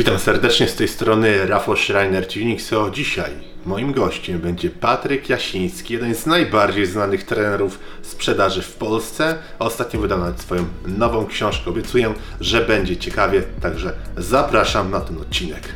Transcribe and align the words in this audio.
Witam 0.00 0.18
serdecznie 0.18 0.68
z 0.68 0.76
tej 0.76 0.88
strony 0.88 1.46
Rafał 1.46 1.76
Schreiner 1.76 2.28
Tunixo. 2.28 2.90
Dzisiaj 2.90 3.30
moim 3.66 3.92
gościem 3.92 4.40
będzie 4.40 4.70
Patryk 4.70 5.28
Jasiński, 5.28 5.94
jeden 5.94 6.14
z 6.14 6.26
najbardziej 6.26 6.86
znanych 6.86 7.24
trenerów 7.24 7.78
sprzedaży 8.02 8.62
w 8.62 8.76
Polsce. 8.76 9.38
Ostatnio 9.58 10.00
wydał 10.00 10.18
nawet 10.18 10.40
swoją 10.40 10.64
nową 10.86 11.26
książkę. 11.26 11.70
Obiecuję, 11.70 12.14
że 12.40 12.60
będzie 12.60 12.96
ciekawie, 12.96 13.42
także 13.62 13.92
zapraszam 14.16 14.90
na 14.90 15.00
ten 15.00 15.18
odcinek. 15.18 15.74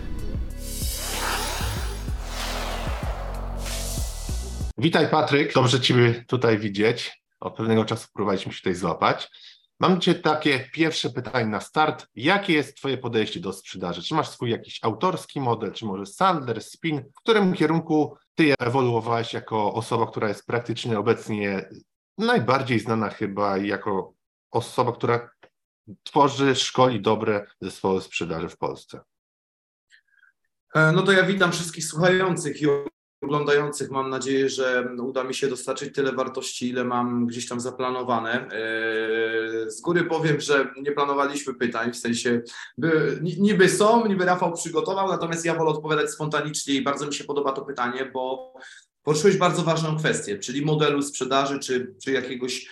Witaj 4.78 5.08
Patryk, 5.08 5.54
dobrze 5.54 5.80
Ciebie 5.80 6.24
tutaj 6.26 6.58
widzieć. 6.58 7.22
Od 7.40 7.56
pewnego 7.56 7.84
czasu 7.84 8.08
próbowaliśmy 8.14 8.52
się 8.52 8.58
tutaj 8.58 8.74
złapać. 8.74 9.30
Mam 9.80 10.00
Cię 10.00 10.14
takie 10.14 10.70
pierwsze 10.72 11.10
pytanie 11.10 11.46
na 11.46 11.60
start. 11.60 12.06
Jakie 12.14 12.52
jest 12.52 12.76
Twoje 12.76 12.98
podejście 12.98 13.40
do 13.40 13.52
sprzedaży? 13.52 14.02
Czy 14.02 14.14
masz 14.14 14.28
swój 14.28 14.50
jakiś 14.50 14.78
autorski 14.82 15.40
model, 15.40 15.72
czy 15.72 15.84
może 15.84 16.06
Sandler, 16.06 16.62
Spin? 16.62 17.02
W 17.16 17.20
którym 17.20 17.54
kierunku 17.54 18.16
Ty 18.34 18.54
ewoluowałeś 18.58 19.32
jako 19.32 19.74
osoba, 19.74 20.06
która 20.06 20.28
jest 20.28 20.46
praktycznie 20.46 20.98
obecnie 20.98 21.68
najbardziej 22.18 22.80
znana 22.80 23.10
chyba 23.10 23.58
jako 23.58 24.14
osoba, 24.50 24.92
która 24.92 25.30
tworzy, 26.02 26.54
szkoli 26.54 27.00
dobre 27.00 27.46
zespoły 27.60 28.00
sprzedaży 28.00 28.48
w 28.48 28.58
Polsce? 28.58 29.00
E, 30.74 30.92
no 30.92 31.02
to 31.02 31.12
ja 31.12 31.22
witam 31.22 31.52
wszystkich 31.52 31.84
słuchających 31.84 32.62
i 32.62 32.66
oglądających. 33.24 33.90
Mam 33.90 34.10
nadzieję, 34.10 34.48
że 34.48 34.88
uda 35.02 35.24
mi 35.24 35.34
się 35.34 35.48
dostarczyć 35.48 35.94
tyle 35.94 36.12
wartości, 36.12 36.68
ile 36.68 36.84
mam 36.84 37.26
gdzieś 37.26 37.48
tam 37.48 37.60
zaplanowane. 37.60 38.48
Eee, 38.50 39.70
z 39.70 39.80
góry 39.80 40.04
powiem, 40.04 40.40
że 40.40 40.72
nie 40.82 40.92
planowaliśmy 40.92 41.54
pytań, 41.54 41.92
w 41.92 41.96
sensie 41.96 42.42
by, 42.78 43.18
niby 43.38 43.68
są, 43.68 44.06
niby 44.06 44.24
Rafał 44.24 44.52
przygotował, 44.52 45.08
natomiast 45.08 45.44
ja 45.44 45.54
wolę 45.54 45.70
odpowiadać 45.70 46.10
spontanicznie 46.10 46.74
i 46.74 46.82
bardzo 46.82 47.06
mi 47.06 47.14
się 47.14 47.24
podoba 47.24 47.52
to 47.52 47.62
pytanie, 47.62 48.10
bo 48.14 48.54
poruszyłeś 49.02 49.36
bardzo 49.36 49.62
ważną 49.62 49.96
kwestię, 49.98 50.38
czyli 50.38 50.64
modelu 50.64 51.02
sprzedaży, 51.02 51.58
czy, 51.58 51.94
czy 52.04 52.12
jakiegoś 52.12 52.68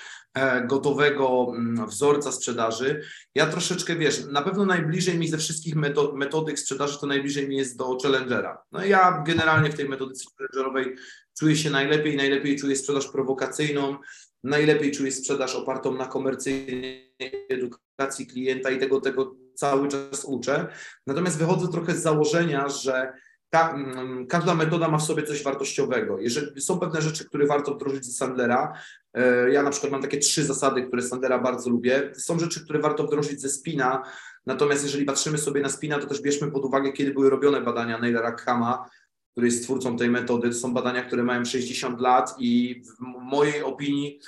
gotowego 0.67 1.53
mm, 1.57 1.87
wzorca 1.87 2.33
sprzedaży. 2.33 3.03
Ja 3.35 3.47
troszeczkę, 3.47 3.97
wiesz, 3.97 4.25
na 4.25 4.43
pewno 4.43 4.65
najbliżej 4.65 5.19
mi 5.19 5.29
ze 5.29 5.39
wszystkich 5.39 5.77
metod, 5.77 6.17
metodyk 6.17 6.59
sprzedaży 6.59 6.99
to 7.01 7.07
najbliżej 7.07 7.49
mi 7.49 7.57
jest 7.57 7.77
do 7.77 7.99
Challengera. 8.03 8.63
No 8.73 8.85
ja 8.85 9.23
generalnie 9.27 9.71
w 9.71 9.75
tej 9.75 9.89
metodyce 9.89 10.25
Challengerowej 10.37 10.97
czuję 11.39 11.57
się 11.57 11.71
najlepiej, 11.71 12.17
najlepiej 12.17 12.59
czuję 12.59 12.77
sprzedaż 12.77 13.09
prowokacyjną, 13.09 13.97
najlepiej 14.45 14.93
czuję 14.93 15.13
sprzedaż 15.13 15.55
opartą 15.55 15.95
na 15.97 16.07
komercyjnej 16.07 17.15
edukacji 17.49 18.27
klienta 18.27 18.71
i 18.71 18.79
tego, 18.79 19.01
tego 19.01 19.37
cały 19.55 19.89
czas 19.89 20.25
uczę. 20.25 20.67
Natomiast 21.07 21.39
wychodzę 21.39 21.69
trochę 21.69 21.95
z 21.95 22.03
założenia, 22.03 22.69
że 22.69 23.13
ka 23.53 23.71
mm, 23.71 24.27
każda 24.27 24.55
metoda 24.55 24.89
ma 24.89 24.99
w 24.99 25.03
sobie 25.03 25.23
coś 25.23 25.43
wartościowego. 25.43 26.19
Jeżeli 26.19 26.61
są 26.61 26.79
pewne 26.79 27.03
rzeczy, 27.03 27.25
które 27.25 27.47
warto 27.47 27.75
wdrożyć 27.75 28.07
ze 28.07 28.13
Sandlera, 28.13 28.73
e, 29.15 29.51
ja 29.51 29.63
na 29.63 29.71
przykład 29.71 29.93
mam 29.93 30.03
takie 30.03 30.19
trzy 30.19 30.45
zasady, 30.45 30.83
które 30.83 31.03
Sandlera 31.03 31.39
bardzo 31.39 31.71
lubię. 31.71 32.13
Są 32.15 32.39
rzeczy, 32.39 32.65
które 32.65 32.79
warto 32.79 33.05
wdrożyć 33.05 33.41
ze 33.41 33.49
Spina, 33.49 34.03
natomiast 34.47 34.85
jeżeli 34.85 35.05
patrzymy 35.05 35.39
sobie 35.39 35.61
na 35.61 35.69
Spina, 35.69 35.99
to 35.99 36.07
też 36.07 36.23
bierzmy 36.23 36.51
pod 36.51 36.65
uwagę, 36.65 36.93
kiedy 36.93 37.15
były 37.15 37.31
robione 37.31 37.61
badania 37.61 37.99
Nailera 37.99 38.33
Kama, 38.33 38.91
który 39.33 39.47
jest 39.47 39.65
twórcą 39.65 39.97
tej 39.97 40.11
metody. 40.11 40.49
To 40.49 40.55
są 40.55 40.75
badania, 40.75 41.03
które 41.03 41.23
mają 41.23 41.45
60 41.45 42.01
lat 42.01 42.35
i 42.39 42.83
w 42.85 43.01
mojej 43.01 43.63
opinii 43.63 44.21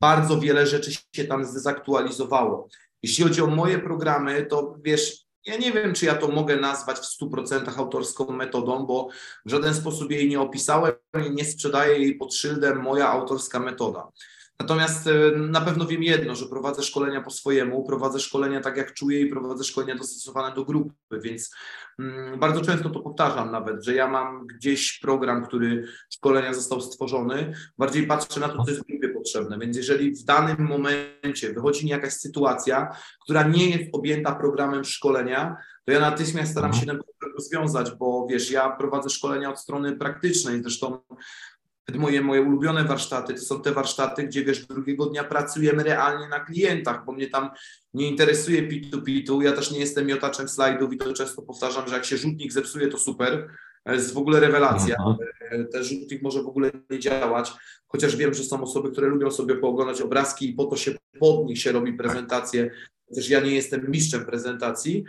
bardzo 0.00 0.40
wiele 0.40 0.66
rzeczy 0.66 0.90
się 1.16 1.24
tam 1.24 1.44
zdezaktualizowało. 1.44 2.68
Jeśli 3.02 3.24
chodzi 3.24 3.42
o 3.42 3.46
moje 3.46 3.78
programy, 3.78 4.46
to 4.46 4.76
wiesz, 4.82 5.29
ja 5.46 5.56
nie 5.56 5.72
wiem, 5.72 5.94
czy 5.94 6.06
ja 6.06 6.14
to 6.14 6.28
mogę 6.28 6.56
nazwać 6.56 6.98
w 6.98 7.22
100% 7.22 7.78
autorską 7.78 8.32
metodą, 8.32 8.86
bo 8.86 9.08
w 9.46 9.50
żaden 9.50 9.74
sposób 9.74 10.10
jej 10.10 10.28
nie 10.28 10.40
opisałem 10.40 10.92
i 11.26 11.30
nie 11.30 11.44
sprzedaję 11.44 11.98
jej 11.98 12.14
pod 12.14 12.34
szyldem 12.34 12.82
moja 12.82 13.08
autorska 13.08 13.60
metoda. 13.60 14.08
Natomiast 14.60 15.06
e, 15.06 15.30
na 15.36 15.60
pewno 15.60 15.86
wiem 15.86 16.02
jedno, 16.02 16.34
że 16.34 16.46
prowadzę 16.46 16.82
szkolenia 16.82 17.20
po 17.20 17.30
swojemu, 17.30 17.84
prowadzę 17.84 18.20
szkolenia 18.20 18.60
tak 18.60 18.76
jak 18.76 18.94
czuję 18.94 19.20
i 19.20 19.26
prowadzę 19.26 19.64
szkolenia 19.64 19.94
dostosowane 19.94 20.54
do 20.54 20.64
grupy, 20.64 20.94
więc 21.12 21.50
mm, 21.98 22.38
bardzo 22.38 22.60
często 22.60 22.90
to 22.90 23.00
powtarzam 23.00 23.50
nawet, 23.50 23.84
że 23.84 23.94
ja 23.94 24.08
mam 24.08 24.46
gdzieś 24.46 24.98
program, 24.98 25.46
który 25.46 25.84
szkolenia 26.14 26.54
został 26.54 26.80
stworzony, 26.80 27.54
bardziej 27.78 28.06
patrzę 28.06 28.40
na 28.40 28.48
to, 28.48 28.64
co 28.64 28.70
jest 28.70 28.86
grupie 28.86 29.08
potrzebne, 29.20 29.58
więc 29.58 29.76
jeżeli 29.76 30.10
w 30.10 30.24
danym 30.24 30.66
momencie 30.66 31.52
wychodzi 31.54 31.84
mi 31.84 31.90
jakaś 31.90 32.12
sytuacja, 32.12 32.96
która 33.24 33.42
nie 33.42 33.70
jest 33.70 33.84
objęta 33.92 34.34
programem 34.34 34.84
szkolenia, 34.84 35.56
to 35.84 35.92
ja 35.92 36.00
natychmiast 36.00 36.52
staram 36.52 36.72
się 36.72 36.86
ten 36.86 36.98
problem 36.98 37.36
rozwiązać, 37.36 37.90
bo 37.90 38.26
wiesz, 38.30 38.50
ja 38.50 38.70
prowadzę 38.70 39.10
szkolenia 39.10 39.50
od 39.50 39.60
strony 39.60 39.96
praktycznej, 39.96 40.62
zresztą 40.62 40.98
moje, 41.94 42.22
moje 42.22 42.42
ulubione 42.42 42.84
warsztaty 42.84 43.34
to 43.34 43.40
są 43.40 43.62
te 43.62 43.72
warsztaty, 43.72 44.22
gdzie 44.22 44.44
wiesz, 44.44 44.66
drugiego 44.66 45.06
dnia 45.06 45.24
pracujemy 45.24 45.82
realnie 45.82 46.28
na 46.28 46.40
klientach, 46.40 47.04
bo 47.04 47.12
mnie 47.12 47.30
tam 47.30 47.50
nie 47.94 48.08
interesuje 48.08 48.68
pitu-pitu. 48.68 49.42
Ja 49.42 49.52
też 49.52 49.70
nie 49.70 49.80
jestem 49.80 50.06
miotaczem 50.06 50.48
slajdów 50.48 50.92
i 50.92 50.96
to 50.96 51.12
często 51.12 51.42
powtarzam, 51.42 51.88
że 51.88 51.94
jak 51.94 52.04
się 52.04 52.16
rzutnik 52.16 52.52
zepsuje, 52.52 52.88
to 52.88 52.98
super. 52.98 53.48
To 53.84 53.92
jest 53.92 54.14
w 54.14 54.18
ogóle 54.18 54.40
rewelacja. 54.40 54.96
Mhm. 54.96 55.66
Ten 55.72 55.84
rzutnik 55.84 56.22
może 56.22 56.42
w 56.42 56.46
ogóle 56.46 56.70
nie 56.90 56.98
działać, 56.98 57.52
chociaż 57.86 58.16
wiem, 58.16 58.34
że 58.34 58.44
są 58.44 58.62
osoby, 58.62 58.90
które 58.90 59.08
lubią 59.08 59.30
sobie 59.30 59.54
pooglądać 59.54 60.00
obrazki 60.00 60.50
i 60.50 60.54
po 60.54 60.64
to 60.64 60.76
się 60.76 60.94
pod 61.20 61.46
nich 61.46 61.58
się 61.58 61.72
robi 61.72 61.92
prezentację. 61.92 62.70
Też 63.14 63.30
ja 63.30 63.40
nie 63.40 63.54
jestem 63.54 63.90
mistrzem 63.90 64.24
prezentacji, 64.24 65.04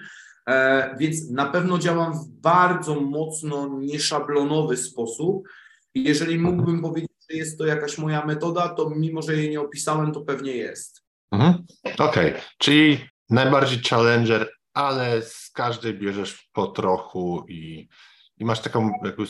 e, 0.47 0.95
więc 0.99 1.29
na 1.29 1.45
pewno 1.45 1.77
działam 1.77 2.13
w 2.13 2.27
bardzo 2.27 2.95
mocno 3.01 3.79
nieszablonowy 3.79 4.77
sposób 4.77 5.47
jeżeli 5.95 6.39
mógłbym 6.39 6.81
powiedzieć, 6.81 7.11
że 7.31 7.37
jest 7.37 7.57
to 7.57 7.65
jakaś 7.65 7.97
moja 7.97 8.25
metoda, 8.25 8.69
to 8.69 8.89
mimo, 8.89 9.21
że 9.21 9.35
jej 9.35 9.49
nie 9.49 9.61
opisałem, 9.61 10.11
to 10.11 10.21
pewnie 10.21 10.51
jest. 10.51 11.03
Mhm. 11.31 11.65
Okej, 11.83 12.29
okay. 12.29 12.41
czyli 12.57 12.99
najbardziej 13.29 13.79
challenger, 13.79 14.51
ale 14.73 15.21
z 15.21 15.51
każdej 15.53 15.93
bierzesz 15.93 16.49
po 16.53 16.67
trochu 16.67 17.45
i, 17.49 17.87
i 18.41 18.45
masz 18.45 18.61
taką, 18.61 18.91
jakby, 19.03 19.23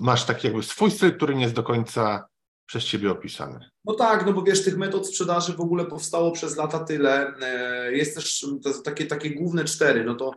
masz 0.00 0.24
taki 0.24 0.46
jakby 0.46 0.62
swój 0.62 0.90
styl, 0.90 1.16
który 1.16 1.34
nie 1.34 1.42
jest 1.42 1.54
do 1.54 1.62
końca 1.62 2.28
przez 2.66 2.84
ciebie 2.84 3.10
opisany. 3.10 3.70
No 3.84 3.94
tak, 3.94 4.26
no 4.26 4.32
bo 4.32 4.42
wiesz, 4.42 4.64
tych 4.64 4.76
metod 4.76 5.08
sprzedaży 5.08 5.52
w 5.52 5.60
ogóle 5.60 5.84
powstało 5.84 6.32
przez 6.32 6.56
lata 6.56 6.78
tyle. 6.78 7.34
E, 7.42 7.92
jest 7.92 8.14
też 8.14 8.46
takie, 8.84 9.06
takie 9.06 9.30
główne 9.30 9.64
cztery, 9.64 10.04
no 10.04 10.14
to 10.14 10.30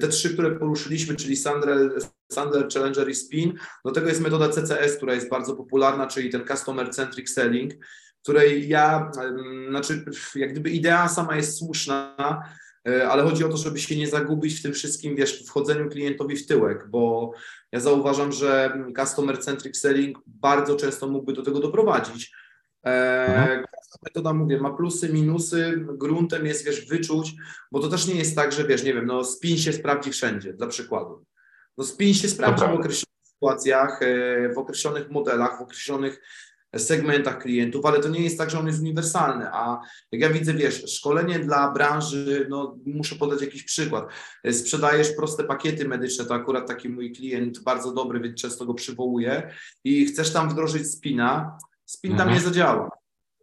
te 0.00 0.08
trzy, 0.08 0.32
które 0.34 0.50
poruszyliśmy, 0.50 1.16
czyli 1.16 1.36
Sandler, 1.36 1.90
Sandler, 2.32 2.68
Challenger 2.74 3.08
i 3.08 3.14
Spin, 3.14 3.58
do 3.84 3.92
tego 3.92 4.08
jest 4.08 4.20
metoda 4.20 4.48
CCS, 4.48 4.96
która 4.96 5.14
jest 5.14 5.30
bardzo 5.30 5.56
popularna, 5.56 6.06
czyli 6.06 6.30
ten 6.30 6.46
Customer 6.46 6.90
Centric 6.90 7.30
Selling, 7.30 7.72
której 8.22 8.68
ja, 8.68 9.10
znaczy 9.68 10.04
jak 10.34 10.52
gdyby 10.52 10.70
idea 10.70 11.08
sama 11.08 11.36
jest 11.36 11.58
słuszna, 11.58 12.16
ale 13.08 13.22
chodzi 13.22 13.44
o 13.44 13.48
to, 13.48 13.56
żeby 13.56 13.78
się 13.78 13.96
nie 13.96 14.08
zagubić 14.08 14.58
w 14.58 14.62
tym 14.62 14.72
wszystkim, 14.72 15.16
wiesz, 15.16 15.46
wchodzeniu 15.46 15.88
klientowi 15.88 16.36
w 16.36 16.46
tyłek, 16.46 16.88
bo 16.88 17.32
ja 17.72 17.80
zauważam, 17.80 18.32
że 18.32 18.78
Customer 18.96 19.38
Centric 19.38 19.76
Selling 19.78 20.18
bardzo 20.26 20.76
często 20.76 21.08
mógłby 21.08 21.32
do 21.32 21.42
tego 21.42 21.60
doprowadzić. 21.60 22.32
E, 22.86 23.26
mhm 23.26 23.64
metoda, 24.04 24.32
mówię, 24.32 24.60
ma 24.60 24.70
plusy, 24.70 25.12
minusy, 25.12 25.84
gruntem 25.88 26.46
jest, 26.46 26.64
wiesz, 26.64 26.86
wyczuć, 26.86 27.34
bo 27.72 27.80
to 27.80 27.88
też 27.88 28.06
nie 28.06 28.14
jest 28.14 28.36
tak, 28.36 28.52
że, 28.52 28.64
wiesz, 28.64 28.82
nie 28.82 28.94
wiem, 28.94 29.06
no 29.06 29.24
spin 29.24 29.58
się 29.58 29.72
sprawdzi 29.72 30.10
wszędzie, 30.10 30.52
dla 30.52 30.66
przykładu. 30.66 31.24
No 31.78 31.84
spin 31.84 32.14
się 32.14 32.28
sprawdzi 32.28 32.64
w 32.64 32.68
określonych 32.68 33.24
sytuacjach, 33.24 34.02
e, 34.02 34.48
w 34.48 34.58
określonych 34.58 35.10
modelach, 35.10 35.58
w 35.58 35.62
określonych 35.62 36.22
segmentach 36.78 37.38
klientów, 37.38 37.86
ale 37.86 38.00
to 38.00 38.08
nie 38.08 38.20
jest 38.20 38.38
tak, 38.38 38.50
że 38.50 38.58
on 38.58 38.66
jest 38.66 38.80
uniwersalny, 38.80 39.46
a 39.52 39.80
jak 40.12 40.20
ja 40.20 40.30
widzę, 40.30 40.54
wiesz, 40.54 40.94
szkolenie 40.94 41.38
dla 41.38 41.72
branży, 41.72 42.46
no 42.50 42.78
muszę 42.86 43.16
podać 43.16 43.40
jakiś 43.40 43.64
przykład, 43.64 44.06
sprzedajesz 44.50 45.12
proste 45.16 45.44
pakiety 45.44 45.88
medyczne, 45.88 46.24
to 46.24 46.34
akurat 46.34 46.68
taki 46.68 46.88
mój 46.88 47.12
klient 47.12 47.62
bardzo 47.62 47.92
dobry, 47.92 48.20
więc 48.20 48.40
często 48.40 48.66
go 48.66 48.74
przywołuję 48.74 49.50
i 49.84 50.06
chcesz 50.06 50.32
tam 50.32 50.48
wdrożyć 50.48 50.90
spina, 50.90 51.58
spin 51.84 52.10
tam 52.10 52.28
mhm. 52.28 52.38
nie 52.38 52.44
zadziała 52.44 52.90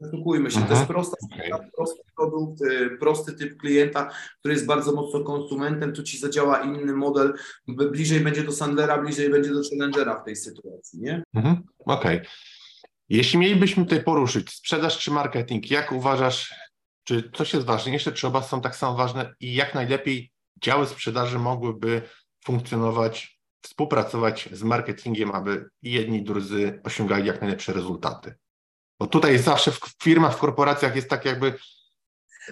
Oszukujmy 0.07 0.51
się, 0.51 0.57
Aha, 0.59 0.67
to 0.67 0.73
jest 0.73 0.87
prosta 0.87 1.17
okay. 1.33 1.69
prosty 1.75 2.01
produkt, 2.15 2.61
y, 2.61 2.97
prosty 2.99 3.33
typ 3.33 3.57
klienta, 3.57 4.09
który 4.39 4.53
jest 4.53 4.65
bardzo 4.65 4.91
mocno 4.91 5.23
konsumentem, 5.23 5.93
tu 5.93 6.03
ci 6.03 6.17
zadziała 6.17 6.61
inny 6.61 6.93
model, 6.93 7.33
bliżej 7.67 8.19
będzie 8.19 8.43
do 8.43 8.51
Sandlera, 8.51 9.01
bliżej 9.01 9.29
będzie 9.29 9.49
do 9.49 9.61
Challengera 9.69 10.21
w 10.21 10.25
tej 10.25 10.35
sytuacji, 10.35 10.99
nie? 10.99 11.23
Mhm. 11.33 11.63
Okej. 11.85 12.17
Okay. 12.17 12.29
Jeśli 13.11 13.39
mielibyśmy 13.39 13.83
tutaj 13.83 14.03
poruszyć 14.03 14.49
sprzedaż 14.49 14.97
czy 14.97 15.11
marketing, 15.11 15.71
jak 15.71 15.91
uważasz, 15.91 16.53
czy 17.03 17.31
coś 17.35 17.53
jest 17.53 17.65
ważniejsze, 17.65 18.11
czy 18.11 18.27
oba 18.27 18.43
są 18.43 18.61
tak 18.61 18.75
samo 18.75 18.97
ważne 18.97 19.33
i 19.39 19.53
jak 19.53 19.75
najlepiej 19.75 20.31
działy 20.63 20.87
sprzedaży 20.87 21.39
mogłyby 21.39 22.01
funkcjonować, 22.45 23.39
współpracować 23.61 24.49
z 24.51 24.63
marketingiem, 24.63 25.31
aby 25.31 25.69
jedni 25.81 26.17
i 26.17 26.23
drudzy 26.23 26.79
osiągali 26.83 27.27
jak 27.27 27.41
najlepsze 27.41 27.73
rezultaty? 27.73 28.35
Bo 28.99 29.07
tutaj 29.07 29.39
zawsze 29.39 29.71
w 29.71 29.79
firmach, 30.03 30.35
w 30.35 30.39
korporacjach 30.39 30.95
jest 30.95 31.09
tak 31.09 31.25
jakby 31.25 31.53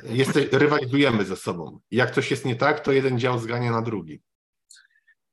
jest, 0.04 0.36
rywalizujemy 0.52 1.26
ze 1.26 1.36
sobą. 1.36 1.80
Jak 1.92 2.12
coś 2.12 2.32
jest 2.32 2.46
nie 2.46 2.56
tak, 2.56 2.80
to 2.80 2.92
jeden 2.92 3.20
dział 3.20 3.40
zgania 3.40 3.72
na 3.72 3.82
drugi. 3.82 4.22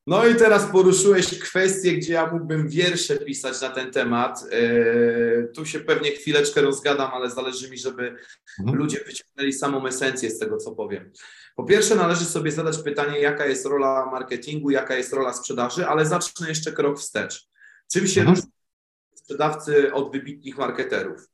No 0.07 0.27
i 0.27 0.37
teraz 0.37 0.73
poruszyłeś 0.73 1.39
kwestię, 1.39 1.93
gdzie 1.93 2.13
ja 2.13 2.33
mógłbym 2.33 2.69
wiersze 2.69 3.17
pisać 3.17 3.61
na 3.61 3.71
ten 3.71 3.93
temat. 3.93 4.45
Yy, 4.53 5.51
tu 5.55 5.67
się 5.67 5.81
pewnie 5.81 6.11
chwileczkę 6.11 6.61
rozgadam, 6.61 7.11
ale 7.15 7.31
zależy 7.31 7.71
mi, 7.71 7.79
żeby 7.79 8.17
mhm. 8.61 8.79
ludzie 8.79 9.05
wyciągnęli 9.07 9.53
samą 9.53 9.87
esencję 9.87 10.31
z 10.31 10.39
tego, 10.39 10.57
co 10.57 10.73
powiem. 10.73 11.13
Po 11.57 11.65
pierwsze, 11.65 11.95
należy 11.95 12.25
sobie 12.25 12.53
zadać 12.53 12.79
pytanie, 12.79 13.21
jaka 13.21 13.47
jest 13.47 13.67
rola 13.67 14.07
marketingu, 14.07 14.71
jaka 14.71 14.97
jest 14.97 15.13
rola 15.13 15.33
sprzedaży, 15.33 15.87
ale 15.87 16.07
zacznę 16.07 16.49
jeszcze 16.49 16.73
krok 16.73 16.99
wstecz. 16.99 17.49
Czym 17.93 18.07
się 18.07 18.21
mhm. 18.21 18.37
różni 18.37 18.51
sprzedawcy 19.15 19.93
od 19.93 20.13
wybitnych 20.13 20.59
marketerów? 20.59 21.29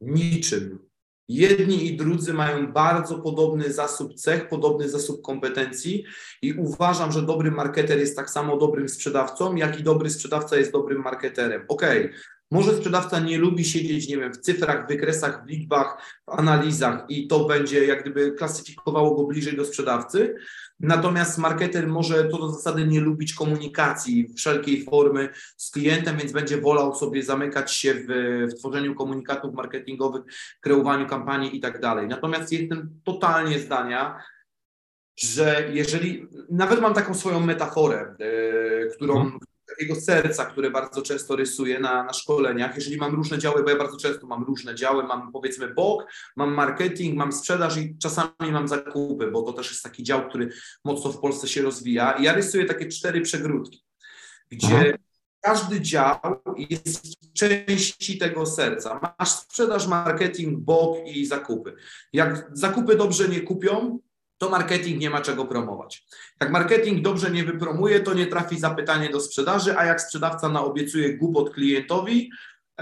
Niczym. 0.00 0.85
Jedni 1.28 1.86
i 1.86 1.96
drudzy 1.96 2.32
mają 2.32 2.72
bardzo 2.72 3.18
podobny 3.18 3.72
zasób 3.72 4.14
cech, 4.14 4.48
podobny 4.48 4.88
zasób 4.88 5.22
kompetencji 5.22 6.04
i 6.42 6.52
uważam, 6.52 7.12
że 7.12 7.22
dobry 7.22 7.50
marketer 7.50 7.98
jest 7.98 8.16
tak 8.16 8.30
samo 8.30 8.56
dobrym 8.56 8.88
sprzedawcą, 8.88 9.56
jak 9.56 9.80
i 9.80 9.82
dobry 9.82 10.10
sprzedawca 10.10 10.56
jest 10.56 10.72
dobrym 10.72 11.02
marketerem. 11.02 11.64
Okej, 11.68 12.04
okay. 12.04 12.18
Może 12.50 12.76
sprzedawca 12.76 13.20
nie 13.20 13.38
lubi 13.38 13.64
siedzieć, 13.64 14.08
nie 14.08 14.16
wiem, 14.16 14.32
w 14.32 14.38
cyfrach, 14.38 14.84
w 14.84 14.88
wykresach, 14.88 15.44
w 15.44 15.48
liczbach, 15.48 16.18
w 16.26 16.30
analizach 16.30 17.04
i 17.08 17.26
to 17.26 17.44
będzie 17.44 17.86
jak 17.86 18.02
gdyby 18.02 18.32
klasyfikowało 18.32 19.14
go 19.14 19.24
bliżej 19.24 19.56
do 19.56 19.64
sprzedawcy. 19.64 20.34
Natomiast 20.80 21.38
marketer 21.38 21.88
może 21.88 22.24
to 22.24 22.38
do 22.38 22.52
zasady 22.52 22.86
nie 22.86 23.00
lubić 23.00 23.34
komunikacji 23.34 24.34
wszelkiej 24.36 24.84
formy 24.84 25.28
z 25.56 25.70
klientem, 25.70 26.16
więc 26.16 26.32
będzie 26.32 26.60
wolał 26.60 26.94
sobie 26.94 27.22
zamykać 27.22 27.72
się 27.72 27.94
w, 27.94 28.06
w 28.50 28.58
tworzeniu 28.58 28.94
komunikatów 28.94 29.54
marketingowych, 29.54 30.22
kreowaniu 30.60 31.06
kampanii 31.06 31.56
i 31.56 31.60
tak 31.60 31.80
dalej. 31.80 32.08
Natomiast 32.08 32.52
jestem 32.52 33.00
totalnie 33.04 33.58
zdania, 33.58 34.22
że 35.18 35.68
jeżeli, 35.72 36.26
nawet 36.50 36.80
mam 36.80 36.94
taką 36.94 37.14
swoją 37.14 37.40
metaforę, 37.40 38.14
yy, 38.18 38.90
którą, 38.96 39.20
mhm 39.20 39.38
takiego 39.78 40.00
serca, 40.00 40.44
które 40.46 40.70
bardzo 40.70 41.02
często 41.02 41.36
rysuję 41.36 41.80
na, 41.80 42.04
na 42.04 42.12
szkoleniach. 42.12 42.76
Jeżeli 42.76 42.96
mam 42.96 43.14
różne 43.14 43.38
działy, 43.38 43.62
bo 43.62 43.70
ja 43.70 43.76
bardzo 43.76 43.96
często 43.96 44.26
mam 44.26 44.44
różne 44.44 44.74
działy, 44.74 45.02
mam 45.02 45.32
powiedzmy 45.32 45.74
bok, 45.74 46.06
mam 46.36 46.54
marketing, 46.54 47.16
mam 47.16 47.32
sprzedaż 47.32 47.76
i 47.76 47.98
czasami 47.98 48.52
mam 48.52 48.68
zakupy, 48.68 49.30
bo 49.30 49.42
to 49.42 49.52
też 49.52 49.70
jest 49.70 49.82
taki 49.82 50.02
dział, 50.02 50.28
który 50.28 50.48
mocno 50.84 51.12
w 51.12 51.20
Polsce 51.20 51.48
się 51.48 51.62
rozwija. 51.62 52.12
I 52.12 52.22
ja 52.22 52.32
rysuję 52.32 52.64
takie 52.64 52.88
cztery 52.88 53.20
przegródki, 53.20 53.84
gdzie 54.50 54.76
mhm. 54.76 54.96
każdy 55.40 55.80
dział 55.80 56.16
jest 56.56 57.16
części 57.34 58.18
tego 58.18 58.46
serca. 58.46 59.14
Masz 59.18 59.30
sprzedaż, 59.30 59.86
marketing, 59.86 60.58
bok 60.58 60.98
i 61.06 61.26
zakupy. 61.26 61.74
Jak 62.12 62.50
zakupy 62.52 62.96
dobrze 62.96 63.28
nie 63.28 63.40
kupią, 63.40 63.98
to 64.38 64.50
marketing 64.50 65.00
nie 65.00 65.10
ma 65.10 65.20
czego 65.20 65.44
promować. 65.44 66.06
Jak 66.40 66.50
marketing 66.50 67.02
dobrze 67.02 67.30
nie 67.30 67.44
wypromuje, 67.44 68.00
to 68.00 68.14
nie 68.14 68.26
trafi 68.26 68.58
zapytanie 68.58 69.08
do 69.08 69.20
sprzedaży, 69.20 69.78
a 69.78 69.84
jak 69.84 70.00
sprzedawca 70.00 70.48
naobiecuje 70.48 71.18
głupot 71.18 71.54
klientowi, 71.54 72.30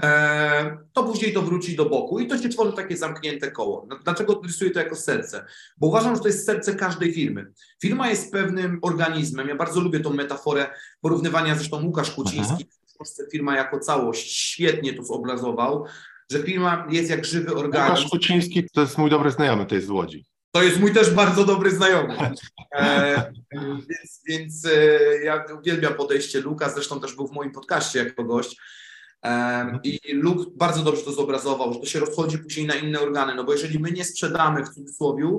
e, 0.03 0.77
to 0.93 1.03
później 1.03 1.33
to 1.33 1.41
wróci 1.41 1.75
do 1.75 1.85
boku 1.85 2.19
i 2.19 2.27
to 2.27 2.37
się 2.37 2.49
tworzy 2.49 2.73
takie 2.73 2.97
zamknięte 2.97 3.51
koło. 3.51 3.87
Dlaczego 4.03 4.41
rysuję 4.43 4.71
to 4.71 4.79
jako 4.79 4.95
serce? 4.95 5.45
Bo 5.77 5.87
uważam, 5.87 6.15
że 6.15 6.21
to 6.21 6.27
jest 6.27 6.45
serce 6.45 6.75
każdej 6.75 7.13
firmy. 7.13 7.53
Firma 7.81 8.09
jest 8.09 8.31
pewnym 8.31 8.79
organizmem. 8.81 9.47
Ja 9.47 9.55
bardzo 9.55 9.79
lubię 9.81 9.99
tą 9.99 10.13
metaforę 10.13 10.67
porównywania, 11.01 11.55
zresztą 11.55 11.83
Łukasz 11.85 12.11
Kuciński, 12.11 12.65
w 12.93 12.97
Polsce 12.97 13.23
firma 13.31 13.55
jako 13.55 13.79
całość 13.79 14.37
świetnie 14.37 14.93
to 14.93 15.03
zobrazował, 15.03 15.85
że 16.31 16.43
firma 16.43 16.87
jest 16.89 17.09
jak 17.09 17.25
żywy 17.25 17.55
organizm. 17.55 17.93
Łukasz 17.93 18.09
Kuciński 18.09 18.69
to 18.73 18.81
jest 18.81 18.97
mój 18.97 19.09
dobry 19.09 19.31
znajomy, 19.31 19.65
to 19.65 19.75
jest 19.75 19.87
z 19.87 19.89
Łodzi. 19.89 20.25
To 20.55 20.63
jest 20.63 20.79
mój 20.79 20.93
też 20.93 21.09
bardzo 21.09 21.45
dobry 21.45 21.71
znajomy. 21.71 22.17
E, 22.75 23.33
więc 23.61 24.21
więc 24.27 24.65
e, 24.65 25.23
ja 25.23 25.45
uwielbiam 25.59 25.93
podejście 25.93 26.41
Luka, 26.41 26.69
zresztą 26.69 26.99
też 26.99 27.15
był 27.15 27.27
w 27.27 27.31
moim 27.31 27.51
podcaście 27.51 27.99
jako 27.99 28.23
gość. 28.23 28.57
E, 29.25 29.79
I 29.83 30.13
Luke 30.13 30.51
bardzo 30.55 30.83
dobrze 30.83 31.01
to 31.01 31.11
zobrazował, 31.11 31.73
że 31.73 31.79
to 31.79 31.85
się 31.85 31.99
rozchodzi 31.99 32.37
później 32.37 32.65
na 32.65 32.75
inne 32.75 32.99
organy, 32.99 33.35
no 33.35 33.43
bo 33.43 33.51
jeżeli 33.51 33.79
my 33.79 33.91
nie 33.91 34.05
sprzedamy 34.05 34.65
w 34.65 34.69
cudzysłowie, 34.69 35.29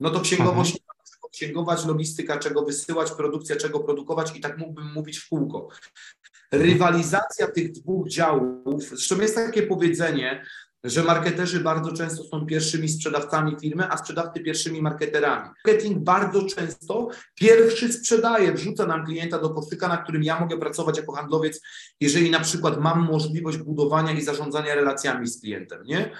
no 0.00 0.10
to 0.10 0.20
księgowość 0.20 0.70
mhm. 0.70 0.92
księgować, 1.32 1.84
logistyka 1.86 2.38
czego 2.38 2.62
wysyłać, 2.62 3.10
produkcja 3.10 3.56
czego 3.56 3.80
produkować 3.80 4.36
i 4.36 4.40
tak 4.40 4.58
mógłbym 4.58 4.92
mówić 4.92 5.18
w 5.18 5.28
kółko. 5.28 5.68
Rywalizacja 6.52 7.50
tych 7.50 7.72
dwóch 7.72 8.08
działów, 8.08 8.82
zresztą 8.82 9.20
jest 9.20 9.34
takie 9.34 9.62
powiedzenie, 9.62 10.44
że 10.84 11.02
marketerzy 11.02 11.60
bardzo 11.60 11.92
często 11.92 12.24
są 12.24 12.46
pierwszymi 12.46 12.88
sprzedawcami 12.88 13.56
firmy, 13.60 13.90
a 13.90 13.96
sprzedawcy 13.96 14.40
pierwszymi 14.40 14.82
marketerami. 14.82 15.50
Marketing 15.66 15.98
bardzo 15.98 16.42
często 16.46 17.08
pierwszy 17.34 17.92
sprzedaje, 17.92 18.52
wrzuca 18.52 18.86
nam 18.86 19.06
klienta 19.06 19.38
do 19.38 19.50
koszyka, 19.50 19.88
na 19.88 19.96
którym 19.96 20.22
ja 20.22 20.40
mogę 20.40 20.58
pracować 20.58 20.96
jako 20.96 21.12
handlowiec, 21.12 21.60
jeżeli 22.00 22.30
na 22.30 22.40
przykład 22.40 22.80
mam 22.80 23.04
możliwość 23.04 23.58
budowania 23.58 24.12
i 24.12 24.22
zarządzania 24.22 24.74
relacjami 24.74 25.26
z 25.26 25.40
klientem, 25.40 25.82
nie? 25.84 26.10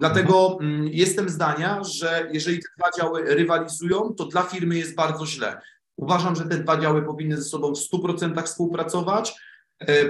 Dlatego 0.00 0.58
mm, 0.60 0.88
jestem 0.88 1.28
zdania, 1.28 1.84
że 1.84 2.28
jeżeli 2.32 2.58
te 2.58 2.68
dwa 2.78 2.90
działy 2.98 3.34
rywalizują, 3.34 4.14
to 4.14 4.24
dla 4.24 4.42
firmy 4.42 4.78
jest 4.78 4.94
bardzo 4.94 5.26
źle. 5.26 5.60
Uważam, 5.96 6.36
że 6.36 6.44
te 6.44 6.58
dwa 6.58 6.80
działy 6.80 7.02
powinny 7.02 7.36
ze 7.36 7.44
sobą 7.44 7.74
w 7.74 7.78
100% 7.78 8.42
współpracować 8.42 9.34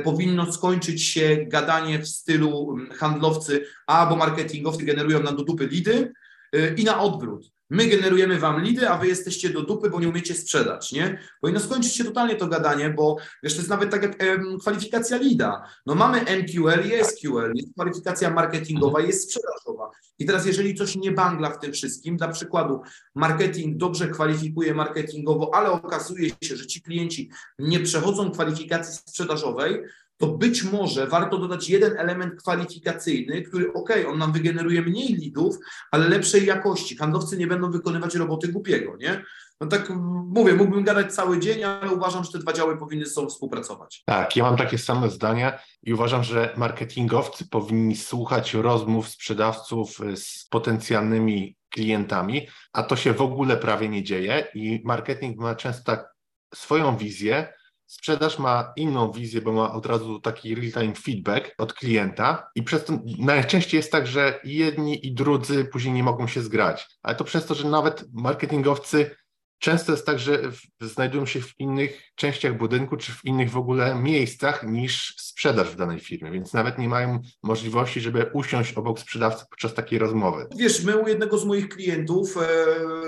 powinno 0.04 0.52
skończyć 0.52 1.02
się 1.04 1.36
gadanie 1.48 1.98
w 1.98 2.08
stylu 2.08 2.72
mm, 2.72 2.90
handlowcy 2.90 3.66
albo 3.86 4.16
marketingowcy 4.16 4.84
generują 4.84 5.22
nam 5.22 5.36
do 5.36 5.44
dupy 5.44 5.66
lidy 5.66 6.12
e, 6.52 6.74
i 6.74 6.84
na 6.84 7.00
odwrót. 7.00 7.57
My 7.70 7.86
generujemy 7.86 8.38
wam 8.38 8.62
lidy, 8.62 8.88
a 8.88 8.98
wy 8.98 9.06
jesteście 9.08 9.50
do 9.50 9.62
dupy, 9.62 9.90
bo 9.90 10.00
nie 10.00 10.08
umiecie 10.08 10.34
sprzedać, 10.34 10.92
nie? 10.92 11.18
Powinno 11.40 11.60
skończyć 11.60 11.94
się 11.94 12.04
totalnie 12.04 12.36
to 12.36 12.46
gadanie, 12.46 12.90
bo 12.90 13.16
wiesz, 13.42 13.52
to 13.52 13.58
jest 13.58 13.70
nawet 13.70 13.90
tak 13.90 14.02
jak 14.02 14.22
em, 14.22 14.58
kwalifikacja 14.60 15.16
lida. 15.16 15.62
No 15.86 15.94
mamy 15.94 16.20
MQL 16.20 16.86
i 16.86 17.04
SQL, 17.04 17.52
jest 17.54 17.72
kwalifikacja 17.74 18.30
marketingowa, 18.30 19.00
jest 19.00 19.22
sprzedażowa. 19.22 19.90
I 20.18 20.26
teraz 20.26 20.46
jeżeli 20.46 20.74
coś 20.74 20.96
nie 20.96 21.12
bangla 21.12 21.50
w 21.50 21.58
tym 21.58 21.72
wszystkim, 21.72 22.16
dla 22.16 22.28
przykładu 22.28 22.80
marketing 23.14 23.76
dobrze 23.76 24.08
kwalifikuje 24.08 24.74
marketingowo, 24.74 25.54
ale 25.54 25.70
okazuje 25.70 26.30
się, 26.42 26.56
że 26.56 26.66
ci 26.66 26.82
klienci 26.82 27.30
nie 27.58 27.80
przechodzą 27.80 28.30
kwalifikacji 28.30 28.94
sprzedażowej, 28.94 29.82
to 30.18 30.26
być 30.26 30.64
może 30.64 31.06
warto 31.06 31.38
dodać 31.38 31.70
jeden 31.70 31.98
element 31.98 32.42
kwalifikacyjny, 32.42 33.42
który 33.42 33.72
ok, 33.72 33.90
on 34.08 34.18
nam 34.18 34.32
wygeneruje 34.32 34.82
mniej 34.82 35.14
lidów, 35.14 35.56
ale 35.90 36.08
lepszej 36.08 36.46
jakości. 36.46 36.96
Handlowcy 36.96 37.36
nie 37.36 37.46
będą 37.46 37.70
wykonywać 37.70 38.14
roboty 38.14 38.48
głupiego, 38.48 38.96
nie? 38.96 39.24
No 39.60 39.66
tak 39.66 39.90
mówię, 40.26 40.54
mógłbym 40.54 40.84
gadać 40.84 41.14
cały 41.14 41.40
dzień, 41.40 41.64
ale 41.64 41.92
uważam, 41.92 42.24
że 42.24 42.32
te 42.32 42.38
dwa 42.38 42.52
działy 42.52 42.78
powinny 42.78 43.06
ze 43.06 43.10
sobą 43.10 43.28
współpracować. 43.28 44.02
Tak, 44.06 44.36
ja 44.36 44.44
mam 44.44 44.56
takie 44.56 44.78
same 44.78 45.10
zdania 45.10 45.58
i 45.82 45.94
uważam, 45.94 46.24
że 46.24 46.54
marketingowcy 46.56 47.48
powinni 47.48 47.96
słuchać 47.96 48.54
rozmów 48.54 49.08
sprzedawców 49.08 49.98
z 50.14 50.48
potencjalnymi 50.48 51.56
klientami, 51.70 52.48
a 52.72 52.82
to 52.82 52.96
się 52.96 53.12
w 53.12 53.22
ogóle 53.22 53.56
prawie 53.56 53.88
nie 53.88 54.02
dzieje 54.02 54.46
i 54.54 54.82
marketing 54.84 55.38
ma 55.38 55.54
często 55.54 55.82
tak 55.84 56.14
swoją 56.54 56.96
wizję, 56.96 57.52
Sprzedaż 57.90 58.38
ma 58.38 58.72
inną 58.76 59.12
wizję, 59.12 59.40
bo 59.40 59.52
ma 59.52 59.72
od 59.72 59.86
razu 59.86 60.20
taki 60.20 60.54
real-time 60.54 60.94
feedback 60.94 61.54
od 61.58 61.72
klienta 61.72 62.50
i 62.54 62.62
przez 62.62 62.84
to 62.84 62.92
najczęściej 63.18 63.78
jest 63.78 63.92
tak, 63.92 64.06
że 64.06 64.40
jedni 64.44 65.06
i 65.06 65.14
drudzy 65.14 65.64
później 65.64 65.94
nie 65.94 66.02
mogą 66.02 66.26
się 66.26 66.42
zgrać. 66.42 66.86
Ale 67.02 67.16
to 67.16 67.24
przez 67.24 67.46
to, 67.46 67.54
że 67.54 67.68
nawet 67.68 68.04
marketingowcy 68.12 69.16
często 69.58 69.92
jest 69.92 70.06
tak, 70.06 70.18
że 70.18 70.38
znajdują 70.80 71.26
się 71.26 71.40
w 71.40 71.60
innych 71.60 72.02
częściach 72.14 72.56
budynku 72.56 72.96
czy 72.96 73.12
w 73.12 73.24
innych 73.24 73.50
w 73.50 73.56
ogóle 73.56 73.94
miejscach 73.94 74.62
niż 74.66 75.14
sprzedaż 75.18 75.70
w 75.70 75.76
danej 75.76 76.00
firmie, 76.00 76.30
więc 76.30 76.52
nawet 76.52 76.78
nie 76.78 76.88
mają 76.88 77.20
możliwości, 77.42 78.00
żeby 78.00 78.30
usiąść 78.32 78.74
obok 78.74 79.00
sprzedawcy 79.00 79.44
podczas 79.50 79.74
takiej 79.74 79.98
rozmowy. 79.98 80.46
Wiesz, 80.56 80.84
my 80.84 80.96
u 80.96 81.08
jednego 81.08 81.38
z 81.38 81.44
moich 81.44 81.68
klientów 81.68 82.36
e, 82.36 82.44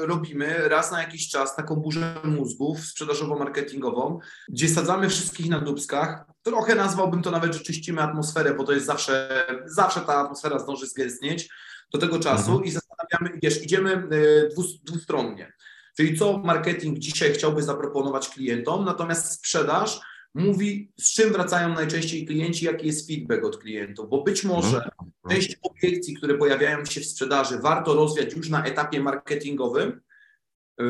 robimy 0.06 0.68
raz 0.68 0.92
na 0.92 1.02
jakiś 1.02 1.28
czas 1.28 1.56
taką 1.56 1.76
burzę 1.76 2.14
mózgów 2.24 2.78
sprzedażowo-marketingową, 2.80 4.18
gdzie 4.48 4.68
sadzamy 4.68 5.08
wszystkich 5.08 5.48
na 5.48 5.60
dubskach. 5.60 6.24
Trochę 6.42 6.74
nazwałbym 6.74 7.22
to 7.22 7.30
nawet, 7.30 7.54
że 7.54 7.60
czyścimy 7.60 8.02
atmosferę, 8.02 8.54
bo 8.54 8.64
to 8.64 8.72
jest 8.72 8.86
zawsze, 8.86 9.44
zawsze 9.66 10.00
ta 10.00 10.14
atmosfera 10.14 10.58
zdąży 10.58 10.86
zgęstnieć 10.86 11.48
do 11.92 11.98
tego 11.98 12.18
czasu 12.18 12.50
mhm. 12.50 12.64
i 12.64 12.70
zastanawiamy, 12.70 13.40
wiesz, 13.42 13.62
idziemy 13.62 13.92
e, 13.92 14.08
dwustronnie. 14.86 15.52
Czyli 15.96 16.18
co 16.18 16.38
marketing 16.38 16.98
dzisiaj 16.98 17.32
chciałby 17.32 17.62
zaproponować 17.62 18.28
klientom, 18.28 18.84
natomiast 18.84 19.32
sprzedaż 19.32 20.00
mówi, 20.34 20.92
z 21.00 21.12
czym 21.12 21.32
wracają 21.32 21.74
najczęściej 21.74 22.26
klienci, 22.26 22.64
jaki 22.64 22.86
jest 22.86 23.06
feedback 23.06 23.44
od 23.44 23.58
klientów, 23.58 24.08
bo 24.10 24.22
być 24.22 24.44
może 24.44 24.76
mhm. 24.76 25.10
część 25.30 25.56
obiekcji, 25.62 26.14
które 26.14 26.34
pojawiają 26.34 26.84
się 26.84 27.00
w 27.00 27.06
sprzedaży, 27.06 27.58
warto 27.58 27.94
rozwiać 27.94 28.34
już 28.34 28.48
na 28.48 28.64
etapie 28.64 29.00
marketingowym, 29.00 30.00
e, 30.80 30.84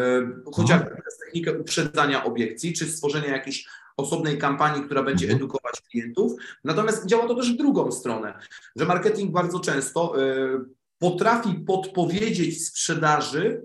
chociażby 0.54 0.87
mhm. 0.87 1.02
przez 1.02 1.19
technikę 1.19 1.59
uprzedzania 1.59 2.25
obiekcji, 2.25 2.73
czy 2.73 2.87
stworzenia 2.87 3.28
jakiejś 3.28 3.66
osobnej 3.97 4.38
kampanii, 4.38 4.85
która 4.85 5.02
będzie 5.02 5.26
mhm. 5.26 5.37
edukować 5.37 5.80
klientów. 5.80 6.33
Natomiast 6.64 7.07
działa 7.07 7.28
to 7.28 7.35
też 7.35 7.52
w 7.52 7.57
drugą 7.57 7.92
stronę, 7.92 8.38
że 8.76 8.85
marketing 8.85 9.33
bardzo 9.33 9.61
często 9.61 10.23
e, 10.23 10.64
potrafi 10.99 11.54
podpowiedzieć 11.54 12.66
sprzedaży, 12.66 13.62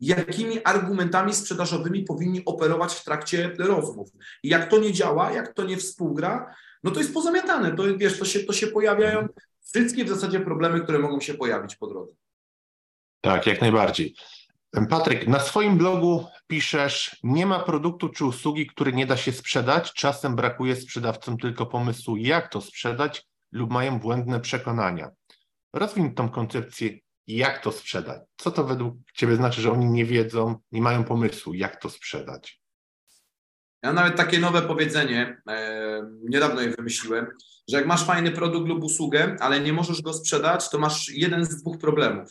jakimi 0.00 0.64
argumentami 0.64 1.34
sprzedażowymi 1.34 2.02
powinni 2.02 2.44
operować 2.44 2.94
w 2.94 3.04
trakcie 3.04 3.54
rozmów. 3.58 4.10
I 4.42 4.48
jak 4.48 4.70
to 4.70 4.78
nie 4.78 4.92
działa, 4.92 5.32
jak 5.32 5.54
to 5.54 5.64
nie 5.64 5.76
współgra, 5.76 6.54
no 6.84 6.90
to 6.90 7.00
jest 7.00 7.14
pozamiatane. 7.14 7.76
To, 7.76 7.82
wiesz, 7.96 8.18
to, 8.18 8.24
się, 8.24 8.40
to 8.40 8.52
się 8.52 8.66
pojawiają 8.66 9.28
wszystkie 9.64 10.04
w 10.04 10.08
zasadzie 10.08 10.40
problemy, 10.40 10.80
które 10.80 10.98
mogą 10.98 11.20
się 11.20 11.34
pojawić 11.34 11.76
po 11.76 11.86
drodze. 11.86 12.14
Tak, 13.20 13.46
jak 13.46 13.60
najbardziej. 13.60 14.14
Patryk, 14.90 15.28
na 15.28 15.40
swoim 15.40 15.78
blogu 15.78 16.26
piszesz, 16.46 17.16
nie 17.22 17.46
ma 17.46 17.58
produktu 17.58 18.08
czy 18.08 18.24
usługi, 18.24 18.66
który 18.66 18.92
nie 18.92 19.06
da 19.06 19.16
się 19.16 19.32
sprzedać. 19.32 19.92
Czasem 19.92 20.36
brakuje 20.36 20.76
sprzedawcom 20.76 21.38
tylko 21.38 21.66
pomysłu, 21.66 22.16
jak 22.16 22.48
to 22.48 22.60
sprzedać, 22.60 23.26
lub 23.52 23.70
mają 23.70 23.98
błędne 23.98 24.40
przekonania. 24.40 25.10
Rozwin 25.72 26.14
tą 26.14 26.28
koncepcję, 26.28 26.90
jak 27.36 27.62
to 27.62 27.72
sprzedać. 27.72 28.22
Co 28.36 28.50
to 28.50 28.64
według 28.64 28.94
Ciebie 29.14 29.36
znaczy, 29.36 29.60
że 29.60 29.72
oni 29.72 29.86
nie 29.86 30.04
wiedzą, 30.04 30.56
nie 30.72 30.82
mają 30.82 31.04
pomysłu, 31.04 31.54
jak 31.54 31.80
to 31.82 31.90
sprzedać? 31.90 32.60
Ja 33.82 33.92
nawet 33.92 34.16
takie 34.16 34.38
nowe 34.38 34.62
powiedzenie, 34.62 35.42
e, 35.48 36.02
niedawno 36.22 36.60
je 36.60 36.70
wymyśliłem, 36.70 37.26
że 37.68 37.76
jak 37.76 37.86
masz 37.86 38.04
fajny 38.04 38.30
produkt 38.30 38.68
lub 38.68 38.84
usługę, 38.84 39.36
ale 39.40 39.60
nie 39.60 39.72
możesz 39.72 40.02
go 40.02 40.12
sprzedać, 40.12 40.70
to 40.70 40.78
masz 40.78 41.08
jeden 41.08 41.44
z 41.44 41.56
dwóch 41.56 41.78
problemów. 41.78 42.28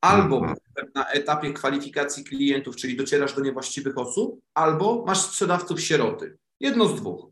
Albo 0.00 0.36
mhm. 0.36 0.56
na 0.94 1.10
etapie 1.10 1.52
kwalifikacji 1.52 2.24
klientów, 2.24 2.76
czyli 2.76 2.96
docierasz 2.96 3.34
do 3.34 3.40
niewłaściwych 3.40 3.98
osób, 3.98 4.40
albo 4.54 5.04
masz 5.06 5.18
sprzedawców 5.18 5.80
sieroty. 5.80 6.38
Jedno 6.60 6.88
z 6.88 7.00
dwóch. 7.00 7.30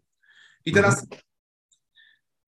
I 0.65 0.73
teraz 0.73 1.03
mhm. 1.03 1.21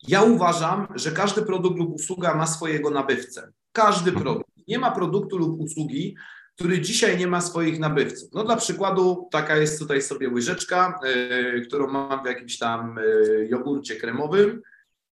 ja 0.08 0.22
uważam, 0.22 0.86
że 0.94 1.12
każdy 1.12 1.42
produkt 1.42 1.78
lub 1.78 1.94
usługa 1.94 2.34
ma 2.34 2.46
swojego 2.46 2.90
nabywcę. 2.90 3.52
Każdy 3.72 4.10
mhm. 4.10 4.24
produkt. 4.24 4.50
Nie 4.68 4.78
ma 4.78 4.90
produktu 4.90 5.38
lub 5.38 5.60
usługi, 5.60 6.16
który 6.60 6.80
dzisiaj 6.80 7.18
nie 7.18 7.26
ma 7.26 7.40
swoich 7.40 7.78
nabywców. 7.78 8.28
No 8.32 8.44
dla 8.44 8.56
przykładu 8.56 9.28
taka 9.32 9.56
jest 9.56 9.78
tutaj 9.78 10.02
sobie 10.02 10.28
łyżeczka, 10.28 11.00
yy, 11.04 11.60
którą 11.66 11.86
mam 11.86 12.22
w 12.22 12.26
jakimś 12.26 12.58
tam 12.58 12.96
yy, 12.96 13.48
jogurcie 13.50 13.96
kremowym 13.96 14.62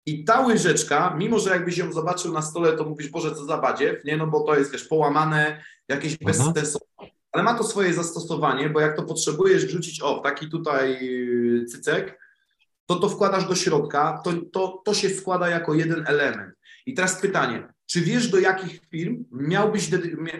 i 0.05 0.23
ta 0.23 0.41
łyżeczka, 0.41 1.15
mimo 1.17 1.39
że 1.39 1.49
jakbyś 1.49 1.77
ją 1.77 1.91
zobaczył 1.91 2.33
na 2.33 2.41
stole, 2.41 2.73
to 2.73 2.83
mówisz, 2.83 3.09
Boże, 3.09 3.35
co 3.35 3.45
za 3.45 3.57
badziew, 3.57 4.05
nie? 4.05 4.17
No 4.17 4.27
bo 4.27 4.43
to 4.43 4.55
jest, 4.55 4.71
wiesz, 4.71 4.83
połamane, 4.83 5.63
jakieś 5.87 6.17
bezsensowne. 6.17 7.09
Ale 7.31 7.43
ma 7.43 7.53
to 7.53 7.63
swoje 7.63 7.93
zastosowanie, 7.93 8.69
bo 8.69 8.79
jak 8.79 8.95
to 8.95 9.03
potrzebujesz 9.03 9.65
wrzucić, 9.65 10.01
o, 10.01 10.19
taki 10.19 10.49
tutaj 10.49 11.05
yy, 11.05 11.65
cycek, 11.65 12.19
to 12.85 12.95
to 12.95 13.09
wkładasz 13.09 13.47
do 13.47 13.55
środka, 13.55 14.21
to, 14.23 14.31
to, 14.53 14.81
to 14.85 14.93
się 14.93 15.09
składa 15.09 15.49
jako 15.49 15.73
jeden 15.73 16.03
element. 16.07 16.53
I 16.85 16.93
teraz 16.93 17.21
pytanie, 17.21 17.67
czy 17.85 18.01
wiesz, 18.01 18.27
do 18.27 18.39
jakich 18.39 18.81
firm 18.91 19.25
miałbyś, 19.31 19.89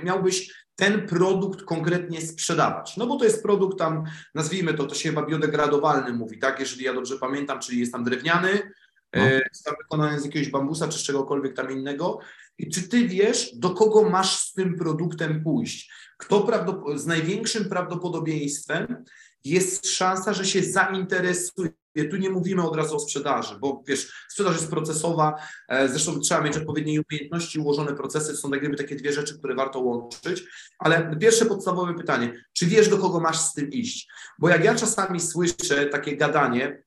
miałbyś 0.04 0.66
ten 0.76 1.08
produkt 1.08 1.62
konkretnie 1.62 2.22
sprzedawać? 2.22 2.98
No 2.98 3.08
bo 3.08 3.16
to 3.16 3.26
jest 3.26 3.44
produkt 3.44 3.80
tam, 3.80 4.04
nazwijmy 4.36 4.74
to, 4.74 4.86
to 4.86 4.96
się 4.96 5.10
chyba 5.10 5.26
biodegradowalny 5.26 6.14
mówi, 6.14 6.40
tak? 6.40 6.60
Jeżeli 6.60 6.86
ja 6.86 6.94
dobrze 6.94 7.18
pamiętam, 7.18 7.60
czyli 7.60 7.80
jest 7.80 7.92
tam 7.92 8.04
drewniany, 8.04 8.72
no. 9.14 9.22
E, 9.22 9.42
tam 9.66 9.76
wykonany 9.78 10.20
z 10.20 10.26
jakiegoś 10.26 10.50
bambusa 10.50 10.88
czy 10.88 11.00
z 11.00 11.04
czegokolwiek 11.04 11.56
tam 11.56 11.72
innego. 11.72 12.20
I 12.58 12.70
czy 12.70 12.90
ty 12.90 13.08
wiesz, 13.08 13.56
do 13.56 13.70
kogo 13.70 14.10
masz 14.10 14.40
z 14.40 14.54
tym 14.54 14.76
produktem 14.76 15.44
pójść? 15.44 15.92
Kto 16.18 16.48
z 16.96 17.06
największym 17.06 17.70
prawdopodobieństwem 17.70 19.04
jest 19.44 19.88
szansa, 19.88 20.34
że 20.34 20.46
się 20.46 20.64
zainteresuje. 20.64 21.70
Tu 22.04 22.18
nie 22.18 22.30
mówimy 22.30 22.64
od 22.64 22.76
razu 22.76 22.96
o 22.96 23.00
sprzedaży, 23.00 23.58
bo 23.60 23.84
wiesz, 23.88 24.26
sprzedaż 24.30 24.54
jest 24.56 24.70
procesowa, 24.70 25.36
e, 25.68 25.90
zresztą 25.90 26.20
trzeba 26.20 26.42
mieć 26.42 26.58
odpowiednie 26.58 27.02
umiejętności, 27.12 27.60
ułożone 27.60 27.94
procesy, 27.94 28.38
są 28.38 28.52
tak 28.52 28.62
jakby 28.62 28.78
takie 28.78 28.96
dwie 28.96 29.14
rzeczy, 29.14 29.38
które 29.38 29.56
warto 29.56 29.80
łączyć, 29.80 30.44
ale 30.80 31.18
pierwsze 31.20 31.46
podstawowe 31.46 31.94
pytanie, 31.94 32.46
czy 32.54 32.66
wiesz, 32.66 32.90
do 32.90 32.98
kogo 32.98 33.20
masz 33.20 33.40
z 33.40 33.54
tym 33.54 33.70
iść? 33.70 34.08
Bo 34.40 34.50
jak 34.50 34.64
ja 34.64 34.76
czasami 34.76 35.20
słyszę 35.20 35.86
takie 35.86 36.18
gadanie, 36.18 36.84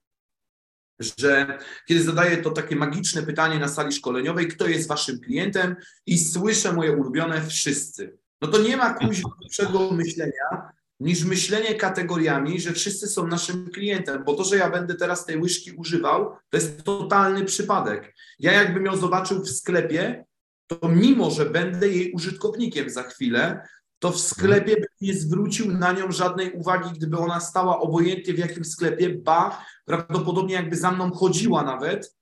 że 1.00 1.58
kiedy 1.86 2.02
zadaję 2.02 2.36
to 2.36 2.50
takie 2.50 2.76
magiczne 2.76 3.22
pytanie 3.22 3.58
na 3.58 3.68
sali 3.68 3.92
szkoleniowej, 3.92 4.48
kto 4.48 4.66
jest 4.66 4.88
waszym 4.88 5.20
klientem 5.20 5.76
i 6.06 6.18
słyszę 6.18 6.72
moje 6.72 6.92
ulubione 6.92 7.46
wszyscy. 7.46 8.18
No 8.42 8.48
to 8.48 8.58
nie 8.58 8.76
ma 8.76 8.98
lepszego 9.42 9.90
myślenia 9.90 10.72
niż 11.00 11.24
myślenie 11.24 11.74
kategoriami, 11.74 12.60
że 12.60 12.72
wszyscy 12.72 13.06
są 13.06 13.26
naszym 13.26 13.70
klientem, 13.70 14.24
bo 14.24 14.34
to, 14.34 14.44
że 14.44 14.56
ja 14.56 14.70
będę 14.70 14.94
teraz 14.94 15.26
tej 15.26 15.40
łyżki 15.40 15.72
używał, 15.72 16.36
to 16.50 16.56
jest 16.56 16.82
totalny 16.82 17.44
przypadek. 17.44 18.14
Ja 18.38 18.52
jakbym 18.52 18.86
ją 18.86 18.96
zobaczył 18.96 19.42
w 19.42 19.48
sklepie, 19.48 20.24
to 20.66 20.88
mimo, 20.88 21.30
że 21.30 21.46
będę 21.46 21.88
jej 21.88 22.12
użytkownikiem 22.12 22.90
za 22.90 23.02
chwilę, 23.02 23.68
to 23.98 24.12
w 24.12 24.20
sklepie 24.20 24.74
bym 24.74 24.88
nie 25.00 25.14
zwrócił 25.14 25.72
na 25.72 25.92
nią 25.92 26.12
żadnej 26.12 26.52
uwagi, 26.52 26.90
gdyby 26.94 27.18
ona 27.18 27.40
stała 27.40 27.80
obojętnie 27.80 28.34
w 28.34 28.38
jakim 28.38 28.64
sklepie, 28.64 29.08
ba, 29.10 29.64
prawdopodobnie 29.84 30.54
jakby 30.54 30.76
za 30.76 30.90
mną 30.90 31.10
chodziła 31.10 31.62
nawet, 31.62 32.16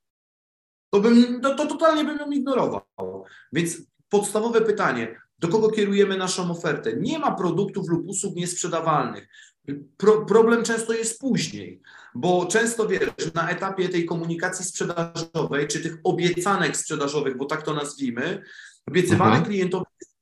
to 0.89 0.99
bym, 0.99 1.41
to, 1.41 1.55
to 1.55 1.67
totalnie 1.67 2.03
bym 2.03 2.17
ją 2.17 2.31
ignorował. 2.31 2.81
Więc 3.53 3.77
podstawowe 4.09 4.61
pytanie, 4.61 5.21
do 5.39 5.47
kogo 5.47 5.69
kierujemy 5.69 6.17
naszą 6.17 6.51
ofertę? 6.51 6.93
Nie 6.93 7.19
ma 7.19 7.31
produktów 7.31 7.89
lub 7.89 8.07
usług 8.07 8.35
niesprzedawalnych. 8.35 9.27
Pro, 9.97 10.25
problem 10.25 10.63
często 10.63 10.93
jest 10.93 11.19
później, 11.19 11.81
bo 12.15 12.45
często 12.45 12.87
wiesz, 12.87 13.33
na 13.33 13.49
etapie 13.49 13.89
tej 13.89 14.05
komunikacji 14.05 14.65
sprzedażowej, 14.65 15.67
czy 15.67 15.79
tych 15.79 15.97
obiecanek 16.03 16.77
sprzedażowych, 16.77 17.37
bo 17.37 17.45
tak 17.45 17.63
to 17.63 17.73
nazwijmy, 17.73 18.43
obiecywane 18.87 19.31
mhm. 19.31 19.45
klientowi 19.45 19.85
E, 20.01 20.16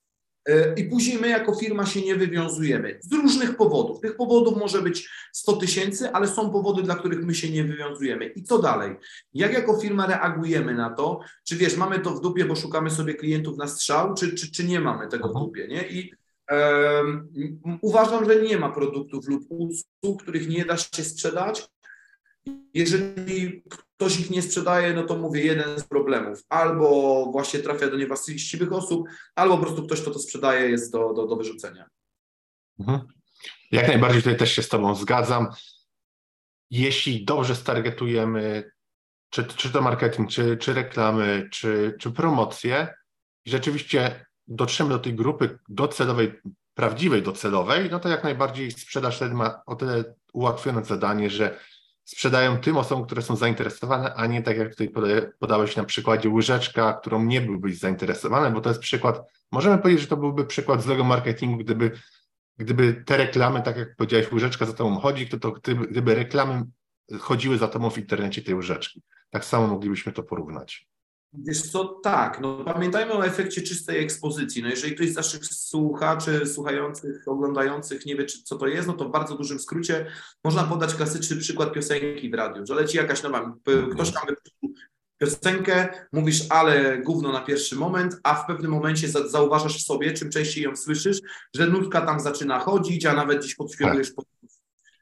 I 0.78 0.84
później 0.84 1.18
my 1.18 1.30
jako 1.30 1.56
firma 1.56 1.86
się 1.86 2.02
nie 2.02 2.16
wywiązujemy 2.16 3.00
z 3.02 3.14
różnych 3.14 3.58
powodów. 3.58 4.00
Tych 4.00 4.16
powodów 4.16 4.58
może 4.58 4.82
być 4.82 5.10
100 5.34 5.54
tysięcy, 5.54 6.12
ale 6.12 6.28
są 6.28 6.50
powody, 6.50 6.84
dla 6.84 6.96
których 6.96 7.26
my 7.26 7.36
się 7.36 7.50
nie 7.50 7.64
wywiązujemy. 7.64 8.26
I 8.26 8.44
co 8.44 8.60
dalej? 8.60 8.96
Jak 9.34 9.54
jako 9.54 9.80
firma 9.80 10.08
reagujemy 10.08 10.76
na 10.76 10.90
to? 10.90 11.20
Czy 11.48 11.56
wiesz, 11.56 11.78
mamy 11.78 12.00
to 12.00 12.12
w 12.12 12.22
dupie, 12.22 12.46
bo 12.46 12.56
szukamy 12.56 12.90
sobie 12.90 13.14
klientów 13.14 13.58
na 13.58 13.68
strzał, 13.68 14.14
czy, 14.14 14.36
czy, 14.36 14.52
czy 14.52 14.64
nie 14.64 14.80
mamy 14.80 15.08
tego 15.08 15.24
w 15.24 15.32
mhm. 15.32 15.46
dupie? 15.46 15.68
Nie? 15.68 15.88
I 15.88 16.14
um, 16.52 17.30
uważam, 17.82 18.26
że 18.26 18.42
nie 18.42 18.58
ma 18.58 18.70
produktów 18.70 19.28
lub 19.28 19.44
usług, 19.50 20.24
których 20.24 20.50
nie 20.50 20.66
da 20.66 20.78
się 20.78 21.04
sprzedać. 21.04 21.68
Jeżeli 22.74 23.64
ktoś 23.96 24.20
ich 24.20 24.30
nie 24.30 24.42
sprzedaje, 24.42 24.94
no 24.94 25.04
to 25.04 25.18
mówię, 25.18 25.46
jeden 25.46 25.80
z 25.80 25.84
problemów. 25.84 26.44
Albo 26.50 27.26
właśnie 27.32 27.60
trafia 27.60 27.90
do 27.90 27.98
niewłaściwych 27.98 28.74
osób, 28.74 29.08
albo 29.36 29.58
po 29.58 29.64
prostu 29.64 29.86
ktoś, 29.86 30.02
kto 30.02 30.12
to 30.12 30.20
sprzedaje, 30.20 30.70
jest 30.70 30.92
do, 30.92 31.14
do, 31.14 31.28
do 31.28 31.36
wyrzucenia. 31.36 31.90
Mhm. 32.80 33.08
Jak 33.72 33.88
najbardziej 33.88 34.22
tutaj 34.22 34.38
też 34.38 34.52
się 34.52 34.64
z 34.64 34.70
Tobą 34.70 34.96
zgadzam. 34.96 35.48
Jeśli 36.72 37.26
dobrze 37.26 37.56
stargetujemy, 37.56 38.72
czy, 39.30 39.44
czy 39.44 39.70
to 39.70 39.82
marketing, 39.82 40.30
czy, 40.30 40.58
czy 40.58 40.74
reklamy, 40.74 41.50
czy, 41.52 41.96
czy 42.00 42.12
promocje, 42.12 42.94
i 43.46 43.50
rzeczywiście 43.50 44.26
dotrzemy 44.48 44.90
do 44.90 45.00
tej 45.00 45.14
grupy 45.14 45.60
docelowej, 45.70 46.34
prawdziwej 46.74 47.24
docelowej, 47.24 47.90
no 47.92 48.00
to 48.00 48.10
jak 48.10 48.24
najbardziej 48.24 48.72
sprzedaż 48.72 49.16
wtedy 49.16 49.36
ma 49.36 49.62
o 49.66 49.76
tyle 49.76 50.16
ułatwione 50.34 50.86
zadanie, 50.86 51.30
że 51.30 51.60
sprzedają 52.06 52.58
tym 52.58 52.78
osobom, 52.78 53.06
które 53.06 53.22
są 53.22 53.36
zainteresowane, 53.36 54.14
a 54.14 54.26
nie 54.26 54.42
tak 54.42 54.58
jak 54.58 54.70
tutaj 54.70 54.92
podałeś 55.40 55.76
na 55.76 55.84
przykładzie 55.84 56.30
łyżeczka, 56.30 56.94
którą 56.94 57.24
nie 57.24 57.42
byłbyś 57.42 57.78
zainteresowany, 57.78 58.52
bo 58.52 58.62
to 58.62 58.70
jest 58.70 58.82
przykład, 58.82 59.22
możemy 59.52 59.78
powiedzieć, 59.78 60.02
że 60.02 60.08
to 60.08 60.18
byłby 60.18 60.46
przykład 60.46 60.84
złego 60.84 61.04
marketingu, 61.04 61.58
gdyby, 61.58 61.92
gdyby 62.58 63.04
te 63.06 63.18
reklamy, 63.18 63.62
tak 63.62 63.78
jak 63.78 63.96
powiedziałeś, 63.96 64.32
łyżeczka 64.32 64.66
za 64.66 64.74
tobą 64.74 65.00
chodzi, 65.00 65.28
to, 65.28 65.40
to 65.40 65.52
gdyby, 65.52 65.88
gdyby 65.88 66.16
reklamy 66.16 66.64
chodziły 67.20 67.58
za 67.58 67.68
tobą 67.68 67.90
w 67.90 67.98
internecie 67.98 68.42
tej 68.42 68.56
łyżeczki. 68.56 69.02
Tak 69.30 69.46
samo 69.46 69.68
moglibyśmy 69.68 70.12
to 70.12 70.24
porównać. 70.24 70.88
Wiesz 71.34 71.62
co, 71.62 71.86
tak, 71.86 72.40
no 72.42 72.64
pamiętajmy 72.64 73.14
o 73.14 73.26
efekcie 73.26 73.62
czystej 73.62 74.04
ekspozycji. 74.04 74.64
No 74.64 74.70
jeżeli 74.70 74.96
ktoś 74.96 75.10
z 75.10 75.16
naszych 75.16 75.46
słuchaczy, 75.46 76.46
słuchających, 76.46 77.28
oglądających 77.28 78.06
nie 78.06 78.16
wie, 78.16 78.26
czy, 78.26 78.44
co 78.44 78.56
to 78.56 78.68
jest, 78.68 78.88
no 78.88 78.94
to 78.94 79.10
w 79.10 79.12
bardzo 79.12 79.36
dużym 79.36 79.60
skrócie 79.60 80.06
można 80.44 80.64
podać 80.64 80.96
klasyczny 80.96 81.38
przykład 81.38 81.74
piosenki 81.74 82.30
w 82.30 82.34
radiu, 82.34 82.66
że 82.66 82.76
leci 82.76 82.98
jakaś 82.98 83.24
nowa, 83.24 83.56
ktoś 83.94 84.12
tam 84.12 84.24
piosenkę, 85.18 85.90
mówisz, 86.12 86.46
ale 86.50 86.98
gówno 86.98 87.32
na 87.32 87.42
pierwszy 87.42 87.76
moment, 87.76 88.20
a 88.24 88.36
w 88.36 88.48
pewnym 88.48 88.72
momencie 88.72 89.08
zauważasz 89.08 89.78
w 89.78 89.86
sobie, 89.86 90.14
czym 90.14 90.30
częściej 90.30 90.64
ją 90.64 90.76
słyszysz, 90.76 91.22
że 91.56 91.68
nutka 91.68 92.02
tam 92.02 92.20
zaczyna 92.20 92.60
chodzić, 92.60 93.06
a 93.06 93.14
nawet 93.14 93.40
gdzieś 93.40 93.56
podświadujesz 93.56 94.16
tak. 94.16 94.26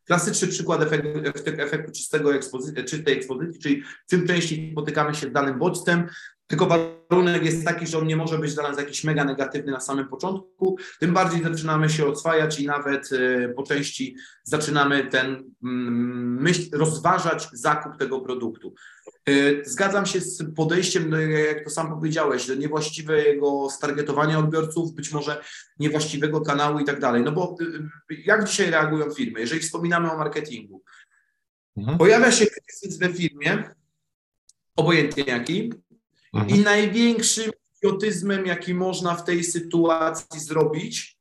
Klasyczny 0.05 0.47
przykład 0.47 0.81
efektu, 0.81 1.09
efektu 1.57 1.91
czystego 1.91 2.35
ekspozy 2.35 2.83
czystej 2.83 3.17
ekspozycji, 3.17 3.61
czyli 3.61 3.83
czym 4.09 4.27
częściej 4.27 4.71
spotykamy 4.71 5.15
się 5.15 5.27
z 5.29 5.31
danym 5.31 5.59
bodźcem, 5.59 6.07
tylko 6.53 6.67
warunek 6.67 7.45
jest 7.45 7.65
taki, 7.65 7.87
że 7.87 7.97
on 7.97 8.07
nie 8.07 8.15
może 8.15 8.39
być 8.39 8.53
dla 8.53 8.63
nas 8.63 8.77
jakiś 8.77 9.03
mega 9.03 9.23
negatywny 9.23 9.71
na 9.71 9.79
samym 9.79 10.07
początku, 10.07 10.77
tym 10.99 11.13
bardziej 11.13 11.43
zaczynamy 11.43 11.89
się 11.89 12.05
oswajać 12.05 12.59
i 12.59 12.65
nawet 12.65 13.11
y, 13.11 13.53
po 13.55 13.63
części 13.63 14.15
zaczynamy 14.43 15.07
ten 15.07 15.53
mm, 15.63 16.41
myśl, 16.41 16.69
rozważać 16.73 17.47
zakup 17.53 17.97
tego 17.97 18.21
produktu. 18.21 18.73
E, 19.25 19.31
zgadzam 19.65 20.05
się 20.05 20.21
z 20.21 20.55
podejściem, 20.55 21.09
no, 21.09 21.19
jak 21.19 21.63
to 21.63 21.69
sam 21.69 21.89
powiedziałeś, 21.89 22.47
do 22.47 22.55
niewłaściwego 22.55 23.69
stargetowania 23.69 24.39
odbiorców, 24.39 24.93
być 24.93 25.11
może 25.11 25.43
niewłaściwego 25.79 26.41
kanału 26.41 26.79
i 26.79 26.85
tak 26.85 26.99
dalej. 26.99 27.23
No 27.23 27.31
bo 27.31 27.55
jak 28.25 28.43
dzisiaj 28.49 28.71
reagują 28.71 29.11
firmy? 29.11 29.39
Jeżeli 29.39 29.61
wspominamy 29.61 30.11
o 30.11 30.17
marketingu, 30.17 30.83
mhm. 31.77 31.97
pojawia 31.97 32.31
się 32.31 32.45
kryzys 32.45 32.97
we 32.97 33.13
firmie, 33.13 33.63
obojętnie 34.75 35.23
jaki, 35.23 35.73
mhm. 36.33 36.59
i 36.59 36.63
największym 36.63 37.51
idiotyzmem, 37.77 38.45
jaki 38.45 38.73
można 38.73 39.15
w 39.15 39.23
tej 39.23 39.43
sytuacji 39.43 40.39
zrobić, 40.39 41.17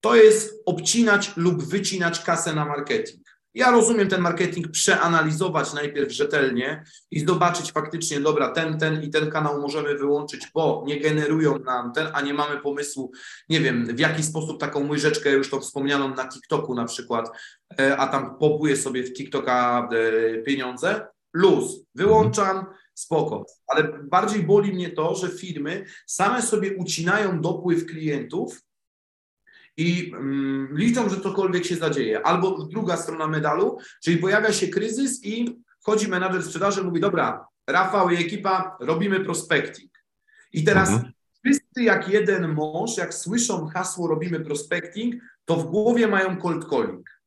to 0.00 0.14
jest 0.14 0.62
obcinać 0.66 1.32
lub 1.36 1.64
wycinać 1.64 2.20
kasę 2.20 2.54
na 2.54 2.64
marketing. 2.64 3.24
Ja 3.54 3.70
rozumiem 3.70 4.08
ten 4.08 4.20
marketing 4.20 4.68
przeanalizować 4.68 5.72
najpierw 5.72 6.12
rzetelnie 6.12 6.84
i 7.10 7.20
zobaczyć 7.20 7.72
faktycznie, 7.72 8.20
dobra, 8.20 8.50
ten, 8.50 8.78
ten 8.78 9.02
i 9.02 9.10
ten 9.10 9.30
kanał 9.30 9.60
możemy 9.60 9.98
wyłączyć, 9.98 10.50
bo 10.54 10.84
nie 10.86 11.00
generują 11.00 11.58
nam 11.58 11.92
ten, 11.92 12.06
a 12.12 12.20
nie 12.20 12.34
mamy 12.34 12.60
pomysłu, 12.60 13.12
nie 13.48 13.60
wiem, 13.60 13.86
w 13.86 13.98
jaki 13.98 14.22
sposób 14.22 14.60
taką 14.60 14.88
łyżeczkę, 14.88 15.30
już 15.30 15.50
to 15.50 15.60
wspomnianą 15.60 16.14
na 16.14 16.28
TikToku 16.28 16.74
na 16.74 16.84
przykład, 16.84 17.30
e, 17.80 17.96
a 17.96 18.06
tam 18.06 18.38
popuje 18.38 18.76
sobie 18.76 19.02
w 19.02 19.12
TikToka 19.12 19.88
e, 19.92 20.42
pieniądze, 20.42 21.06
luz, 21.32 21.86
wyłączam, 21.94 22.66
spoko. 22.94 23.46
Ale 23.66 23.98
bardziej 24.02 24.42
boli 24.42 24.72
mnie 24.72 24.90
to, 24.90 25.14
że 25.14 25.28
firmy 25.28 25.84
same 26.06 26.42
sobie 26.42 26.76
ucinają 26.76 27.40
dopływ 27.40 27.86
klientów, 27.86 28.60
i 29.76 30.12
mm, 30.14 30.68
liczą, 30.76 31.08
że 31.08 31.20
cokolwiek 31.20 31.64
się 31.64 31.76
zadzieje. 31.76 32.26
Albo 32.26 32.64
druga 32.64 32.96
strona 32.96 33.26
medalu, 33.26 33.78
czyli 34.02 34.18
pojawia 34.18 34.52
się 34.52 34.68
kryzys 34.68 35.24
i 35.24 35.62
wchodzi 35.80 36.08
menadżer 36.08 36.42
sprzedaży 36.42 36.84
mówi, 36.84 37.00
dobra, 37.00 37.46
Rafał 37.66 38.10
i 38.10 38.16
ekipa, 38.16 38.76
robimy 38.80 39.20
prospecting. 39.20 39.90
I 40.52 40.64
teraz 40.64 40.88
mhm. 40.88 41.12
wszyscy 41.44 41.82
jak 41.82 42.08
jeden 42.08 42.54
mąż, 42.54 42.96
jak 42.96 43.14
słyszą 43.14 43.66
hasło 43.66 44.08
robimy 44.08 44.40
prospecting, 44.40 45.14
to 45.44 45.56
w 45.56 45.66
głowie 45.66 46.08
mają 46.08 46.36
cold 46.36 46.68
calling. 46.70 47.20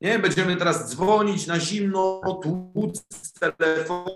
Nie, 0.00 0.18
będziemy 0.18 0.56
teraz 0.56 0.90
dzwonić 0.90 1.46
na 1.46 1.60
zimno, 1.60 2.20
tłuc 2.42 3.04
telefony, 3.40 4.10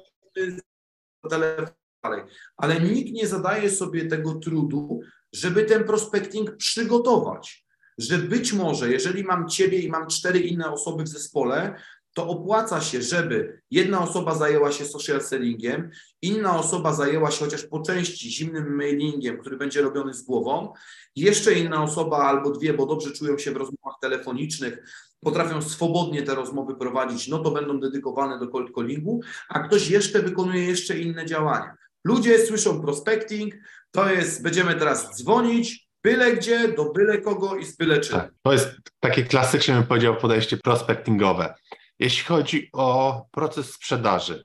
telefony, 1.30 2.24
ale 2.56 2.80
nikt 2.80 3.12
nie 3.12 3.26
zadaje 3.26 3.70
sobie 3.70 4.06
tego 4.06 4.34
trudu, 4.34 5.00
żeby 5.32 5.64
ten 5.64 5.84
prospecting 5.84 6.56
przygotować. 6.56 7.68
Że 7.98 8.18
być 8.18 8.52
może, 8.52 8.92
jeżeli 8.92 9.24
mam 9.24 9.48
ciebie 9.48 9.78
i 9.78 9.88
mam 9.88 10.06
cztery 10.06 10.38
inne 10.38 10.70
osoby 10.70 11.02
w 11.02 11.08
zespole, 11.08 11.80
to 12.14 12.28
opłaca 12.28 12.80
się, 12.80 13.02
żeby 13.02 13.60
jedna 13.70 14.02
osoba 14.02 14.34
zajęła 14.34 14.72
się 14.72 14.84
social 14.84 15.22
sellingiem, 15.22 15.90
inna 16.22 16.58
osoba 16.58 16.92
zajęła 16.94 17.30
się 17.30 17.44
chociaż 17.44 17.66
po 17.66 17.82
części 17.82 18.30
zimnym 18.30 18.76
mailingiem, 18.76 19.38
który 19.38 19.56
będzie 19.56 19.82
robiony 19.82 20.14
z 20.14 20.22
głową, 20.22 20.72
jeszcze 21.16 21.54
inna 21.54 21.82
osoba 21.82 22.16
albo 22.16 22.50
dwie, 22.50 22.74
bo 22.74 22.86
dobrze 22.86 23.12
czują 23.12 23.38
się 23.38 23.52
w 23.52 23.56
rozmowach 23.56 23.94
telefonicznych, 24.02 24.78
potrafią 25.20 25.62
swobodnie 25.62 26.22
te 26.22 26.34
rozmowy 26.34 26.74
prowadzić, 26.74 27.28
no 27.28 27.38
to 27.38 27.50
będą 27.50 27.80
dedykowane 27.80 28.38
do 28.38 28.48
cold 28.48 28.74
callingu, 28.74 29.20
a 29.48 29.58
ktoś 29.58 29.90
jeszcze 29.90 30.22
wykonuje 30.22 30.64
jeszcze 30.64 30.98
inne 30.98 31.26
działania. 31.26 31.74
Ludzie 32.04 32.38
słyszą 32.38 32.80
prospecting, 32.80 33.54
to 33.90 34.12
jest, 34.12 34.42
będziemy 34.42 34.74
teraz 34.74 35.16
dzwonić, 35.16 35.88
byle 36.02 36.36
gdzie, 36.36 36.68
do 36.68 36.92
byle 36.92 37.18
kogo 37.18 37.56
i 37.56 37.64
z 37.64 37.76
byle 37.76 38.00
czym. 38.00 38.16
Tak, 38.16 38.30
to 38.42 38.52
jest 38.52 38.68
takie 39.00 39.22
klasyczne, 39.22 39.74
bym 39.74 39.86
powiedział, 39.86 40.16
podejście 40.16 40.56
prospectingowe. 40.56 41.54
Jeśli 41.98 42.24
chodzi 42.24 42.68
o 42.72 43.22
proces 43.30 43.72
sprzedaży, 43.72 44.44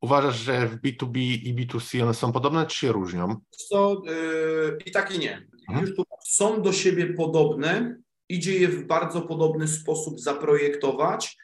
uważasz, 0.00 0.36
że 0.36 0.66
w 0.66 0.80
B2B 0.80 1.18
i 1.18 1.54
B2C 1.54 2.02
one 2.02 2.14
są 2.14 2.32
podobne, 2.32 2.66
czy 2.66 2.76
się 2.76 2.92
różnią? 2.92 3.36
Co, 3.50 4.02
yy, 4.06 4.78
I 4.86 4.90
tak 4.90 5.14
i 5.14 5.18
nie. 5.18 5.48
Mhm. 5.68 5.86
Już 5.86 5.96
tu 5.96 6.04
są 6.26 6.62
do 6.62 6.72
siebie 6.72 7.14
podobne, 7.14 7.96
idzie 8.32 8.58
je 8.58 8.68
w 8.68 8.86
bardzo 8.86 9.22
podobny 9.22 9.68
sposób 9.68 10.20
zaprojektować, 10.20 11.38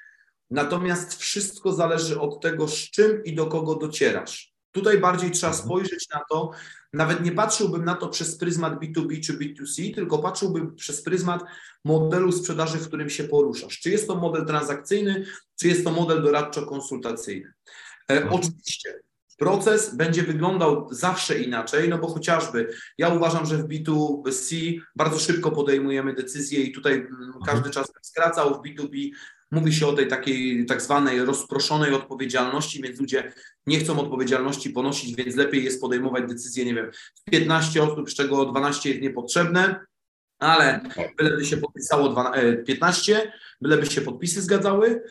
natomiast 0.51 1.15
wszystko 1.15 1.73
zależy 1.73 2.21
od 2.21 2.41
tego, 2.41 2.69
z 2.69 2.77
czym 2.77 3.25
i 3.25 3.35
do 3.35 3.47
kogo 3.47 3.75
docierasz. 3.75 4.53
Tutaj 4.73 4.99
bardziej 4.99 5.31
trzeba 5.31 5.53
mhm. 5.53 5.67
spojrzeć 5.67 6.09
na 6.15 6.21
to, 6.31 6.51
nawet 6.93 7.25
nie 7.25 7.33
patrzyłbym 7.33 7.85
na 7.85 7.95
to 7.95 8.09
przez 8.09 8.39
pryzmat 8.39 8.81
B2B 8.81 9.21
czy 9.25 9.39
B2C, 9.39 9.95
tylko 9.95 10.19
patrzyłbym 10.19 10.75
przez 10.75 11.03
pryzmat 11.03 11.45
modelu 11.85 12.33
sprzedaży, 12.33 12.79
w 12.79 12.87
którym 12.89 13.11
się 13.11 13.25
poruszasz. 13.25 13.81
Czy 13.81 13.91
jest 13.91 14.07
to 14.07 14.15
model 14.15 14.47
transakcyjny, 14.47 15.25
czy 15.61 15.69
jest 15.69 15.85
to 15.85 15.91
model 15.91 16.23
doradczo-konsultacyjny. 16.23 17.53
E, 18.11 18.15
mhm. 18.15 18.33
oczywiście 18.33 19.01
proces 19.39 19.95
będzie 19.95 20.23
wyglądał 20.23 20.89
zawsze 20.91 21.39
inaczej, 21.39 21.89
no 21.89 21.99
bo 21.99 22.09
chociażby 22.09 22.75
ja 22.99 23.09
uważam, 23.09 23.47
że 23.47 23.57
w 23.57 23.69
B2C 23.69 24.79
bardzo 24.97 25.19
szybko 25.19 25.51
podejmujemy 25.51 26.15
decyzje 26.15 26.63
i 26.63 26.73
tutaj 26.73 26.93
mm, 26.93 27.09
mhm. 27.11 27.45
każdy 27.47 27.71
czas 27.71 27.93
skracał, 28.03 28.55
w 28.55 28.59
B2B 28.59 29.11
Mówi 29.51 29.73
się 29.73 29.87
o 29.87 29.93
tej 29.93 30.09
takiej 30.09 30.67
tak 30.67 30.83
zwanej 30.83 31.25
rozproszonej 31.25 31.95
odpowiedzialności, 31.95 32.83
więc 32.83 33.01
ludzie 33.01 33.33
nie 33.67 33.79
chcą 33.79 34.01
odpowiedzialności 34.01 34.71
ponosić, 34.71 35.15
więc 35.15 35.37
lepiej 35.37 35.65
jest 35.65 35.81
podejmować 35.81 36.25
decyzje, 36.29 36.65
nie 36.65 36.75
wiem, 36.75 36.91
15 37.31 37.83
osób, 37.83 38.11
z 38.11 38.15
czego 38.15 38.47
12 38.47 38.89
jest 38.89 39.03
niepotrzebne, 39.03 39.81
ale 40.39 40.81
byleby 41.19 41.45
się 41.45 41.57
podpisało 41.57 42.25
15, 42.67 43.23
e, 43.23 43.33
byleby 43.61 43.87
się 43.87 44.01
podpisy 44.01 44.43
zgadzały, 44.43 45.03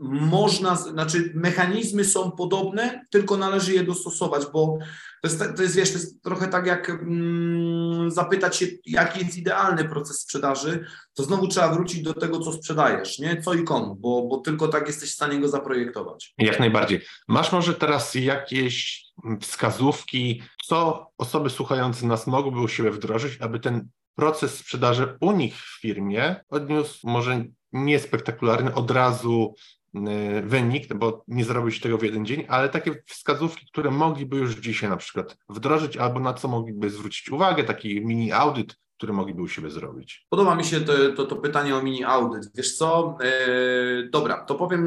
można, 0.00 0.76
znaczy 0.76 1.32
mechanizmy 1.34 2.04
są 2.04 2.30
podobne, 2.30 3.04
tylko 3.10 3.36
należy 3.36 3.74
je 3.74 3.84
dostosować, 3.84 4.42
bo 4.52 4.78
to 5.22 5.28
jest, 5.28 5.56
to 5.56 5.62
jest 5.62 5.76
wiesz, 5.76 5.92
to 5.92 5.98
jest 5.98 6.22
trochę 6.22 6.48
tak 6.48 6.66
jak 6.66 6.90
mm, 6.90 8.10
zapytać 8.10 8.56
się, 8.56 8.66
jaki 8.86 9.20
jest 9.20 9.38
idealny 9.38 9.84
proces 9.84 10.20
sprzedaży, 10.20 10.84
to 11.14 11.22
znowu 11.22 11.48
trzeba 11.48 11.74
wrócić 11.74 12.02
do 12.02 12.14
tego, 12.14 12.40
co 12.40 12.52
sprzedajesz, 12.52 13.18
nie? 13.18 13.42
Co 13.42 13.54
i 13.54 13.64
komu, 13.64 13.94
bo, 13.94 14.22
bo 14.22 14.36
tylko 14.36 14.68
tak 14.68 14.86
jesteś 14.86 15.10
w 15.10 15.14
stanie 15.14 15.40
go 15.40 15.48
zaprojektować. 15.48 16.34
Jak 16.38 16.60
najbardziej. 16.60 17.00
Masz 17.28 17.52
może 17.52 17.74
teraz 17.74 18.14
jakieś 18.14 19.04
wskazówki, 19.40 20.42
co 20.64 21.06
osoby 21.18 21.50
słuchające 21.50 22.06
nas 22.06 22.26
mogłyby 22.26 22.60
u 22.60 22.68
siebie 22.68 22.90
wdrożyć, 22.90 23.40
aby 23.40 23.60
ten 23.60 23.88
proces 24.14 24.54
sprzedaży 24.58 25.16
u 25.20 25.32
nich 25.32 25.56
w 25.56 25.80
firmie 25.80 26.44
odniósł 26.48 27.08
może 27.08 27.44
niespektakularny 27.74 28.74
od 28.74 28.90
razu 28.90 29.54
y, 29.94 30.00
wynik, 30.42 30.94
bo 30.94 31.24
nie 31.28 31.44
zrobić 31.44 31.80
tego 31.80 31.98
w 31.98 32.02
jeden 32.02 32.26
dzień, 32.26 32.44
ale 32.48 32.68
takie 32.68 33.02
wskazówki, 33.06 33.66
które 33.66 33.90
mogliby 33.90 34.36
już 34.36 34.54
dzisiaj 34.54 34.90
na 34.90 34.96
przykład 34.96 35.36
wdrożyć 35.48 35.96
albo 35.96 36.20
na 36.20 36.34
co 36.34 36.48
mogliby 36.48 36.90
zwrócić 36.90 37.30
uwagę, 37.30 37.64
taki 37.64 38.06
mini 38.06 38.32
audyt, 38.32 38.76
który 38.96 39.12
mogliby 39.12 39.42
u 39.42 39.48
siebie 39.48 39.70
zrobić. 39.70 40.26
Podoba 40.30 40.54
mi 40.54 40.64
się 40.64 40.80
to, 40.80 40.92
to, 41.16 41.24
to 41.24 41.36
pytanie 41.36 41.76
o 41.76 41.82
mini 41.82 42.04
audyt. 42.04 42.50
Wiesz 42.54 42.76
co? 42.76 43.18
Yy, 43.20 44.08
dobra, 44.10 44.44
to 44.44 44.54
powiem 44.54 44.84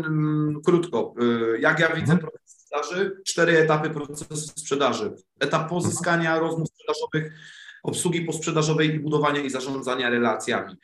yy, 0.56 0.62
krótko. 0.66 1.14
Yy, 1.20 1.60
jak 1.60 1.80
ja 1.80 1.88
widzę 1.88 2.14
mhm. 2.14 2.20
proces 2.20 2.42
sprzedaży? 2.48 3.22
Cztery 3.26 3.58
etapy 3.58 3.90
procesu 3.90 4.38
sprzedaży. 4.38 5.16
Etap 5.40 5.70
pozyskania 5.70 6.34
mhm. 6.34 6.42
rozmów 6.42 6.68
sprzedażowych, 6.68 7.34
obsługi 7.84 8.22
posprzedażowej 8.22 8.96
i 8.96 9.00
budowania 9.00 9.42
i 9.42 9.50
zarządzania 9.50 10.10
relacjami 10.10 10.76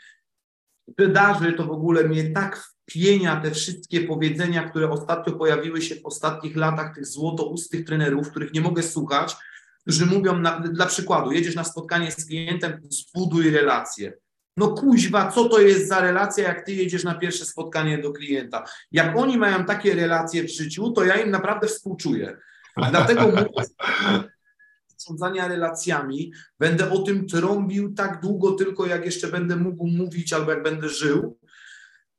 sprzedaży 0.91 1.53
to 1.53 1.65
w 1.65 1.71
ogóle 1.71 2.03
mnie 2.03 2.29
tak 2.29 2.57
wpienia 2.57 3.41
te 3.41 3.51
wszystkie 3.51 4.01
powiedzenia, 4.01 4.69
które 4.69 4.89
ostatnio 4.89 5.33
pojawiły 5.33 5.81
się 5.81 5.95
w 5.95 6.05
ostatnich 6.05 6.55
latach, 6.55 6.95
tych 6.95 7.05
złotoustych 7.05 7.85
trenerów, 7.85 8.29
których 8.29 8.53
nie 8.53 8.61
mogę 8.61 8.83
słuchać, 8.83 9.35
którzy 9.81 10.05
mówią, 10.05 10.39
na, 10.39 10.59
dla 10.59 10.85
przykładu, 10.85 11.31
jedziesz 11.31 11.55
na 11.55 11.63
spotkanie 11.63 12.11
z 12.11 12.25
klientem, 12.25 12.81
zbuduj 12.89 13.49
relacje. 13.49 14.13
No 14.57 14.67
kuźwa, 14.67 15.31
co 15.31 15.49
to 15.49 15.59
jest 15.59 15.87
za 15.87 16.01
relacja, 16.01 16.43
jak 16.43 16.65
ty 16.65 16.73
jedziesz 16.73 17.03
na 17.03 17.15
pierwsze 17.15 17.45
spotkanie 17.45 17.97
do 17.97 18.11
klienta? 18.11 18.63
Jak 18.91 19.17
oni 19.17 19.37
mają 19.37 19.65
takie 19.65 19.95
relacje 19.95 20.43
w 20.43 20.51
życiu, 20.51 20.91
to 20.91 21.03
ja 21.03 21.15
im 21.15 21.31
naprawdę 21.31 21.67
współczuję. 21.67 22.37
Dlatego 22.91 23.21
mówię, 23.21 23.45
zarządzania 25.03 25.47
relacjami. 25.47 26.33
Będę 26.59 26.91
o 26.91 26.99
tym 26.99 27.27
trąbił 27.27 27.93
tak 27.93 28.21
długo 28.21 28.51
tylko, 28.51 28.85
jak 28.85 29.05
jeszcze 29.05 29.27
będę 29.27 29.55
mógł 29.55 29.87
mówić 29.87 30.33
albo 30.33 30.51
jak 30.51 30.63
będę 30.63 30.89
żył, 30.89 31.37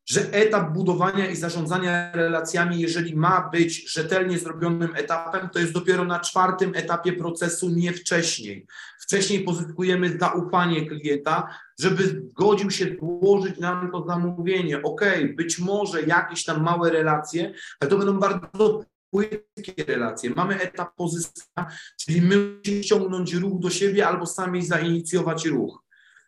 że 0.07 0.33
etap 0.33 0.73
budowania 0.73 1.31
i 1.31 1.37
zarządzania 1.37 2.13
relacjami, 2.13 2.81
jeżeli 2.81 3.17
ma 3.17 3.49
być 3.53 3.93
rzetelnie 3.93 4.39
zrobionym 4.39 4.97
etapem, 4.97 5.49
to 5.49 5.59
jest 5.59 5.73
dopiero 5.73 6.05
na 6.05 6.21
czwartym 6.21 6.73
etapie 6.75 7.13
procesu, 7.13 7.71
nie 7.71 7.93
wcześniej. 7.93 8.67
Wcześniej 9.01 9.45
pozyskujemy 9.45 10.19
zaufanie 10.19 10.87
klienta, 10.87 11.49
żeby 11.81 12.05
zgodził 12.31 12.71
się 12.71 12.97
złożyć 13.01 13.59
nam 13.59 13.91
to 13.93 14.07
zamówienie. 14.07 14.83
Ok, 14.83 15.01
być 15.37 15.59
może 15.59 16.03
jakieś 16.03 16.45
tam 16.45 16.63
małe 16.63 16.91
relacje, 16.91 17.55
ale 17.81 17.91
to 17.91 17.99
będą 17.99 18.19
bardzo 18.19 18.85
płytkie 19.15 19.85
relacje. 19.85 20.31
Mamy 20.31 20.61
etap 20.61 20.95
pozyskania, 20.97 21.71
czyli 22.01 22.23
my 22.23 22.37
musimy 22.59 22.83
ściągnąć 22.83 23.35
ruch 23.35 23.61
do 23.61 23.71
siebie 23.71 24.07
albo 24.07 24.27
sami 24.27 24.67
zainicjować 24.67 25.47
ruch. 25.47 25.85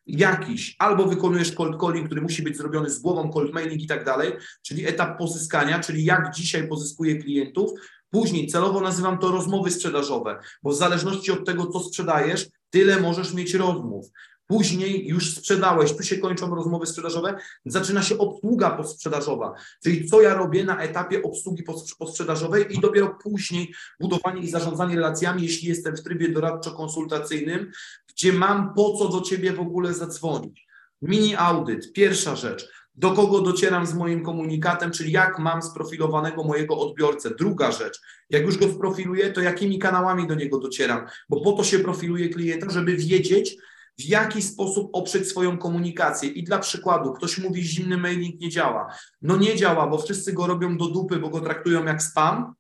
Jakiś, 0.07 0.77
albo 0.79 1.07
wykonujesz 1.07 1.53
cold 1.53 1.81
calling, 1.81 2.07
który 2.07 2.21
musi 2.21 2.43
być 2.43 2.57
zrobiony 2.57 2.91
z 2.91 2.99
głową, 2.99 3.31
cold 3.33 3.55
mailing 3.55 3.83
i 3.83 3.87
tak 3.87 4.05
dalej, 4.05 4.33
czyli 4.63 4.87
etap 4.87 5.19
pozyskania, 5.19 5.81
czyli 5.81 6.05
jak 6.05 6.35
dzisiaj 6.35 6.69
pozyskuję 6.69 7.17
klientów, 7.17 7.71
Później 8.11 8.47
celowo 8.47 8.81
nazywam 8.81 9.19
to 9.19 9.31
rozmowy 9.31 9.71
sprzedażowe, 9.71 10.39
bo 10.63 10.71
w 10.71 10.77
zależności 10.77 11.33
od 11.33 11.47
tego, 11.47 11.67
co 11.67 11.81
sprzedajesz, 11.81 12.49
tyle 12.71 13.01
możesz 13.01 13.35
mieć 13.35 13.55
rozmów. 13.55 14.07
Później 14.47 15.09
już 15.09 15.35
sprzedałeś, 15.35 15.93
tu 15.93 16.03
się 16.03 16.19
kończą 16.19 16.55
rozmowy 16.55 16.87
sprzedażowe, 16.87 17.39
zaczyna 17.67 18.03
się 18.03 18.19
obsługa 18.19 18.71
posprzedażowa, 18.71 19.55
czyli 19.83 20.09
co 20.09 20.23
ja 20.23 20.35
robię 20.35 20.65
na 20.65 20.83
etapie 20.83 21.23
obsługi 21.23 21.63
posprzedażowej 21.99 22.77
i 22.77 22.81
dopiero 22.81 23.19
później 23.23 23.75
budowanie 24.01 24.43
i 24.43 24.51
zarządzanie 24.51 24.97
relacjami, 24.97 25.43
jeśli 25.43 25.69
jestem 25.69 25.97
w 25.97 26.03
trybie 26.03 26.29
doradczo-konsultacyjnym, 26.29 27.71
gdzie 28.09 28.33
mam 28.33 28.75
po 28.75 28.97
co 28.99 29.09
do 29.09 29.21
ciebie 29.21 29.53
w 29.53 29.61
ogóle 29.61 29.95
zadzwonić. 29.95 30.67
Mini 31.03 31.37
audyt, 31.37 31.93
pierwsza 31.93 32.37
rzecz. 32.37 32.69
Do 32.95 33.11
kogo 33.11 33.41
docieram 33.41 33.87
z 33.87 33.95
moim 33.95 34.25
komunikatem, 34.25 34.91
czyli 34.91 35.13
jak 35.13 35.39
mam 35.39 35.63
sprofilowanego 35.63 36.45
mojego 36.45 36.79
odbiorcę. 36.79 37.31
Druga 37.31 37.73
rzecz, 37.73 38.01
jak 38.31 38.43
już 38.43 38.59
go 38.59 38.69
sprofiluję, 38.73 39.33
to 39.33 39.41
jakimi 39.41 39.79
kanałami 39.79 40.27
do 40.27 40.35
niego 40.35 40.59
docieram, 40.59 41.07
bo 41.29 41.41
po 41.41 41.53
to 41.53 41.65
się 41.65 41.79
profiluje 41.79 42.29
klienta, 42.29 42.71
żeby 42.71 42.97
wiedzieć, 42.97 43.57
w 43.99 44.05
jaki 44.05 44.43
sposób 44.43 44.91
oprzeć 44.93 45.29
swoją 45.29 45.59
komunikację. 45.59 46.29
I 46.29 46.45
dla 46.45 46.59
przykładu, 46.59 47.13
ktoś 47.13 47.39
mówi, 47.39 47.63
zimny 47.63 47.99
mailing 47.99 48.41
nie 48.41 48.49
działa. 48.49 48.95
No 49.23 49.37
nie 49.37 49.57
działa, 49.57 49.87
bo 49.87 49.99
wszyscy 49.99 50.33
go 50.33 50.47
robią 50.47 50.77
do 50.77 50.89
dupy, 50.89 51.17
bo 51.17 51.29
go 51.29 51.41
traktują 51.41 51.85
jak 51.85 52.03
spam. 52.03 52.55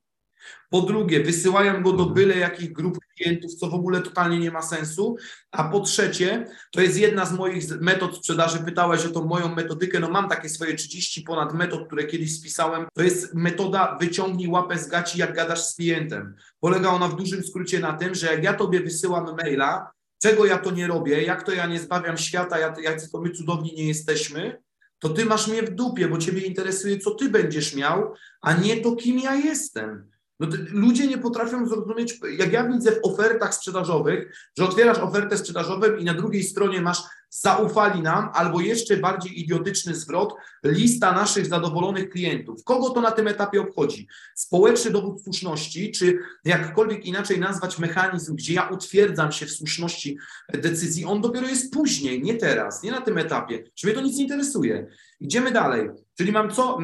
Po 0.70 0.80
drugie, 0.80 1.22
wysyłają 1.22 1.82
go 1.82 1.92
do 1.92 2.02
mhm. 2.02 2.14
byle 2.14 2.36
jakich 2.36 2.72
grup 2.72 2.98
klientów, 3.16 3.54
co 3.54 3.70
w 3.70 3.74
ogóle 3.74 4.00
totalnie 4.00 4.38
nie 4.38 4.50
ma 4.50 4.62
sensu. 4.62 5.16
A 5.50 5.64
po 5.64 5.80
trzecie, 5.80 6.46
to 6.72 6.80
jest 6.80 6.98
jedna 6.98 7.26
z 7.26 7.32
moich 7.32 7.80
metod 7.80 8.16
sprzedaży. 8.16 8.58
Pytałeś 8.58 9.06
o 9.06 9.08
tą 9.08 9.24
moją 9.24 9.54
metodykę. 9.54 10.00
No 10.00 10.10
mam 10.10 10.28
takie 10.28 10.48
swoje 10.48 10.74
30 10.74 11.22
ponad 11.22 11.54
metod, 11.54 11.86
które 11.86 12.04
kiedyś 12.04 12.34
spisałem. 12.34 12.86
To 12.94 13.02
jest 13.02 13.34
metoda 13.34 13.96
wyciągnij 14.00 14.48
łapę 14.48 14.78
z 14.78 14.88
gaci, 14.88 15.18
jak 15.18 15.34
gadasz 15.34 15.64
z 15.64 15.74
klientem. 15.74 16.34
Polega 16.60 16.88
ona 16.88 17.08
w 17.08 17.16
dużym 17.16 17.44
skrócie 17.44 17.80
na 17.80 17.92
tym, 17.92 18.14
że 18.14 18.26
jak 18.26 18.44
ja 18.44 18.54
tobie 18.54 18.80
wysyłam 18.80 19.36
maila, 19.42 19.90
czego 20.22 20.46
ja 20.46 20.58
to 20.58 20.70
nie 20.70 20.86
robię, 20.86 21.22
jak 21.22 21.42
to 21.42 21.52
ja 21.52 21.66
nie 21.66 21.80
zbawiam 21.80 22.18
świata, 22.18 22.58
jak 22.58 23.10
to 23.12 23.20
my 23.20 23.30
cudowni 23.30 23.74
nie 23.76 23.88
jesteśmy, 23.88 24.62
to 24.98 25.08
ty 25.08 25.24
masz 25.24 25.48
mnie 25.48 25.62
w 25.62 25.74
dupie, 25.74 26.08
bo 26.08 26.18
ciebie 26.18 26.40
interesuje, 26.40 26.98
co 26.98 27.14
ty 27.14 27.28
będziesz 27.28 27.74
miał, 27.74 28.14
a 28.40 28.52
nie 28.52 28.76
to, 28.76 28.96
kim 28.96 29.18
ja 29.18 29.34
jestem. 29.34 30.10
No 30.40 30.48
ludzie 30.70 31.06
nie 31.06 31.18
potrafią 31.18 31.68
zrozumieć, 31.68 32.20
jak 32.38 32.52
ja 32.52 32.68
widzę 32.68 32.92
w 32.92 33.00
ofertach 33.02 33.54
sprzedażowych, 33.54 34.48
że 34.58 34.64
otwierasz 34.64 34.98
ofertę 34.98 35.38
sprzedażową 35.38 35.96
i 35.96 36.04
na 36.04 36.14
drugiej 36.14 36.42
stronie 36.42 36.80
masz 36.80 37.02
zaufali 37.30 38.02
nam, 38.02 38.30
albo 38.34 38.60
jeszcze 38.60 38.96
bardziej 38.96 39.40
idiotyczny 39.40 39.94
zwrot, 39.94 40.34
lista 40.64 41.12
naszych 41.12 41.46
zadowolonych 41.46 42.10
klientów. 42.10 42.64
Kogo 42.64 42.90
to 42.90 43.00
na 43.00 43.10
tym 43.10 43.28
etapie 43.28 43.60
obchodzi? 43.60 44.08
Społeczny 44.34 44.90
dowód 44.90 45.22
słuszności, 45.22 45.92
czy 45.92 46.18
jakkolwiek 46.44 47.06
inaczej 47.06 47.40
nazwać 47.40 47.78
mechanizm, 47.78 48.36
gdzie 48.36 48.54
ja 48.54 48.68
utwierdzam 48.68 49.32
się 49.32 49.46
w 49.46 49.50
słuszności 49.50 50.18
decyzji, 50.52 51.04
on 51.04 51.20
dopiero 51.20 51.48
jest 51.48 51.72
później, 51.72 52.22
nie 52.22 52.34
teraz, 52.34 52.82
nie 52.82 52.90
na 52.90 53.00
tym 53.00 53.18
etapie. 53.18 53.64
Czy 53.74 53.86
mnie 53.86 53.96
to 53.96 54.02
nic 54.02 54.16
nie 54.16 54.22
interesuje. 54.22 54.86
Idziemy 55.20 55.50
dalej. 55.50 55.90
Czyli 56.16 56.32
mam 56.32 56.50
co, 56.50 56.78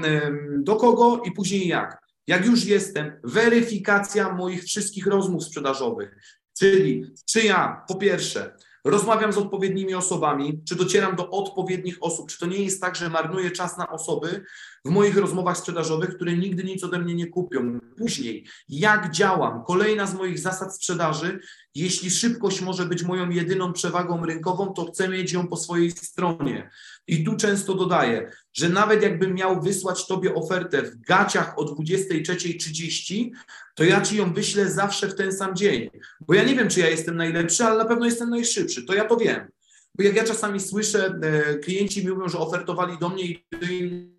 do 0.58 0.76
kogo 0.76 1.22
i 1.24 1.32
później 1.32 1.68
jak. 1.68 2.01
Jak 2.26 2.46
już 2.46 2.64
jestem, 2.64 3.20
weryfikacja 3.24 4.32
moich 4.32 4.64
wszystkich 4.64 5.06
rozmów 5.06 5.44
sprzedażowych, 5.44 6.16
czyli 6.58 7.04
czy 7.26 7.40
ja 7.42 7.84
po 7.88 7.94
pierwsze 7.94 8.56
rozmawiam 8.84 9.32
z 9.32 9.38
odpowiednimi 9.38 9.94
osobami, 9.94 10.62
czy 10.68 10.76
docieram 10.76 11.16
do 11.16 11.30
odpowiednich 11.30 11.96
osób, 12.00 12.30
czy 12.30 12.38
to 12.38 12.46
nie 12.46 12.64
jest 12.64 12.80
tak, 12.80 12.96
że 12.96 13.08
marnuję 13.08 13.50
czas 13.50 13.78
na 13.78 13.88
osoby 13.88 14.44
w 14.84 14.90
moich 14.90 15.16
rozmowach 15.16 15.58
sprzedażowych, 15.58 16.14
które 16.14 16.36
nigdy 16.36 16.64
nic 16.64 16.84
ode 16.84 16.98
mnie 16.98 17.14
nie 17.14 17.26
kupią. 17.26 17.80
Później, 17.98 18.46
jak 18.68 19.10
działam, 19.10 19.64
kolejna 19.64 20.06
z 20.06 20.14
moich 20.14 20.38
zasad 20.38 20.76
sprzedaży, 20.76 21.40
jeśli 21.74 22.10
szybkość 22.10 22.60
może 22.60 22.86
być 22.86 23.02
moją 23.02 23.30
jedyną 23.30 23.72
przewagą 23.72 24.26
rynkową, 24.26 24.72
to 24.72 24.84
chcę 24.84 25.08
mieć 25.08 25.32
ją 25.32 25.48
po 25.48 25.56
swojej 25.56 25.90
stronie. 25.90 26.70
I 27.06 27.24
tu 27.24 27.36
często 27.36 27.74
dodaję, 27.74 28.32
że 28.52 28.68
nawet 28.68 29.02
jakbym 29.02 29.34
miał 29.34 29.62
wysłać 29.62 30.06
Tobie 30.06 30.34
ofertę 30.34 30.82
w 30.82 31.00
gaciach 31.00 31.58
o 31.58 31.64
23.30, 31.64 33.30
to 33.74 33.84
ja 33.84 34.00
Ci 34.00 34.16
ją 34.16 34.34
wyślę 34.34 34.70
zawsze 34.70 35.08
w 35.08 35.14
ten 35.14 35.32
sam 35.32 35.56
dzień. 35.56 35.90
Bo 36.20 36.34
ja 36.34 36.44
nie 36.44 36.54
wiem, 36.54 36.68
czy 36.68 36.80
ja 36.80 36.90
jestem 36.90 37.16
najlepszy, 37.16 37.64
ale 37.64 37.78
na 37.78 37.84
pewno 37.84 38.06
jestem 38.06 38.30
najszybszy. 38.30 38.82
To 38.82 38.94
ja 38.94 39.04
to 39.04 39.16
wiem. 39.16 39.48
Bo 39.94 40.02
jak 40.04 40.16
ja 40.16 40.24
czasami 40.24 40.60
słyszę, 40.60 41.18
e, 41.22 41.58
klienci 41.58 42.08
mówią, 42.08 42.28
że 42.28 42.38
ofertowali 42.38 42.98
do 42.98 43.08
mnie 43.08 43.24
i 43.24 43.44
do 43.52 43.58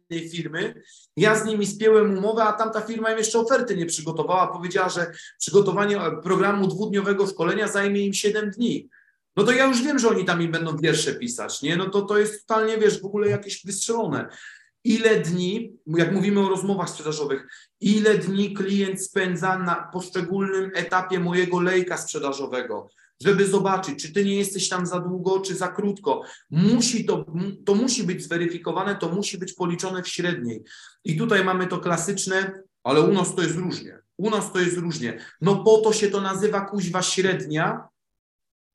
innej 0.09 0.29
firmy, 0.29 0.83
ja 1.17 1.35
z 1.35 1.45
nimi 1.45 1.67
spięłem 1.67 2.17
umowę, 2.17 2.43
a 2.43 2.53
tamta 2.53 2.81
firma 2.81 3.11
im 3.11 3.17
jeszcze 3.17 3.39
oferty 3.39 3.77
nie 3.77 3.85
przygotowała. 3.85 4.47
Powiedziała, 4.47 4.89
że 4.89 5.11
przygotowanie 5.39 5.99
programu 6.23 6.67
dwudniowego 6.67 7.27
szkolenia 7.27 7.67
zajmie 7.67 8.05
im 8.05 8.13
7 8.13 8.51
dni 8.51 8.89
no 9.35 9.43
to 9.43 9.51
ja 9.51 9.65
już 9.65 9.81
wiem, 9.81 9.99
że 9.99 10.09
oni 10.09 10.25
tam 10.25 10.41
im 10.41 10.51
będą 10.51 10.77
wiersze 10.77 11.15
pisać, 11.15 11.61
nie? 11.61 11.77
No 11.77 11.89
to 11.89 12.01
to 12.01 12.17
jest 12.17 12.47
totalnie, 12.47 12.77
wiesz, 12.77 13.01
w 13.01 13.05
ogóle 13.05 13.29
jakieś 13.29 13.65
wystrzelone. 13.65 14.27
Ile 14.83 15.19
dni, 15.19 15.77
jak 15.87 16.11
mówimy 16.11 16.39
o 16.39 16.49
rozmowach 16.49 16.89
sprzedażowych, 16.89 17.47
ile 17.81 18.17
dni 18.17 18.53
klient 18.53 19.03
spędza 19.03 19.59
na 19.59 19.89
poszczególnym 19.93 20.71
etapie 20.73 21.19
mojego 21.19 21.59
lejka 21.59 21.97
sprzedażowego, 21.97 22.89
żeby 23.21 23.47
zobaczyć, 23.47 24.01
czy 24.01 24.13
ty 24.13 24.25
nie 24.25 24.35
jesteś 24.35 24.69
tam 24.69 24.85
za 24.85 24.99
długo, 24.99 25.39
czy 25.39 25.55
za 25.55 25.67
krótko. 25.67 26.21
Musi 26.49 27.05
to, 27.05 27.25
to 27.65 27.75
musi 27.75 28.03
być 28.03 28.23
zweryfikowane, 28.23 28.95
to 28.95 29.09
musi 29.09 29.37
być 29.37 29.53
policzone 29.53 30.03
w 30.03 30.07
średniej. 30.07 30.63
I 31.03 31.17
tutaj 31.17 31.43
mamy 31.43 31.67
to 31.67 31.79
klasyczne, 31.79 32.63
ale 32.83 33.01
u 33.01 33.13
nas 33.13 33.35
to 33.35 33.41
jest 33.41 33.55
różnie. 33.55 33.99
U 34.17 34.29
nas 34.29 34.53
to 34.53 34.59
jest 34.59 34.77
różnie. 34.77 35.19
No 35.41 35.63
po 35.63 35.77
to 35.77 35.93
się 35.93 36.07
to 36.07 36.21
nazywa 36.21 36.61
kuźwa 36.61 37.01
średnia, 37.01 37.87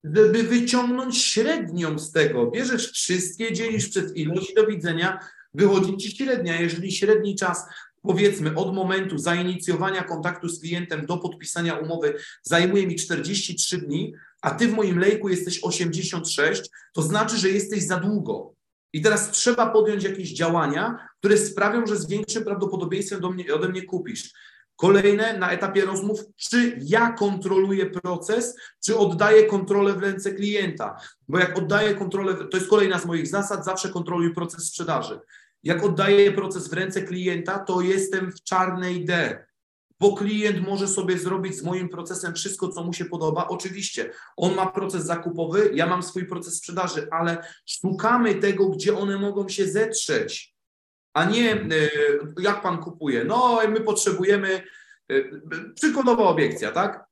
żeby 0.04 0.42
wyciągnąć 0.42 1.18
średnią 1.18 1.98
z 1.98 2.12
tego. 2.12 2.50
Bierzesz 2.50 2.92
wszystkie, 2.92 3.52
dzielisz 3.52 3.88
przez 3.88 4.16
ilość 4.16 4.54
do 4.54 4.66
widzenia, 4.66 5.18
wychodzi 5.54 5.96
ci 5.96 6.16
średnia. 6.16 6.60
Jeżeli 6.60 6.92
średni 6.92 7.36
czas, 7.36 7.64
powiedzmy, 8.02 8.54
od 8.54 8.74
momentu 8.74 9.18
zainicjowania 9.18 10.04
kontaktu 10.04 10.48
z 10.48 10.60
klientem 10.60 11.06
do 11.06 11.18
podpisania 11.18 11.74
umowy 11.74 12.14
zajmuje 12.42 12.86
mi 12.86 12.96
43 12.96 13.78
dni, 13.78 14.14
a 14.42 14.50
ty 14.50 14.68
w 14.68 14.74
moim 14.74 14.98
lejku 14.98 15.28
jesteś 15.28 15.64
86, 15.64 16.62
to 16.92 17.02
znaczy, 17.02 17.36
że 17.36 17.48
jesteś 17.48 17.86
za 17.86 17.96
długo. 17.96 18.54
I 18.92 19.02
teraz 19.02 19.30
trzeba 19.30 19.66
podjąć 19.66 20.04
jakieś 20.04 20.32
działania, 20.32 21.08
które 21.18 21.38
sprawią, 21.38 21.86
że 21.86 21.96
z 21.96 22.08
większym 22.08 22.44
prawdopodobieństwem 22.44 23.20
do 23.20 23.30
mnie, 23.30 23.54
ode 23.54 23.68
mnie 23.68 23.82
kupisz. 23.82 24.32
Kolejne 24.76 25.38
na 25.38 25.50
etapie 25.50 25.84
rozmów, 25.84 26.20
czy 26.36 26.78
ja 26.82 27.12
kontroluję 27.12 27.86
proces, 27.86 28.56
czy 28.84 28.96
oddaję 28.96 29.46
kontrolę 29.46 29.92
w 29.92 29.98
ręce 29.98 30.32
klienta. 30.32 31.00
Bo 31.28 31.38
jak 31.38 31.58
oddaję 31.58 31.94
kontrolę, 31.94 32.34
to 32.34 32.56
jest 32.56 32.70
kolejna 32.70 32.98
z 32.98 33.06
moich 33.06 33.26
zasad, 33.26 33.64
zawsze 33.64 33.88
kontroluję 33.88 34.30
proces 34.30 34.64
sprzedaży. 34.64 35.20
Jak 35.62 35.84
oddaję 35.84 36.32
proces 36.32 36.68
w 36.68 36.72
ręce 36.72 37.02
klienta, 37.02 37.58
to 37.58 37.80
jestem 37.80 38.32
w 38.32 38.42
czarnej 38.42 39.04
D, 39.04 39.44
bo 40.00 40.16
klient 40.16 40.66
może 40.68 40.88
sobie 40.88 41.18
zrobić 41.18 41.56
z 41.56 41.62
moim 41.62 41.88
procesem 41.88 42.34
wszystko, 42.34 42.68
co 42.68 42.84
mu 42.84 42.92
się 42.92 43.04
podoba. 43.04 43.48
Oczywiście, 43.48 44.10
on 44.36 44.54
ma 44.54 44.66
proces 44.66 45.04
zakupowy, 45.04 45.70
ja 45.74 45.86
mam 45.86 46.02
swój 46.02 46.26
proces 46.26 46.56
sprzedaży, 46.56 47.08
ale 47.10 47.44
szukamy 47.66 48.34
tego, 48.34 48.68
gdzie 48.68 48.98
one 48.98 49.18
mogą 49.18 49.48
się 49.48 49.68
zetrzeć 49.68 50.58
a 51.18 51.24
nie 51.24 51.52
e, 51.52 51.66
jak 52.40 52.62
pan 52.62 52.78
kupuje. 52.78 53.24
No, 53.24 53.60
my 53.68 53.80
potrzebujemy, 53.80 54.62
e, 55.10 55.14
przykładowa 55.74 56.24
obiekcja, 56.24 56.72
tak? 56.72 57.07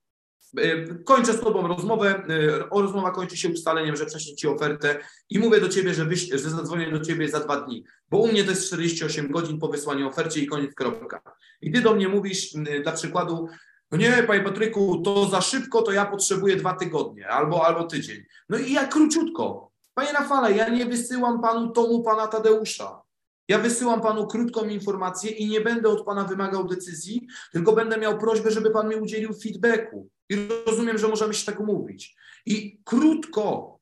E, 0.58 0.94
kończę 1.04 1.32
z 1.32 1.40
tobą 1.40 1.68
rozmowę, 1.68 2.22
rozmowa 2.70 3.10
kończy 3.10 3.36
się 3.36 3.48
ustaleniem, 3.48 3.96
że 3.96 4.06
prześlę 4.06 4.34
ci 4.34 4.48
ofertę 4.48 4.98
i 5.30 5.38
mówię 5.38 5.60
do 5.60 5.68
ciebie, 5.68 5.94
że, 5.94 6.04
wyś, 6.04 6.28
że 6.28 6.38
zadzwonię 6.38 6.90
do 6.90 7.00
ciebie 7.00 7.28
za 7.28 7.40
dwa 7.40 7.60
dni, 7.60 7.84
bo 8.10 8.18
u 8.18 8.28
mnie 8.28 8.44
to 8.44 8.50
jest 8.50 8.66
48 8.66 9.30
godzin 9.30 9.58
po 9.58 9.68
wysłaniu 9.68 10.08
ofercie 10.08 10.40
i 10.40 10.46
koniec, 10.46 10.74
kropka. 10.74 11.20
I 11.60 11.72
ty 11.72 11.80
do 11.80 11.94
mnie 11.94 12.08
mówisz 12.08 12.52
dla 12.82 12.92
przykładu, 12.92 13.48
no 13.90 13.98
nie, 13.98 14.24
panie 14.26 14.40
Patryku, 14.40 15.02
to 15.04 15.28
za 15.28 15.40
szybko, 15.40 15.82
to 15.82 15.92
ja 15.92 16.06
potrzebuję 16.06 16.56
dwa 16.56 16.74
tygodnie 16.74 17.28
albo, 17.28 17.66
albo 17.66 17.84
tydzień. 17.84 18.24
No 18.48 18.58
i 18.58 18.72
ja 18.72 18.86
króciutko. 18.86 19.70
Panie 19.94 20.12
Rafale, 20.12 20.52
ja 20.52 20.68
nie 20.68 20.86
wysyłam 20.86 21.42
panu 21.42 21.70
tomu 21.70 22.02
pana 22.02 22.26
Tadeusza. 22.26 23.02
Ja 23.48 23.58
wysyłam 23.58 24.00
panu 24.00 24.26
krótką 24.26 24.64
informację 24.68 25.30
i 25.30 25.48
nie 25.48 25.60
będę 25.60 25.88
od 25.88 26.04
pana 26.04 26.24
wymagał 26.24 26.68
decyzji, 26.68 27.26
tylko 27.52 27.72
będę 27.72 27.98
miał 27.98 28.18
prośbę, 28.18 28.50
żeby 28.50 28.70
pan 28.70 28.88
mi 28.88 28.96
udzielił 28.96 29.32
feedbacku. 29.32 30.08
I 30.28 30.48
rozumiem, 30.66 30.98
że 30.98 31.08
możemy 31.08 31.34
się 31.34 31.46
tak 31.46 31.60
umówić. 31.60 32.16
I 32.46 32.80
krótko, 32.84 33.78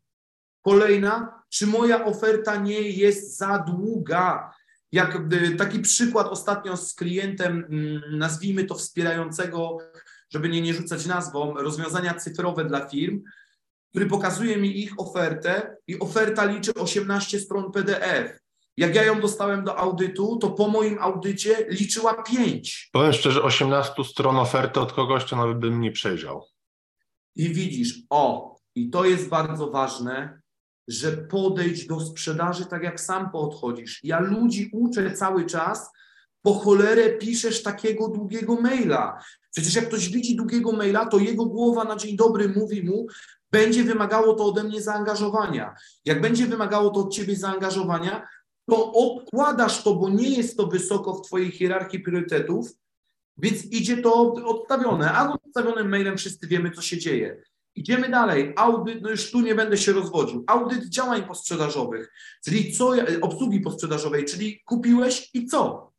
kolejna, 0.63 1.43
czy 1.49 1.67
moja 1.67 2.05
oferta 2.05 2.57
nie 2.57 2.81
jest 2.81 3.37
za 3.37 3.59
długa? 3.59 4.55
Jak 4.93 5.33
y, 5.33 5.57
taki 5.57 5.81
przykład 5.81 6.27
ostatnio 6.27 6.77
z 6.77 6.95
klientem, 6.95 7.65
mm, 7.71 8.19
nazwijmy 8.19 8.65
to 8.65 8.75
wspierającego, 8.75 9.79
żeby 10.31 10.49
nie, 10.49 10.61
nie 10.61 10.75
rzucać 10.75 11.07
nazwą, 11.07 11.55
rozwiązania 11.55 12.15
cyfrowe 12.15 12.65
dla 12.65 12.89
firm, 12.89 13.23
który 13.91 14.07
pokazuje 14.07 14.57
mi 14.57 14.83
ich 14.83 15.01
ofertę 15.01 15.77
i 15.87 15.99
oferta 15.99 16.45
liczy 16.45 16.75
18 16.75 17.41
stron 17.41 17.73
PDF. 17.73 18.44
Jak 18.77 18.95
ja 18.95 19.05
ją 19.05 19.21
dostałem 19.21 19.65
do 19.65 19.79
audytu, 19.79 20.37
to 20.37 20.51
po 20.51 20.69
moim 20.69 20.99
audycie 21.01 21.67
liczyła 21.69 22.23
5. 22.23 22.89
Powiem 22.93 23.13
szczerze, 23.13 23.43
18 23.43 24.05
stron 24.05 24.37
oferty 24.37 24.81
od 24.81 24.93
kogoś, 24.93 25.25
to 25.25 25.37
nawet 25.37 25.59
bym 25.59 25.81
nie 25.81 25.93
przejrzał. 25.93 26.45
I 27.37 27.49
widzisz, 27.49 28.03
o, 28.11 28.57
i 28.75 28.91
to 28.91 29.05
jest 29.05 29.29
bardzo 29.29 29.71
ważne, 29.71 30.41
że 30.89 31.13
podejść 31.13 31.87
do 31.87 32.01
sprzedaży 32.01 32.67
tak 32.67 32.83
jak 32.83 33.01
sam 33.01 33.31
podchodzisz. 33.31 34.01
Ja 34.03 34.21
ludzi 34.21 34.71
uczę 34.73 35.11
cały 35.11 35.47
czas, 35.47 35.91
po 36.43 36.55
cholerę 36.55 37.11
piszesz 37.11 37.63
takiego 37.63 38.09
długiego 38.09 38.61
maila. 38.61 39.25
Przecież 39.53 39.75
jak 39.75 39.89
ktoś 39.89 40.09
widzi 40.09 40.37
długiego 40.37 40.73
maila, 40.73 41.07
to 41.07 41.19
jego 41.19 41.45
głowa 41.45 41.85
na 41.85 41.97
dzień 41.97 42.17
dobry 42.17 42.49
mówi 42.49 42.83
mu, 42.83 43.07
będzie 43.51 43.85
wymagało 43.85 44.35
to 44.35 44.45
ode 44.45 44.65
mnie 44.65 44.83
zaangażowania. 44.83 45.75
Jak 46.05 46.21
będzie 46.21 46.47
wymagało 46.47 46.91
to 46.91 47.01
od 47.01 47.15
ciebie 47.15 47.37
zaangażowania, 47.37 48.27
to 48.71 48.93
odkładasz 48.93 49.83
to, 49.83 49.95
bo 49.95 50.11
nie 50.11 50.29
jest 50.29 50.57
to 50.57 50.67
wysoko 50.67 51.15
w 51.15 51.27
twojej 51.27 51.51
hierarchii 51.51 52.01
priorytetów, 52.01 52.73
więc 53.37 53.65
idzie 53.65 53.97
to 53.97 54.33
odstawione. 54.33 55.13
A 55.13 55.33
odstawionym 55.33 55.89
mailem 55.89 56.17
wszyscy 56.17 56.47
wiemy, 56.47 56.71
co 56.71 56.83
się 56.83 56.99
dzieje. 56.99 57.43
Idziemy 57.75 58.09
dalej. 58.09 58.53
Audyt, 58.57 59.03
no 59.03 59.11
już 59.11 59.31
tu 59.31 59.41
nie 59.41 59.55
będę 59.55 59.77
się 59.77 59.93
rozwodził. 59.93 60.45
Audyt 60.47 60.89
działań 60.89 61.23
posprzedażowych, 61.23 62.13
czyli 62.45 62.73
co, 62.73 62.93
obsługi 63.21 63.61
posprzedażowej, 63.61 64.25
czyli 64.25 64.61
kupiłeś 64.65 65.31
i 65.35 65.47
co? 65.47 65.93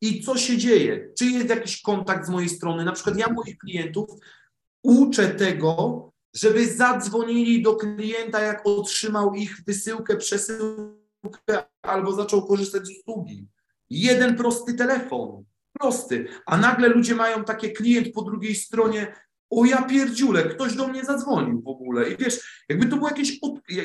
I 0.00 0.22
co 0.22 0.36
się 0.36 0.56
dzieje? 0.56 1.12
Czy 1.18 1.24
jest 1.24 1.48
jakiś 1.48 1.82
kontakt 1.82 2.26
z 2.26 2.30
mojej 2.30 2.48
strony? 2.48 2.84
Na 2.84 2.92
przykład 2.92 3.18
ja 3.18 3.32
moich 3.32 3.58
klientów 3.58 4.10
uczę 4.82 5.28
tego, 5.28 6.08
żeby 6.34 6.66
zadzwonili 6.66 7.62
do 7.62 7.76
klienta, 7.76 8.40
jak 8.40 8.66
otrzymał 8.66 9.34
ich 9.34 9.64
wysyłkę, 9.66 10.16
przesyłkę 10.16 11.07
albo 11.82 12.12
zaczął 12.12 12.46
korzystać 12.46 12.86
z 12.86 12.90
usługi. 12.90 13.48
Jeden 13.90 14.36
prosty 14.36 14.74
telefon. 14.74 15.44
Prosty. 15.72 16.28
A 16.46 16.56
nagle 16.56 16.88
ludzie 16.88 17.14
mają 17.14 17.44
takie 17.44 17.70
klient 17.70 18.08
po 18.14 18.22
drugiej 18.22 18.54
stronie, 18.54 19.14
o 19.50 19.64
ja 19.64 19.82
pierdziule, 19.82 20.42
ktoś 20.42 20.74
do 20.76 20.88
mnie 20.88 21.04
zadzwonił 21.04 21.62
w 21.62 21.68
ogóle. 21.68 22.10
I 22.10 22.16
wiesz, 22.16 22.64
jakby 22.68 22.86
to 22.86 22.96
było 22.96 23.08
jakieś, 23.08 23.40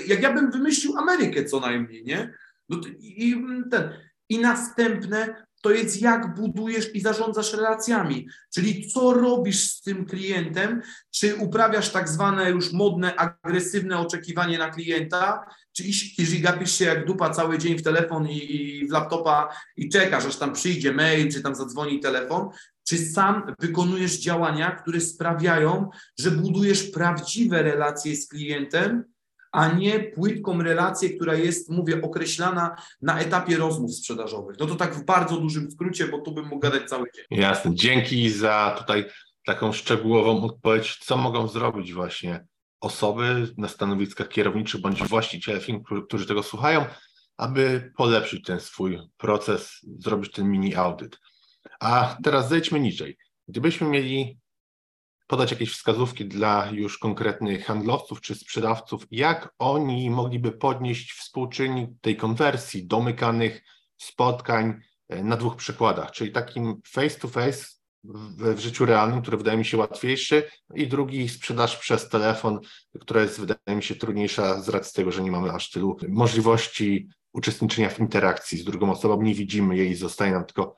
jak 0.07 0.21
ja 0.21 0.33
bym 0.33 0.51
wymyślił 0.51 0.97
Amerykę 0.97 1.45
co 1.45 1.59
najmniej, 1.59 2.03
nie? 2.03 2.33
No 2.69 2.81
i, 2.99 3.43
ten. 3.71 3.89
I 4.29 4.39
następne 4.39 5.45
to 5.63 5.71
jest 5.71 6.01
jak 6.01 6.35
budujesz 6.35 6.95
i 6.95 7.01
zarządzasz 7.01 7.53
relacjami, 7.53 8.27
czyli 8.53 8.87
co 8.87 9.13
robisz 9.13 9.69
z 9.69 9.81
tym 9.81 10.05
klientem, 10.05 10.81
czy 11.11 11.35
uprawiasz 11.35 11.89
tak 11.89 12.09
zwane 12.09 12.49
już 12.49 12.73
modne, 12.73 13.15
agresywne 13.15 13.99
oczekiwanie 13.99 14.57
na 14.57 14.69
klienta, 14.69 15.45
czy 15.71 15.83
jeżeli 16.17 16.41
gapisz 16.41 16.71
się 16.71 16.85
jak 16.85 17.05
dupa 17.05 17.29
cały 17.29 17.57
dzień 17.57 17.77
w 17.77 17.83
telefon 17.83 18.27
i, 18.29 18.55
i 18.55 18.87
w 18.87 18.91
laptopa 18.91 19.49
i 19.77 19.89
czekasz, 19.89 20.25
aż 20.25 20.35
tam 20.35 20.53
przyjdzie 20.53 20.91
mail, 20.91 21.31
czy 21.31 21.41
tam 21.41 21.55
zadzwoni 21.55 21.99
telefon, 21.99 22.49
czy 22.87 22.97
sam 22.97 23.55
wykonujesz 23.59 24.19
działania, 24.19 24.71
które 24.71 25.01
sprawiają, 25.01 25.89
że 26.19 26.31
budujesz 26.31 26.83
prawdziwe 26.83 27.63
relacje 27.63 28.15
z 28.15 28.27
klientem, 28.27 29.12
a 29.53 29.67
nie 29.67 29.99
płytką 29.99 30.63
relację, 30.63 31.09
która 31.09 31.35
jest, 31.35 31.69
mówię, 31.69 32.01
określana 32.01 32.75
na 33.01 33.19
etapie 33.19 33.57
rozmów 33.57 33.95
sprzedażowych. 33.95 34.55
No 34.59 34.65
to 34.65 34.75
tak 34.75 34.95
w 34.95 35.05
bardzo 35.05 35.37
dużym 35.37 35.71
skrócie, 35.71 36.07
bo 36.07 36.21
tu 36.21 36.31
bym 36.31 36.45
mógł 36.47 36.59
gadać 36.59 36.89
cały 36.89 37.07
dzień. 37.15 37.39
Jasne. 37.39 37.75
Dzięki 37.75 38.29
za 38.29 38.75
tutaj 38.77 39.05
taką 39.45 39.73
szczegółową 39.73 40.43
odpowiedź, 40.43 40.97
co 40.97 41.17
mogą 41.17 41.47
zrobić 41.47 41.93
właśnie 41.93 42.45
osoby 42.81 43.47
na 43.57 43.67
stanowiskach 43.67 44.29
kierowniczych 44.29 44.81
bądź 44.81 45.03
właściciele 45.03 45.59
firm, 45.59 45.83
którzy 46.07 46.27
tego 46.27 46.43
słuchają, 46.43 46.85
aby 47.37 47.93
polepszyć 47.97 48.45
ten 48.45 48.59
swój 48.59 48.99
proces, 49.17 49.79
zrobić 49.99 50.31
ten 50.31 50.49
mini 50.49 50.75
audyt. 50.75 51.19
A 51.79 52.17
teraz 52.23 52.49
zejdźmy 52.49 52.79
niżej. 52.79 53.17
Gdybyśmy 53.47 53.87
mieli 53.87 54.37
podać 55.27 55.51
jakieś 55.51 55.73
wskazówki 55.73 56.25
dla 56.25 56.69
już 56.71 56.97
konkretnych 56.97 57.65
handlowców 57.65 58.21
czy 58.21 58.35
sprzedawców, 58.35 59.07
jak 59.11 59.53
oni 59.59 60.09
mogliby 60.09 60.51
podnieść 60.51 61.11
współczynnik 61.13 61.89
tej 62.01 62.17
konwersji, 62.17 62.87
domykanych 62.87 63.63
spotkań 63.97 64.79
e, 65.09 65.23
na 65.23 65.37
dwóch 65.37 65.55
przykładach, 65.55 66.11
czyli 66.11 66.31
takim 66.31 66.81
face 66.87 67.19
to 67.19 67.27
face 67.27 67.65
w, 68.03 68.55
w 68.55 68.59
życiu 68.59 68.85
realnym, 68.85 69.21
który 69.21 69.37
wydaje 69.37 69.57
mi 69.57 69.65
się 69.65 69.77
łatwiejszy, 69.77 70.43
i 70.75 70.87
drugi 70.87 71.29
sprzedaż 71.29 71.77
przez 71.77 72.09
telefon, 72.09 72.59
która 72.99 73.21
jest, 73.21 73.39
wydaje 73.39 73.75
mi 73.75 73.83
się, 73.83 73.95
trudniejsza 73.95 74.61
z 74.61 74.69
racji 74.69 74.93
tego, 74.93 75.11
że 75.11 75.21
nie 75.21 75.31
mamy 75.31 75.51
aż 75.51 75.69
tylu 75.69 75.97
możliwości 76.07 77.09
uczestniczenia 77.33 77.89
w 77.89 77.99
interakcji 77.99 78.57
z 78.57 78.63
drugą 78.63 78.91
osobą, 78.91 79.21
nie 79.21 79.35
widzimy 79.35 79.77
jej, 79.77 79.95
zostaje 79.95 80.31
nam 80.31 80.45
tylko 80.45 80.75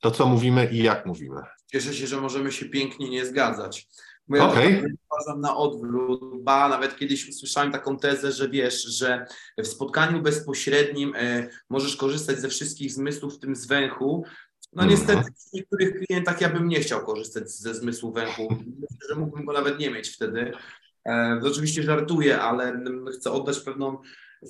to, 0.00 0.10
co 0.10 0.26
mówimy 0.26 0.68
i 0.72 0.82
jak 0.82 1.06
mówimy. 1.06 1.42
Cieszę 1.72 1.94
się, 1.94 2.06
że 2.06 2.20
możemy 2.20 2.52
się 2.52 2.66
pięknie 2.66 3.10
nie 3.10 3.26
zgadzać. 3.26 3.88
Bo 4.28 4.36
ja 4.36 4.48
okay. 4.48 4.94
uważam 5.10 5.40
na 5.40 5.56
odwrót, 5.56 6.42
ba, 6.42 6.68
nawet 6.68 6.96
kiedyś 6.96 7.28
usłyszałem 7.28 7.72
taką 7.72 7.98
tezę, 7.98 8.32
że 8.32 8.48
wiesz, 8.48 8.82
że 8.82 9.26
w 9.58 9.66
spotkaniu 9.66 10.22
bezpośrednim 10.22 11.12
e, 11.16 11.48
możesz 11.70 11.96
korzystać 11.96 12.38
ze 12.38 12.48
wszystkich 12.48 12.92
zmysłów, 12.92 13.36
w 13.36 13.38
tym 13.38 13.56
z 13.56 13.66
węchu. 13.66 14.24
No 14.72 14.84
niestety 14.84 15.12
mhm. 15.12 15.34
w 15.50 15.52
niektórych 15.52 15.94
klientach 15.94 16.40
ja 16.40 16.48
bym 16.48 16.68
nie 16.68 16.80
chciał 16.80 17.06
korzystać 17.06 17.50
ze 17.50 17.74
zmysłu 17.74 18.12
węchu. 18.12 18.48
Myślę, 18.50 19.08
że 19.08 19.16
mógłbym 19.16 19.44
go 19.44 19.52
nawet 19.52 19.78
nie 19.78 19.90
mieć 19.90 20.08
wtedy. 20.08 20.52
E, 21.08 21.40
oczywiście 21.44 21.82
żartuję, 21.82 22.40
ale 22.40 22.84
chcę 23.14 23.32
oddać 23.32 23.60
pewną 23.60 23.98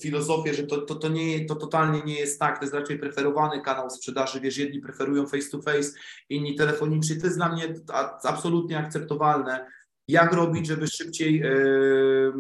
filozofię, 0.00 0.54
że 0.54 0.62
to, 0.62 0.80
to, 0.80 0.94
to, 0.94 1.08
nie, 1.08 1.44
to 1.44 1.54
totalnie 1.54 2.02
nie 2.02 2.14
jest 2.14 2.40
tak, 2.40 2.58
to 2.58 2.64
jest 2.64 2.74
raczej 2.74 2.98
preferowany 2.98 3.60
kanał 3.60 3.90
sprzedaży, 3.90 4.40
wiesz, 4.40 4.56
jedni 4.56 4.80
preferują 4.80 5.26
face 5.26 5.50
to 5.50 5.62
face, 5.62 5.92
inni 6.28 6.54
telefonicznie, 6.54 7.16
to 7.16 7.26
jest 7.26 7.38
dla 7.38 7.52
mnie 7.52 7.74
absolutnie 8.24 8.78
akceptowalne. 8.78 9.66
Jak 10.08 10.32
robić, 10.32 10.66
żeby 10.66 10.86
szybciej 10.86 11.38
yy, 11.38 12.32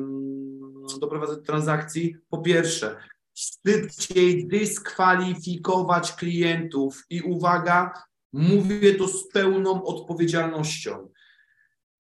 doprowadzać 1.00 1.36
do 1.36 1.42
transakcji? 1.42 2.16
Po 2.30 2.38
pierwsze, 2.38 2.96
szybciej 3.34 4.48
dyskwalifikować 4.48 6.12
klientów 6.12 7.04
i 7.10 7.22
uwaga, 7.22 7.92
mówię 8.32 8.94
to 8.94 9.08
z 9.08 9.28
pełną 9.28 9.84
odpowiedzialnością. 9.84 11.08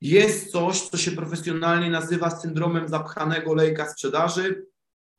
Jest 0.00 0.50
coś, 0.50 0.80
co 0.80 0.96
się 0.96 1.10
profesjonalnie 1.10 1.90
nazywa 1.90 2.30
syndromem 2.30 2.88
zapchanego 2.88 3.54
lejka 3.54 3.88
sprzedaży. 3.88 4.66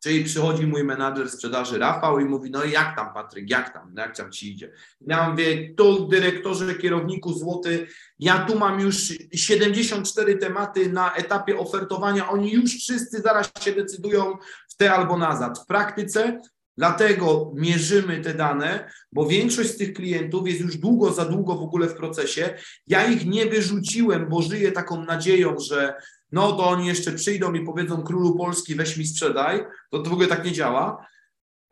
Czyli 0.04 0.24
przychodzi 0.24 0.68
mój 0.68 0.84
menadżer 0.84 1.30
sprzedaży 1.30 1.80
Rafał 1.80 2.20
i 2.20 2.26
mówi, 2.26 2.52
no 2.52 2.64
jak 2.64 2.96
tam 2.96 3.14
Patryk, 3.14 3.50
jak 3.50 3.74
tam, 3.74 3.94
jak 3.98 4.18
tam 4.18 4.32
ci 4.32 4.52
idzie? 4.52 4.72
Ja 5.02 5.30
mówię, 5.30 5.74
tu 5.76 6.08
dyrektorze, 6.08 6.76
kierowniku 6.76 7.34
złoty, 7.34 7.88
ja 8.20 8.46
tu 8.46 8.60
mam 8.60 8.80
już 8.80 9.14
74 9.34 10.38
tematy 10.38 10.92
na 10.92 11.14
etapie 11.14 11.58
ofertowania, 11.58 12.30
oni 12.30 12.52
już 12.52 12.72
wszyscy 12.72 13.22
zaraz 13.22 13.52
się 13.60 13.72
decydują 13.72 14.38
w 14.70 14.76
te 14.76 14.94
albo 14.94 15.18
nazad. 15.18 15.60
W 15.60 15.66
praktyce 15.66 16.40
Dlatego 16.78 17.52
mierzymy 17.56 18.22
te 18.22 18.34
dane, 18.34 18.92
bo 19.12 19.26
większość 19.26 19.70
z 19.70 19.78
tych 19.78 19.94
klientów 19.94 20.48
jest 20.48 20.60
już 20.60 20.78
długo, 20.78 21.14
za 21.14 21.26
długo 21.26 21.56
w 21.56 21.62
ogóle 21.62 21.88
w 21.88 21.96
procesie. 21.96 22.54
Ja 22.88 23.06
ich 23.06 23.26
nie 23.26 23.46
wyrzuciłem, 23.46 24.30
bo 24.30 24.42
żyję 24.42 24.72
taką 24.72 25.06
nadzieją, 25.06 25.56
że 25.60 25.94
no 26.34 26.52
to 26.52 26.70
oni 26.70 26.88
jeszcze 26.88 27.12
przyjdą 27.12 27.54
i 27.54 27.66
powiedzą 27.66 28.04
królu 28.04 28.38
Polski 28.38 28.76
weź 28.76 28.98
mi 28.98 29.08
sprzedaj, 29.08 29.66
to, 29.90 30.04
w 30.04 30.14
ogóle 30.14 30.28
tak 30.28 30.46
nie 30.46 30.52
działa. 30.52 31.08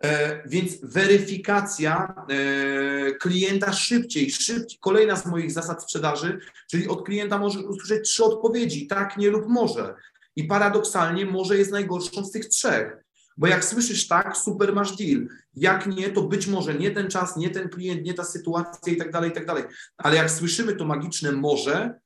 E, 0.04 0.42
więc 0.48 0.78
weryfikacja 0.84 2.16
e, 2.30 3.12
klienta 3.12 3.74
szybciej, 3.74 4.32
szybciej. 4.32 4.80
Kolejna 4.80 5.16
z 5.16 5.26
moich 5.26 5.52
zasad 5.52 5.84
sprzedaży, 5.84 6.40
czyli 6.70 6.88
od 6.88 7.06
klienta 7.06 7.38
może 7.38 7.60
usłyszeć 7.60 8.10
trzy 8.10 8.24
odpowiedzi, 8.24 8.88
tak, 8.88 9.18
nie 9.18 9.30
lub 9.30 9.48
może. 9.48 9.96
I 10.36 10.44
paradoksalnie 10.44 11.26
może 11.26 11.58
jest 11.58 11.72
najgorszą 11.72 12.26
z 12.26 12.32
tych 12.32 12.46
trzech. 12.46 12.98
Bo 13.38 13.48
jak 13.48 13.66
słyszysz 13.66 14.08
tak, 14.08 14.38
super 14.38 14.76
masz 14.76 14.96
deal. 14.96 15.28
Jak 15.54 15.88
nie, 15.88 16.10
to 16.10 16.22
być 16.22 16.48
może 16.48 16.76
nie 16.76 16.92
ten 16.92 17.10
czas, 17.10 17.38
nie 17.38 17.50
ten 17.50 17.70
klient, 17.70 18.04
nie 18.04 18.14
ta 18.14 18.24
sytuacja 18.24 18.94
i 18.94 18.98
tak 18.98 19.12
dalej, 19.12 19.30
i 19.30 19.34
tak 19.34 19.46
dalej. 19.46 19.64
Ale 19.98 20.16
jak 20.16 20.32
słyszymy 20.32 20.76
to 20.76 20.86
magiczne 20.86 21.32
może, 21.32 22.00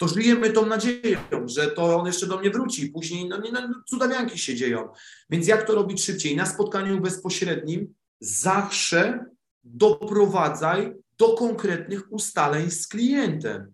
to 0.00 0.08
żyjemy 0.08 0.50
tą 0.50 0.66
nadzieją, 0.66 1.18
że 1.46 1.66
to 1.66 1.96
on 1.96 2.06
jeszcze 2.06 2.26
do 2.26 2.38
mnie 2.38 2.50
wróci. 2.50 2.88
Później 2.88 3.28
no, 3.28 3.40
nie, 3.40 3.52
no, 3.52 3.60
cudawianki 3.86 4.38
się 4.38 4.54
dzieją. 4.54 4.88
Więc 5.30 5.46
jak 5.46 5.66
to 5.66 5.74
robić 5.74 6.04
szybciej? 6.04 6.36
Na 6.36 6.46
spotkaniu 6.46 7.00
bezpośrednim 7.00 7.94
zawsze 8.20 9.24
doprowadzaj 9.64 10.92
do 11.18 11.28
konkretnych 11.28 12.12
ustaleń 12.12 12.70
z 12.70 12.88
klientem. 12.88 13.72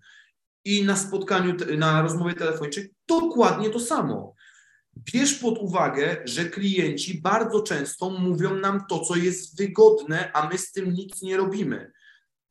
I 0.64 0.84
na 0.84 0.96
spotkaniu, 0.96 1.54
na 1.78 2.02
rozmowie 2.02 2.34
telefonicznej 2.34 2.90
dokładnie 3.08 3.70
to 3.70 3.80
samo. 3.80 4.34
Bierz 4.96 5.34
pod 5.34 5.58
uwagę, 5.58 6.22
że 6.24 6.44
klienci 6.44 7.20
bardzo 7.20 7.62
często 7.62 8.10
mówią 8.10 8.54
nam 8.54 8.84
to, 8.88 9.00
co 9.00 9.16
jest 9.16 9.58
wygodne, 9.58 10.32
a 10.32 10.48
my 10.48 10.58
z 10.58 10.72
tym 10.72 10.92
nic 10.92 11.22
nie 11.22 11.36
robimy. 11.36 11.92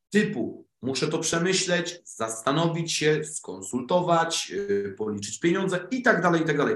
Typu, 0.10 0.65
Muszę 0.86 1.08
to 1.08 1.20
przemyśleć, 1.20 2.02
zastanowić 2.04 2.94
się, 2.94 3.24
skonsultować, 3.24 4.50
yy, 4.50 4.96
policzyć 4.98 5.40
pieniądze 5.40 5.88
i 5.92 6.02
tak 6.02 6.22
dalej, 6.22 6.42
i 6.42 6.46
tak 6.46 6.58
dalej. 6.58 6.76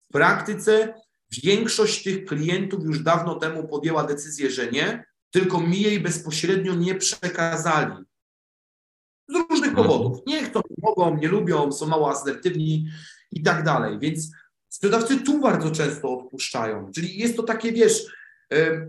W 0.00 0.12
praktyce 0.12 0.94
Większość 1.42 2.02
tych 2.02 2.24
klientów 2.24 2.84
już 2.84 3.02
dawno 3.02 3.34
temu 3.34 3.68
podjęła 3.68 4.04
decyzję, 4.04 4.50
że 4.50 4.70
nie, 4.70 5.04
tylko 5.30 5.60
mi 5.60 5.82
jej 5.82 6.00
bezpośrednio 6.00 6.74
nie 6.74 6.94
przekazali. 6.94 7.94
Z 9.28 9.34
różnych 9.34 9.70
mhm. 9.70 9.88
powodów. 9.88 10.18
Nie 10.26 10.44
chcą, 10.44 10.60
nie 10.70 10.76
mogą, 10.82 11.16
nie 11.16 11.28
lubią, 11.28 11.72
są 11.72 11.86
mało 11.86 12.10
asertywni 12.10 12.88
i 13.32 13.42
tak 13.42 13.64
dalej. 13.64 13.98
Więc 13.98 14.30
sprzedawcy 14.68 15.20
tu 15.20 15.40
bardzo 15.40 15.70
często 15.70 16.18
odpuszczają. 16.18 16.90
Czyli 16.94 17.18
jest 17.18 17.36
to 17.36 17.42
takie, 17.42 17.72
wiesz, 17.72 18.06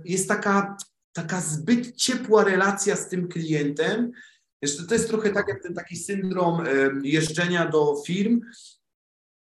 jest 0.06 0.28
taka, 0.28 0.78
taka 1.14 1.42
zbyt 1.42 1.96
ciepła 1.96 2.44
relacja 2.44 2.96
z 2.96 3.10
tym 3.10 3.28
klientem. 3.28 4.12
Jeszcze 4.62 4.84
to 4.84 4.93
jest 4.93 5.08
trochę 5.08 5.30
tak 5.30 5.47
jak 5.47 5.63
ten 5.63 5.74
taki 5.74 5.97
syndrom 5.97 6.63
jeżdżenia 7.04 7.67
do 7.67 7.95
firm, 8.06 8.41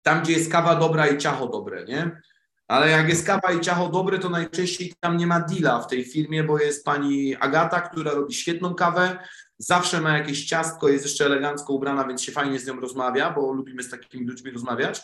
tam 0.01 0.23
gdzie 0.23 0.33
jest 0.33 0.51
kawa 0.51 0.75
dobra 0.75 1.07
i 1.07 1.17
ciacho 1.17 1.47
dobre, 1.47 1.85
nie? 1.85 2.21
Ale 2.67 2.89
jak 2.89 3.09
jest 3.09 3.25
kawa 3.25 3.51
i 3.51 3.61
ciacho 3.61 3.89
dobre, 3.89 4.19
to 4.19 4.29
najczęściej 4.29 4.93
tam 4.99 5.17
nie 5.17 5.27
ma 5.27 5.39
deala 5.39 5.81
w 5.81 5.87
tej 5.87 6.05
firmie, 6.05 6.43
bo 6.43 6.59
jest 6.59 6.85
pani 6.85 7.35
Agata, 7.35 7.81
która 7.81 8.11
robi 8.11 8.33
świetną 8.33 8.75
kawę, 8.75 9.19
zawsze 9.57 10.01
ma 10.01 10.17
jakieś 10.17 10.45
ciastko, 10.45 10.89
jest 10.89 11.05
jeszcze 11.05 11.25
elegancko 11.25 11.73
ubrana, 11.73 12.07
więc 12.07 12.21
się 12.21 12.31
fajnie 12.31 12.59
z 12.59 12.67
nią 12.67 12.79
rozmawia, 12.79 13.31
bo 13.31 13.53
lubimy 13.53 13.83
z 13.83 13.89
takimi 13.89 14.27
ludźmi 14.27 14.51
rozmawiać. 14.51 15.01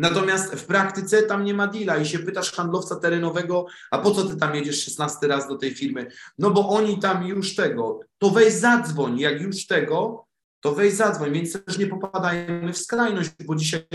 Natomiast 0.00 0.54
w 0.54 0.66
praktyce 0.66 1.22
tam 1.22 1.44
nie 1.44 1.54
ma 1.54 1.66
deala 1.66 1.98
i 1.98 2.06
się 2.06 2.18
pytasz 2.18 2.52
handlowca 2.52 2.96
terenowego, 2.96 3.66
a 3.90 3.98
po 3.98 4.10
co 4.10 4.24
ty 4.24 4.36
tam 4.36 4.54
jedziesz 4.54 4.84
16 4.84 5.26
raz 5.26 5.48
do 5.48 5.56
tej 5.56 5.74
firmy? 5.74 6.06
No 6.38 6.50
bo 6.50 6.68
oni 6.68 6.98
tam 6.98 7.26
już 7.26 7.54
tego, 7.54 8.00
to 8.18 8.30
weź 8.30 8.52
zadzwoń, 8.52 9.18
jak 9.18 9.40
już 9.40 9.66
tego, 9.66 10.26
to 10.60 10.74
weź 10.74 10.94
zadzwoń, 10.94 11.32
więc 11.32 11.64
też 11.64 11.78
nie 11.78 11.86
popadajmy 11.86 12.72
w 12.72 12.78
skrajność, 12.78 13.30
bo 13.46 13.54
dzisiaj 13.54 13.86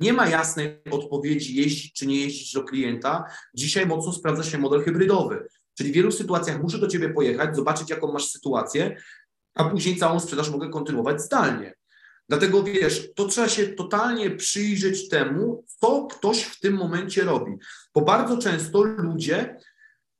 nie 0.00 0.12
ma 0.12 0.28
jasnej 0.28 0.80
odpowiedzi 0.90 1.56
jeździć 1.56 1.92
czy 1.92 2.06
nie 2.06 2.20
jeździć 2.20 2.52
do 2.52 2.64
klienta. 2.64 3.24
Dzisiaj 3.54 3.86
mocno 3.86 4.12
sprawdza 4.12 4.42
się 4.42 4.58
model 4.58 4.84
hybrydowy. 4.84 5.48
Czyli 5.78 5.90
w 5.90 5.94
wielu 5.94 6.12
sytuacjach 6.12 6.62
muszę 6.62 6.78
do 6.78 6.88
ciebie 6.88 7.08
pojechać, 7.08 7.56
zobaczyć 7.56 7.90
jaką 7.90 8.12
masz 8.12 8.26
sytuację, 8.26 8.96
a 9.54 9.64
później 9.64 9.96
całą 9.96 10.20
sprzedaż 10.20 10.50
mogę 10.50 10.70
kontynuować 10.70 11.22
zdalnie. 11.22 11.74
Dlatego 12.30 12.62
wiesz, 12.62 13.08
to 13.14 13.26
trzeba 13.26 13.48
się 13.48 13.66
totalnie 13.66 14.30
przyjrzeć 14.30 15.08
temu, 15.08 15.64
co 15.66 16.06
ktoś 16.06 16.42
w 16.42 16.60
tym 16.60 16.74
momencie 16.74 17.24
robi. 17.24 17.52
Bo 17.94 18.00
bardzo 18.00 18.38
często 18.38 18.82
ludzie 18.82 19.56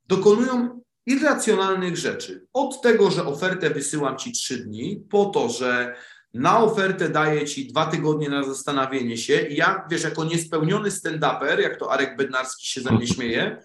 dokonują 0.07 0.81
irracjonalnych 1.05 1.97
rzeczy. 1.97 2.45
Od 2.53 2.81
tego, 2.81 3.11
że 3.11 3.25
ofertę 3.25 3.69
wysyłam 3.69 4.17
ci 4.17 4.31
trzy 4.31 4.57
dni, 4.57 5.03
po 5.09 5.25
to, 5.25 5.49
że 5.49 5.95
na 6.33 6.63
ofertę 6.63 7.09
daję 7.09 7.45
ci 7.45 7.67
dwa 7.67 7.85
tygodnie 7.85 8.29
na 8.29 8.43
zastanowienie 8.43 9.17
się 9.17 9.47
i 9.47 9.55
ja, 9.55 9.87
wiesz, 9.89 10.03
jako 10.03 10.23
niespełniony 10.23 10.89
stand-uper, 10.89 11.59
jak 11.59 11.79
to 11.79 11.91
Arek 11.91 12.17
Bednarski 12.17 12.67
się 12.67 12.81
ze 12.81 12.91
mnie 12.91 13.07
śmieje, 13.07 13.57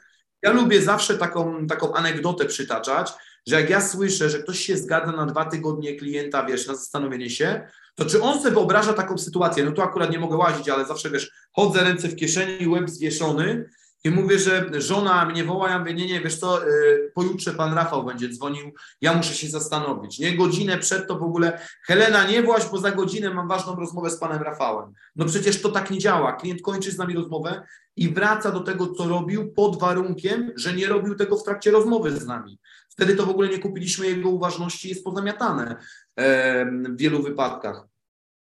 ja 0.43 0.53
lubię 0.53 0.83
zawsze 0.83 1.19
taką, 1.19 1.67
taką 1.67 1.95
anegdotę 1.95 2.45
przytaczać, 2.45 3.13
że 3.47 3.61
jak 3.61 3.71
ja 3.71 3.81
słyszę, 3.81 4.31
że 4.31 4.39
ktoś 4.39 4.61
się 4.61 4.77
zgadza 4.77 5.13
na 5.13 5.27
dwa 5.27 5.45
tygodnie 5.45 5.97
klienta, 5.97 6.45
wiesz, 6.45 6.67
na 6.67 6.75
zastanowienie 6.75 7.31
się, 7.31 7.69
to 7.97 8.05
czy 8.05 8.23
on 8.23 8.39
sobie 8.39 8.55
wyobraża 8.55 8.93
taką 8.93 9.19
sytuację? 9.19 9.65
No 9.65 9.73
tu 9.73 9.83
akurat 9.83 10.11
nie 10.11 10.19
mogę 10.19 10.37
łazić, 10.37 10.69
ale 10.69 10.85
zawsze, 10.85 11.11
wiesz, 11.11 11.31
chodzę 11.53 11.85
ręce 11.85 12.09
w 12.09 12.17
kieszeni, 12.17 12.69
łeb 12.69 12.91
zwieszony 12.91 13.69
i 14.05 14.11
mówię, 14.11 14.39
że 14.39 14.71
żona 14.81 15.25
mnie 15.25 15.45
woła, 15.45 15.71
ja 15.71 15.79
mówię, 15.79 15.95
nie, 15.95 16.07
nie, 16.07 16.21
wiesz 16.21 16.39
co, 16.39 16.67
yy, 16.67 17.13
pojutrze 17.15 17.55
pan 17.55 17.75
Rafał 17.75 18.05
będzie 18.05 18.29
dzwonił, 18.29 18.73
ja 19.01 19.15
muszę 19.15 19.35
się 19.35 19.49
zastanowić. 19.49 20.19
Nie, 20.19 20.37
godzinę 20.37 20.79
przed 20.79 21.09
to 21.09 21.19
w 21.19 21.23
ogóle, 21.23 21.61
Helena, 21.87 22.27
nie 22.31 22.43
właź, 22.43 22.67
bo 22.67 22.79
za 22.79 22.91
godzinę 22.91 23.35
mam 23.35 23.49
ważną 23.49 23.75
rozmowę 23.75 24.11
z 24.11 24.19
panem 24.19 24.43
Rafałem. 24.43 24.93
No 25.17 25.25
przecież 25.25 25.63
to 25.63 25.69
tak 25.69 25.91
nie 25.91 25.99
działa. 25.99 26.33
Klient 26.33 26.63
kończy 26.63 26.93
z 26.93 26.99
nami 26.99 27.15
rozmowę 27.15 27.63
i 27.97 28.15
wraca 28.15 28.53
do 28.53 28.61
tego, 28.61 28.93
co 28.93 29.09
robił, 29.09 29.53
pod 29.53 29.81
warunkiem, 29.81 30.53
że 30.57 30.73
nie 30.73 30.87
robił 30.87 31.15
tego 31.15 31.37
w 31.37 31.45
trakcie 31.45 31.71
rozmowy 31.71 32.11
z 32.11 32.27
nami. 32.27 32.59
Wtedy 32.89 33.17
to 33.17 33.27
w 33.27 33.31
ogóle 33.31 33.49
nie 33.49 33.59
kupiliśmy 33.59 34.07
jego 34.07 34.31
uważności, 34.31 34.89
jest 34.89 35.05
pozamiatane 35.05 35.77
w 36.16 36.96
wielu 36.96 37.22
wypadkach. 37.22 37.87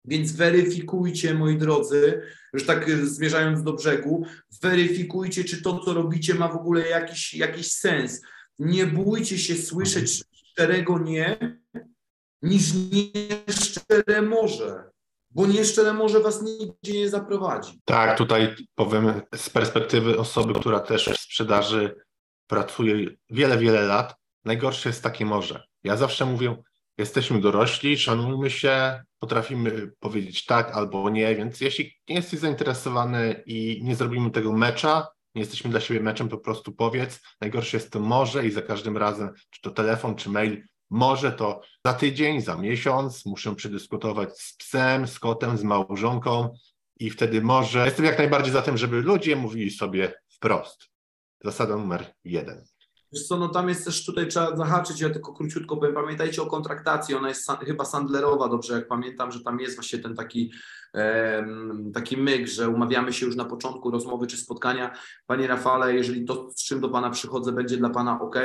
Więc 0.04 0.33
weryfikujcie, 0.33 1.35
moi 1.35 1.59
drodzy, 1.59 2.22
już 2.52 2.66
tak 2.66 2.90
zmierzając 2.90 3.62
do 3.62 3.72
brzegu, 3.72 4.26
weryfikujcie, 4.62 5.44
czy 5.44 5.62
to, 5.62 5.78
co 5.78 5.94
robicie, 5.94 6.35
ma 6.35 6.48
w 6.48 6.56
ogóle 6.56 6.88
jakiś, 6.88 7.35
jakiś 7.35 7.72
sens. 7.72 8.22
Nie 8.59 8.87
bójcie 8.87 9.38
się 9.38 9.56
słyszeć 9.56 10.24
szczerego 10.33 10.98
nie, 10.98 11.59
niż 12.42 12.72
nieszczere 12.92 14.22
może, 14.22 14.90
bo 15.30 15.46
nieszczere 15.46 15.92
może 15.92 16.20
was 16.20 16.42
nigdzie 16.42 17.00
nie 17.00 17.09
zaprowadzi. 17.09 17.80
Tak, 17.85 18.18
tutaj 18.18 18.54
powiem 18.74 19.12
z 19.35 19.50
perspektywy 19.50 20.18
osoby, 20.18 20.61
która 20.61 20.80
też 20.80 21.09
w 21.09 21.20
sprzedaży 21.20 21.96
pracuje 22.46 23.11
wiele, 23.30 23.59
wiele 23.59 23.83
lat, 23.83 24.14
najgorsze 24.44 24.88
jest 24.88 25.02
takie 25.02 25.26
może. 25.26 25.64
Ja 25.85 25.96
zawsze 25.96 26.26
mówię, 26.26 26.56
jesteśmy 26.98 27.40
dorośli, 27.40 27.98
szanujmy 27.98 28.50
się, 28.50 29.03
potrafimy 29.18 29.92
powiedzieć 30.00 30.44
tak 30.44 30.70
albo 30.70 31.11
nie, 31.11 31.37
więc 31.37 31.61
jeśli 31.61 31.92
nie 32.09 32.16
jesteś 32.16 32.40
zainteresowany 32.40 33.42
i 33.46 33.81
nie 33.85 33.96
zrobimy 33.96 34.31
tego 34.31 34.53
mecza, 34.53 35.09
nie 35.35 35.42
jesteśmy 35.42 35.70
dla 35.70 35.81
siebie 35.81 36.00
meczem, 36.00 36.29
po 36.29 36.38
prostu 36.38 36.72
powiedz. 36.72 37.20
Najgorsze 37.40 37.76
jest 37.76 37.90
to 37.90 38.00
może 38.00 38.46
i 38.46 38.50
za 38.50 38.62
każdym 38.62 38.96
razem, 38.96 39.31
czy 39.50 39.61
to 39.61 39.70
telefon, 39.70 40.16
czy 40.16 40.31
mail, 40.31 40.62
może 40.90 41.33
to 41.33 41.61
za 41.87 41.94
tydzień, 41.94 42.40
za 42.40 42.57
miesiąc, 42.57 43.26
muszę 43.26 43.55
przedyskutować 43.55 44.40
z 44.40 44.57
psem, 44.57 45.07
z 45.07 45.18
kotem, 45.18 45.59
z 45.59 45.62
małżonką 45.62 46.55
i 47.00 47.11
wtedy 47.11 47.42
może. 47.42 47.85
Jestem 47.85 48.05
jak 48.05 48.18
najbardziej 48.18 48.53
za 48.53 48.62
tym, 48.62 48.76
żeby 48.76 49.00
ludzie 49.00 49.37
mówili 49.37 49.70
sobie 49.70 50.14
wprost. 50.29 50.90
Zasada 51.44 51.76
numer 51.76 52.14
jeden. 52.24 52.64
Wiesz 53.12 53.27
co, 53.27 53.37
no 53.37 53.49
tam 53.49 53.68
jest 53.68 53.85
też, 53.85 54.05
tutaj 54.05 54.29
trzeba 54.29 54.57
zahaczyć, 54.57 55.01
ja 55.01 55.11
tylko 55.11 55.33
króciutko 55.33 55.77
powiem, 55.77 55.94
pamiętajcie 55.94 56.42
o 56.42 56.46
kontraktacji, 56.46 57.14
ona 57.14 57.29
jest 57.29 57.51
chyba 57.66 57.85
Sandlerowa, 57.85 58.49
dobrze 58.49 58.75
jak 58.75 58.88
pamiętam, 58.88 59.33
że 59.33 59.40
tam 59.40 59.61
jest 59.61 59.75
właśnie 59.75 59.99
ten 59.99 60.16
taki 60.16 60.53
taki 61.94 62.16
myk, 62.16 62.48
że 62.48 62.68
umawiamy 62.68 63.12
się 63.12 63.26
już 63.26 63.37
na 63.37 63.44
początku 63.44 63.90
rozmowy 63.90 64.26
czy 64.26 64.37
spotkania. 64.37 64.96
Panie 65.26 65.46
Rafale, 65.46 65.94
jeżeli 65.94 66.24
to, 66.24 66.50
z 66.57 66.64
czym 66.64 66.81
do 66.81 66.88
Pana 66.88 67.11
przychodzę, 67.11 67.53
będzie 67.53 67.76
dla 67.76 67.90
Pana 67.90 68.20
ok, 68.20 68.37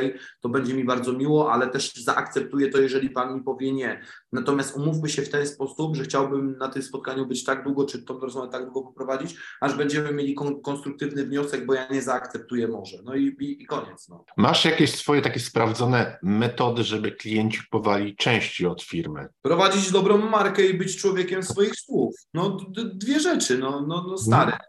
to 0.41 0.49
będzie 0.49 0.73
mi 0.73 0.83
bardzo 0.83 1.13
miło, 1.13 1.51
ale 1.51 1.67
też 1.67 1.93
zaakceptuję 1.93 2.69
to, 2.69 2.81
jeżeli 2.81 3.09
Pan 3.09 3.35
mi 3.35 3.43
powie 3.43 3.73
nie. 3.73 4.01
Natomiast 4.31 4.77
umówmy 4.77 5.09
się 5.09 5.21
w 5.21 5.29
ten 5.29 5.47
sposób, 5.47 5.95
że 5.95 6.03
chciałbym 6.03 6.57
na 6.57 6.67
tym 6.67 6.81
spotkaniu 6.81 7.25
być 7.25 7.43
tak 7.43 7.63
długo, 7.63 7.85
czy 7.85 8.03
tą 8.03 8.19
rozmowę 8.19 8.49
tak 8.51 8.63
długo 8.63 8.81
poprowadzić, 8.81 9.35
aż 9.61 9.75
będziemy 9.75 10.13
mieli 10.13 10.35
kon 10.35 10.61
konstruktywny 10.61 11.25
wniosek, 11.25 11.65
bo 11.65 11.73
ja 11.73 11.87
nie 11.87 12.01
zaakceptuję 12.01 12.67
może. 12.67 12.97
No 13.03 13.15
i, 13.15 13.35
i, 13.39 13.63
i 13.63 13.65
koniec. 13.65 14.09
No. 14.09 14.25
Masz 14.37 14.65
jakieś 14.65 14.95
swoje 14.95 15.21
takie 15.21 15.39
sprawdzone 15.39 16.19
metody, 16.23 16.83
żeby 16.83 17.11
klienci 17.11 17.59
kupowali 17.63 18.15
części 18.15 18.65
od 18.65 18.83
firmy? 18.83 19.27
Prowadzić 19.41 19.91
dobrą 19.91 20.17
markę 20.17 20.65
i 20.65 20.73
być 20.73 20.97
człowiekiem 20.97 21.43
swoich 21.43 21.75
słów. 21.75 22.15
No 22.35 22.57
dwie 22.93 23.19
rzeczy, 23.19 23.57
no, 23.57 23.85
no, 23.87 24.05
no 24.07 24.17
stare. 24.17 24.51
Mhm. 24.51 24.61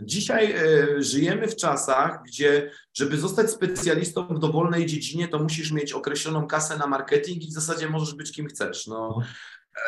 Dzisiaj 0.00 0.52
e, 0.52 1.02
żyjemy 1.02 1.48
w 1.48 1.56
czasach, 1.56 2.22
gdzie 2.26 2.70
żeby 2.94 3.16
zostać 3.16 3.50
specjalistą 3.50 4.26
w 4.26 4.38
dowolnej 4.38 4.86
dziedzinie, 4.86 5.28
to 5.28 5.38
musisz 5.38 5.72
mieć 5.72 5.92
określoną 5.92 6.46
kasę 6.46 6.78
na 6.78 6.86
marketing 6.86 7.42
i 7.42 7.46
w 7.46 7.52
zasadzie 7.52 7.88
możesz 7.88 8.14
być 8.14 8.32
kim 8.32 8.46
chcesz. 8.46 8.86
No, 8.86 9.20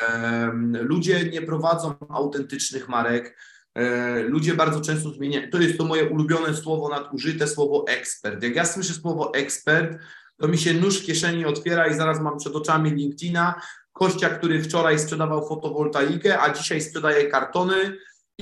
e, 0.03 0.51
ludzie 0.73 1.25
nie 1.25 1.43
prowadzą 1.43 1.95
autentycznych 2.09 2.89
marek. 2.89 3.39
E, 3.75 4.23
ludzie 4.23 4.55
bardzo 4.55 4.81
często 4.81 5.11
zmieniają. 5.11 5.51
To 5.51 5.59
jest 5.59 5.79
to 5.79 5.85
moje 5.85 6.05
ulubione 6.05 6.55
słowo 6.55 6.89
nadużyte, 6.89 7.49
słowo 7.49 7.85
ekspert. 7.89 8.43
Jak 8.43 8.57
ja 8.57 8.65
słyszę 8.65 8.95
słowo 8.95 9.35
ekspert, 9.35 9.99
to 10.37 10.49
mi 10.49 10.59
się 10.59 10.75
nóż 10.75 11.03
w 11.03 11.07
kieszeni 11.07 11.45
otwiera 11.45 11.87
i 11.87 11.95
zaraz 11.95 12.21
mam 12.21 12.39
przed 12.39 12.57
oczami 12.57 12.91
LinkedIna, 12.91 13.61
Kościa, 13.99 14.29
który 14.29 14.63
wczoraj 14.63 14.99
sprzedawał 14.99 15.49
fotowoltaikę, 15.49 16.41
a 16.41 16.53
dzisiaj 16.53 16.81
sprzedaje 16.81 17.31
kartony 17.31 17.97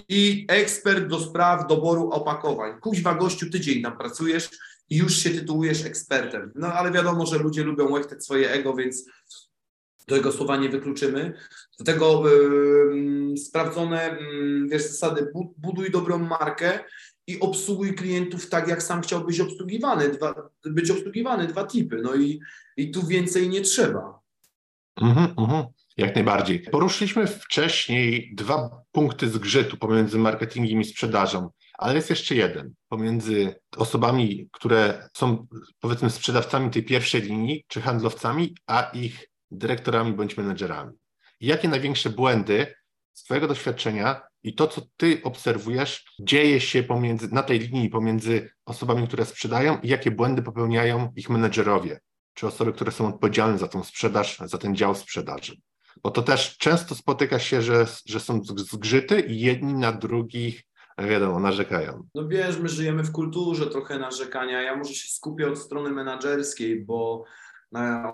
i 0.08 0.46
ekspert 0.48 1.06
do 1.06 1.20
spraw 1.20 1.66
doboru 1.68 2.10
opakowań. 2.10 2.80
Kuźwa 2.80 3.14
gościu, 3.14 3.50
tydzień 3.50 3.82
tam 3.82 3.98
pracujesz 3.98 4.50
i 4.90 4.96
już 4.96 5.16
się 5.16 5.30
tytułujesz 5.30 5.84
ekspertem. 5.84 6.52
No 6.54 6.66
ale 6.66 6.92
wiadomo, 6.92 7.26
że 7.26 7.38
ludzie 7.38 7.64
lubią 7.64 7.90
łechtać 7.90 8.24
swoje 8.24 8.50
ego, 8.50 8.74
więc 8.74 9.04
tego 10.06 10.32
słowa 10.32 10.56
nie 10.56 10.68
wykluczymy. 10.68 11.34
Do 11.78 11.84
tego 11.84 12.22
yy, 12.30 13.36
sprawdzone, 13.36 14.18
yy, 14.20 14.68
wiesz, 14.68 14.82
zasady, 14.82 15.32
buduj 15.56 15.90
dobrą 15.90 16.18
markę 16.18 16.78
i 17.26 17.40
obsługuj 17.40 17.94
klientów 17.94 18.48
tak, 18.48 18.68
jak 18.68 18.82
sam 18.82 19.02
chciałbyś 19.02 19.40
obsługiwany, 19.40 20.09
dwa, 20.09 20.50
być 20.64 20.90
obsługiwany, 20.90 21.46
dwa 21.46 21.64
typy. 21.64 22.00
No 22.02 22.14
i, 22.14 22.40
i 22.76 22.90
tu 22.90 23.07
więcej 23.07 23.48
nie 23.48 23.61
trzeba. 23.61 24.26
Mhm, 25.03 25.34
mhm, 25.38 25.64
jak 25.97 26.14
najbardziej. 26.14 26.61
Poruszyliśmy 26.61 27.26
wcześniej 27.26 28.34
dwa 28.34 28.82
punkty 28.92 29.28
zgrzytu 29.28 29.76
pomiędzy 29.76 30.18
marketingiem 30.18 30.80
i 30.80 30.84
sprzedażą, 30.84 31.51
ale 31.78 31.94
jest 31.94 32.11
jeszcze 32.11 32.34
jeden. 32.34 32.74
Pomiędzy 32.88 33.55
osobami, 33.76 34.49
które 34.53 35.09
są 35.16 35.47
powiedzmy 35.80 36.11
sprzedawcami 36.11 36.70
tej 36.70 36.84
pierwszej 36.84 37.22
linii, 37.22 37.64
czy 37.68 37.80
handlowcami, 37.80 38.55
a 38.66 38.82
ich 38.82 39.28
dyrektorami 39.51 40.12
bądź 40.12 40.36
menedżerami. 40.36 40.92
Jakie 41.40 41.68
największe 41.68 42.11
błędy 42.11 42.74
z 43.12 43.24
Twojego 43.24 43.49
doświadczenia 43.49 44.20
i 44.42 44.55
to, 44.55 44.68
co 44.68 44.82
ty 44.97 45.20
obserwujesz, 45.24 46.05
dzieje 46.20 46.61
się 46.61 46.82
pomiędzy, 46.82 47.28
na 47.32 47.42
tej 47.42 47.59
linii 47.59 47.88
pomiędzy 47.88 48.51
osobami, 48.64 49.07
które 49.07 49.24
sprzedają 49.24 49.78
i 49.82 49.88
jakie 49.88 50.11
błędy 50.11 50.42
popełniają 50.42 51.12
ich 51.16 51.30
menedżerowie, 51.30 52.01
czy 52.37 52.47
osoby, 52.47 52.72
które 52.72 52.93
są 52.93 53.09
odpowiedzialne 53.09 53.59
za 53.59 53.68
tą 53.68 53.84
sprzedaż, 53.84 54.39
za 54.39 54.59
ten 54.59 54.76
dział 54.76 54.95
sprzedaży. 54.95 55.57
Bo 56.03 56.11
to 56.11 56.22
też 56.22 56.59
często 56.59 56.95
spotyka 56.95 57.39
się, 57.39 57.62
że, 57.62 57.87
że 58.07 58.20
są 58.20 58.41
zgrzyty 58.45 59.20
i 59.20 59.41
jedni 59.41 59.74
na 59.74 59.93
drugich 59.93 60.62
wiadomo, 60.99 61.41
narzekają. 61.41 62.09
No 62.14 62.28
wiesz, 62.28 62.59
my 62.59 62.68
żyjemy 62.68 63.05
w 63.05 63.12
kulturze 63.12 63.66
trochę 63.66 63.99
narzekania. 63.99 64.62
Ja 64.62 64.76
może 64.76 64.95
się 64.95 65.09
skupię 65.09 65.49
od 65.49 65.59
strony 65.59 65.91
menedżerskiej, 65.91 66.84
bo 66.84 67.24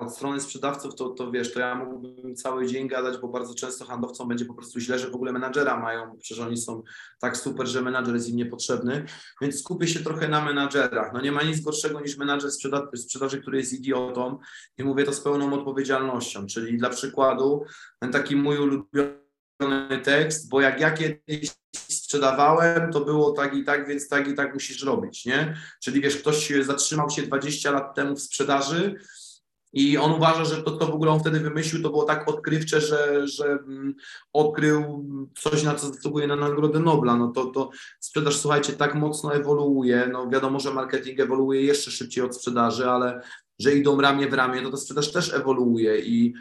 od 0.01 0.15
strony 0.15 0.41
sprzedawców, 0.41 0.95
to, 0.95 1.09
to 1.09 1.31
wiesz, 1.31 1.53
to 1.53 1.61
ja 1.61 1.75
mógłbym 1.75 2.37
cały 2.37 2.67
dzień 2.67 2.89
gadać, 2.89 3.19
bo 3.19 3.29
bardzo 3.29 3.55
często 3.55 3.85
handlowcom 3.85 4.29
będzie 4.29 4.45
po 4.45 4.55
prostu 4.55 4.81
źle, 4.81 4.99
że 4.99 5.11
w 5.11 5.15
ogóle 5.15 5.33
menadżera 5.33 5.81
mają, 5.81 6.17
przecież 6.19 6.45
oni 6.45 6.57
są 6.57 6.83
tak 7.21 7.37
super, 7.37 7.67
że 7.67 7.83
menadżer 7.83 8.15
jest 8.15 8.29
im 8.29 8.37
niepotrzebny, 8.37 9.05
więc 9.41 9.61
skupię 9.61 9.89
się 9.89 10.01
trochę 10.01 10.29
na 10.29 10.45
menadżerach. 10.45 11.13
No 11.13 11.21
nie 11.21 11.33
ma 11.33 11.43
nic 11.43 11.61
gorszego 11.61 12.01
niż 12.01 12.17
menadżer 12.17 12.51
sprzeda 12.51 12.89
sprzedaży, 12.95 13.41
który 13.41 13.59
jest 13.59 13.73
idiotą 13.73 14.39
i 14.79 14.85
mówię 14.85 15.05
to 15.05 15.13
z 15.13 15.21
pełną 15.21 15.53
odpowiedzialnością, 15.53 16.47
czyli 16.47 16.79
dla 16.79 16.91
przykładu 16.91 17.65
ten 18.01 18.13
taki 18.13 18.37
mój 18.37 18.59
ulubiony 18.59 19.99
tekst, 20.03 20.49
bo 20.49 20.61
jak 20.61 20.81
ja 20.81 20.91
kiedyś 20.91 21.51
sprzedawałem, 21.73 22.93
to 22.93 23.01
było 23.01 23.33
tak 23.33 23.55
i 23.55 23.65
tak, 23.65 23.89
więc 23.89 24.09
tak 24.09 24.29
i 24.29 24.35
tak 24.35 24.55
musisz 24.55 24.83
robić, 24.83 25.25
nie? 25.25 25.57
Czyli 25.83 26.01
wiesz, 26.01 26.17
ktoś 26.17 26.53
zatrzymał 26.63 27.11
się 27.11 27.23
20 27.23 27.71
lat 27.71 27.95
temu 27.95 28.17
w 28.17 28.23
sprzedaży, 28.23 28.97
i 29.73 29.99
on 29.99 30.13
uważa, 30.13 30.45
że 30.45 30.63
to, 30.63 30.71
to 30.71 30.87
w 30.87 30.95
ogóle 30.95 31.11
on 31.11 31.21
wtedy 31.21 31.41
wymyślił, 31.41 31.83
to 31.83 31.91
było 31.91 32.05
tak 32.05 32.29
odkrywcze, 32.29 32.81
że, 32.81 33.29
że 33.29 33.45
mm, 33.45 33.95
odkrył 34.33 35.07
coś, 35.39 35.63
na 35.63 35.75
co 35.75 35.87
zasługuje 35.87 36.27
na 36.27 36.37
Nagrodę 36.37 36.81
Nobla. 36.81 37.17
No 37.17 37.29
to, 37.29 37.45
to 37.45 37.71
sprzedaż, 38.01 38.37
słuchajcie, 38.37 38.73
tak 38.73 38.95
mocno 38.95 39.35
ewoluuje. 39.35 40.09
No 40.13 40.29
wiadomo, 40.29 40.61
że 40.61 40.75
marketing 40.75 41.21
ewoluuje 41.21 41.63
jeszcze 41.63 41.91
szybciej 41.91 42.25
od 42.25 42.37
sprzedaży, 42.37 42.91
ale 42.91 43.23
że 43.59 43.75
idą 43.75 44.01
ramię 44.01 44.29
w 44.29 44.33
ramię, 44.33 44.63
to 44.63 44.71
ta 44.71 44.77
sprzedaż 44.77 45.13
też 45.13 45.35
ewoluuje 45.35 45.99
i 46.01 46.35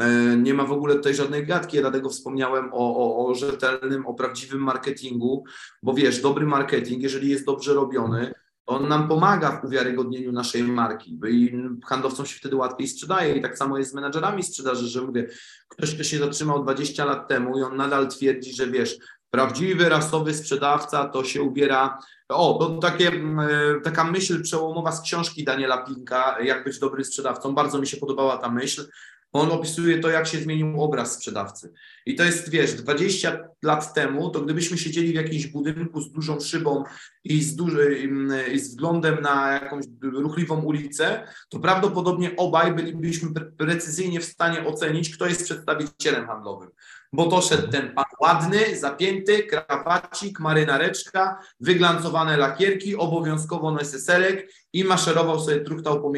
e, 0.00 0.36
nie 0.36 0.54
ma 0.54 0.64
w 0.64 0.72
ogóle 0.72 0.94
tutaj 0.94 1.14
żadnej 1.14 1.46
gadki, 1.46 1.76
ja 1.76 1.82
dlatego 1.82 2.08
wspomniałem 2.08 2.70
o, 2.72 2.96
o, 2.96 3.26
o 3.26 3.34
rzetelnym, 3.34 4.06
o 4.06 4.14
prawdziwym 4.14 4.60
marketingu, 4.60 5.44
bo 5.82 5.94
wiesz, 5.94 6.22
dobry 6.22 6.46
marketing, 6.46 7.02
jeżeli 7.02 7.28
jest 7.28 7.46
dobrze 7.46 7.74
robiony, 7.74 8.32
on 8.68 8.88
nam 8.88 9.08
pomaga 9.08 9.60
w 9.60 9.64
uwiarygodnieniu 9.64 10.32
naszej 10.32 10.62
marki 10.62 11.18
i 11.28 11.52
handlowcom 11.86 12.26
się 12.26 12.38
wtedy 12.38 12.56
łatwiej 12.56 12.88
sprzedaje. 12.88 13.34
I 13.34 13.42
tak 13.42 13.58
samo 13.58 13.78
jest 13.78 13.90
z 13.90 13.94
menadżerami 13.94 14.42
sprzedaży, 14.42 14.88
że 14.88 15.02
mówię, 15.02 15.28
ktoś, 15.68 15.94
kto 15.94 16.04
się 16.04 16.18
zatrzymał 16.18 16.62
20 16.62 17.04
lat 17.04 17.28
temu 17.28 17.58
i 17.58 17.62
on 17.62 17.76
nadal 17.76 18.08
twierdzi, 18.08 18.52
że 18.52 18.66
wiesz, 18.66 18.98
prawdziwy, 19.30 19.88
rasowy 19.88 20.34
sprzedawca 20.34 21.08
to 21.08 21.24
się 21.24 21.42
ubiera. 21.42 21.98
O, 22.28 22.58
to 22.60 22.78
takie, 22.78 23.08
e, 23.08 23.80
taka 23.84 24.04
myśl 24.04 24.42
przełomowa 24.42 24.92
z 24.92 25.02
książki 25.02 25.44
Daniela 25.44 25.84
Pinka, 25.84 26.36
jak 26.40 26.64
być 26.64 26.78
dobrym 26.78 27.04
sprzedawcą. 27.04 27.54
Bardzo 27.54 27.78
mi 27.78 27.86
się 27.86 27.96
podobała 27.96 28.36
ta 28.36 28.50
myśl. 28.50 28.88
On 29.32 29.50
opisuje 29.50 29.98
to, 29.98 30.10
jak 30.10 30.26
się 30.26 30.38
zmienił 30.38 30.82
obraz 30.82 31.14
sprzedawcy. 31.14 31.72
I 32.06 32.14
to 32.14 32.24
jest, 32.24 32.50
wiesz, 32.50 32.74
20 32.74 33.38
lat 33.62 33.94
temu, 33.94 34.30
to 34.30 34.40
gdybyśmy 34.40 34.78
siedzieli 34.78 35.12
w 35.12 35.14
jakimś 35.14 35.46
budynku 35.46 36.00
z 36.00 36.12
dużą 36.12 36.40
szybą 36.40 36.84
i 37.24 37.42
z, 37.42 37.56
duży, 37.56 38.08
i 38.52 38.58
z 38.58 38.74
wglądem 38.74 39.20
na 39.20 39.52
jakąś 39.52 39.84
ruchliwą 40.02 40.62
ulicę, 40.62 41.28
to 41.48 41.58
prawdopodobnie 41.60 42.36
obaj 42.36 42.74
bylibyśmy 42.74 43.28
precyzyjnie 43.58 44.20
w 44.20 44.24
stanie 44.24 44.66
ocenić, 44.66 45.16
kto 45.16 45.26
jest 45.26 45.44
przedstawicielem 45.44 46.26
handlowym 46.26 46.70
bo 47.12 47.26
to 47.26 47.42
szedł 47.42 47.68
ten 47.68 47.94
pan 47.94 48.04
ładny, 48.20 48.78
zapięty, 48.78 49.42
krawacik, 49.42 50.40
marynareczka, 50.40 51.40
wyglancowane 51.60 52.36
lakierki, 52.36 52.96
obowiązkowo 52.96 53.72
neseserek 53.72 54.52
i 54.72 54.84
maszerował 54.84 55.40
sobie, 55.40 55.60
truchtał 55.60 56.02
po, 56.02 56.12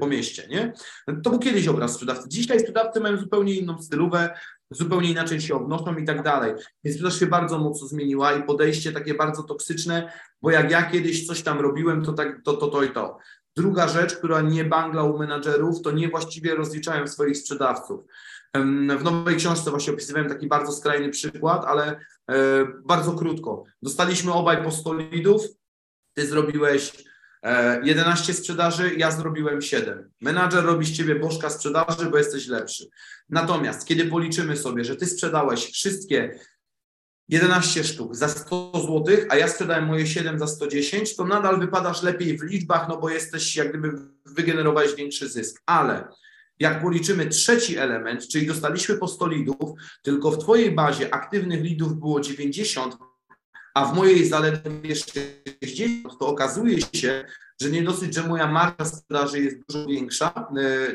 po 0.00 0.06
mieście, 0.06 0.46
nie? 0.50 0.72
To 1.24 1.30
był 1.30 1.38
kiedyś 1.38 1.68
obraz 1.68 1.94
sprzedawcy. 1.94 2.28
Dzisiaj 2.28 2.60
sprzedawcy 2.60 3.00
mają 3.00 3.16
zupełnie 3.16 3.54
inną 3.54 3.82
stylówę, 3.82 4.30
zupełnie 4.70 5.10
inaczej 5.10 5.40
się 5.40 5.54
obnoszą 5.54 5.96
i 5.96 6.04
tak 6.04 6.22
dalej. 6.22 6.52
Więc 6.84 6.96
sprzedaż 6.96 7.20
się 7.20 7.26
bardzo 7.26 7.58
mocno 7.58 7.88
zmieniła 7.88 8.32
i 8.32 8.42
podejście 8.42 8.92
takie 8.92 9.14
bardzo 9.14 9.42
toksyczne, 9.42 10.12
bo 10.42 10.50
jak 10.50 10.70
ja 10.70 10.90
kiedyś 10.90 11.26
coś 11.26 11.42
tam 11.42 11.60
robiłem, 11.60 12.04
to 12.04 12.12
tak, 12.12 12.42
to, 12.44 12.52
to, 12.52 12.66
to 12.66 12.82
i 12.82 12.90
to. 12.90 13.18
Druga 13.56 13.88
rzecz, 13.88 14.16
która 14.16 14.40
nie 14.40 14.64
bangla 14.64 15.02
u 15.02 15.18
menadżerów, 15.18 15.82
to 15.82 15.90
niewłaściwie 15.90 16.54
rozliczają 16.54 17.06
swoich 17.06 17.36
sprzedawców. 17.36 18.00
W 18.98 19.04
nowej 19.04 19.36
książce 19.36 19.70
właśnie 19.70 19.92
opisywałem 19.92 20.28
taki 20.28 20.46
bardzo 20.46 20.72
skrajny 20.72 21.10
przykład, 21.10 21.64
ale 21.64 22.00
e, 22.30 22.66
bardzo 22.84 23.12
krótko. 23.12 23.64
Dostaliśmy 23.82 24.32
obaj 24.32 24.64
po 24.64 24.70
100 24.70 24.94
lidów, 24.94 25.42
ty 26.14 26.26
zrobiłeś 26.26 26.92
11 27.82 28.32
e, 28.32 28.34
sprzedaży, 28.34 28.94
ja 28.96 29.10
zrobiłem 29.10 29.62
7. 29.62 30.10
Menadżer 30.20 30.64
robi 30.64 30.86
z 30.86 30.92
ciebie 30.92 31.14
bożka 31.14 31.50
sprzedaży, 31.50 32.10
bo 32.10 32.18
jesteś 32.18 32.46
lepszy. 32.46 32.86
Natomiast 33.28 33.88
kiedy 33.88 34.04
policzymy 34.04 34.56
sobie, 34.56 34.84
że 34.84 34.96
ty 34.96 35.06
sprzedałeś 35.06 35.72
wszystkie 35.72 36.38
11 37.28 37.84
sztuk 37.84 38.16
za 38.16 38.28
100 38.28 38.72
zł, 38.74 39.04
a 39.28 39.36
ja 39.36 39.48
sprzedałem 39.48 39.86
moje 39.86 40.06
7 40.06 40.38
za 40.38 40.46
110, 40.46 41.16
to 41.16 41.24
nadal 41.24 41.60
wypadasz 41.60 42.02
lepiej 42.02 42.38
w 42.38 42.42
liczbach, 42.42 42.88
no 42.88 42.96
bo 42.96 43.10
jesteś 43.10 43.56
jak 43.56 43.68
gdyby 43.68 43.92
wygenerowałeś 44.26 44.94
większy 44.94 45.28
zysk. 45.28 45.62
Ale 45.66 46.08
jak 46.60 46.82
policzymy 46.82 47.26
trzeci 47.26 47.76
element, 47.76 48.28
czyli 48.28 48.46
dostaliśmy 48.46 48.96
po 48.96 49.08
100 49.08 49.26
lidów, 49.26 49.70
tylko 50.02 50.30
w 50.30 50.38
Twojej 50.38 50.70
bazie 50.72 51.14
aktywnych 51.14 51.62
lidów 51.62 51.98
było 51.98 52.20
90, 52.20 52.96
a 53.74 53.84
w 53.84 53.96
mojej 53.96 54.26
zaledwie 54.26 54.96
60, 54.96 56.18
to 56.18 56.26
okazuje 56.26 56.78
się, 56.80 57.24
że 57.62 57.70
nie 57.70 57.82
dosyć, 57.82 58.14
że 58.14 58.22
moja 58.22 58.52
marka 58.52 58.84
sprzedaży 58.84 59.40
jest 59.40 59.56
dużo 59.68 59.86
większa, 59.86 60.48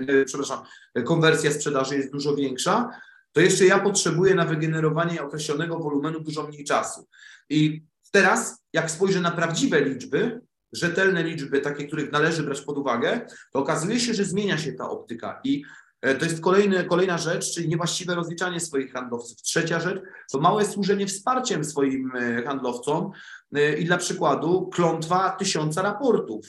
yy, 0.08 0.26
przepraszam, 0.26 0.64
konwersja 1.06 1.52
sprzedaży 1.52 1.96
jest 1.96 2.12
dużo 2.12 2.36
większa, 2.36 2.90
to 3.32 3.42
jeszcze 3.42 3.66
ja 3.66 3.80
potrzebuję 3.80 4.36
na 4.36 4.46
wygenerowanie 4.46 5.22
określonego 5.22 5.80
wolumenu 5.80 6.20
dużo 6.20 6.48
mniej 6.48 6.64
czasu. 6.64 7.08
I 7.50 7.84
teraz, 8.12 8.64
jak 8.74 8.92
spojrzę 8.92 9.20
na 9.20 9.32
prawdziwe 9.32 9.82
liczby, 9.82 10.42
rzetelne 10.74 11.24
liczby, 11.24 11.62
takie, 11.62 11.88
których 11.88 12.12
należy 12.12 12.44
brać 12.44 12.62
pod 12.62 12.78
uwagę, 12.78 13.22
to 13.54 13.60
okazuje 13.60 14.00
się, 14.00 14.14
że 14.14 14.26
zmienia 14.26 14.58
się 14.58 14.74
ta 14.74 14.90
optyka 14.90 15.42
i 15.44 15.64
e, 16.02 16.16
to 16.16 16.26
jest 16.26 16.42
kolejny, 16.42 16.84
kolejna 16.84 17.18
rzecz, 17.18 17.54
czyli 17.54 17.68
niewłaściwe 17.68 18.16
rozliczanie 18.16 18.60
swoich 18.60 18.94
handlowców. 18.94 19.42
Trzecia 19.42 19.80
rzecz 19.80 20.02
to 20.32 20.40
małe 20.40 20.66
służenie 20.66 21.08
wsparciem 21.08 21.64
swoim 21.64 22.12
e, 22.16 22.44
handlowcom 22.44 23.12
e, 23.56 23.78
i 23.78 23.86
dla 23.86 23.98
przykładu 23.98 24.70
klątwa 24.74 25.30
tysiąca 25.30 25.82
raportów. 25.82 26.48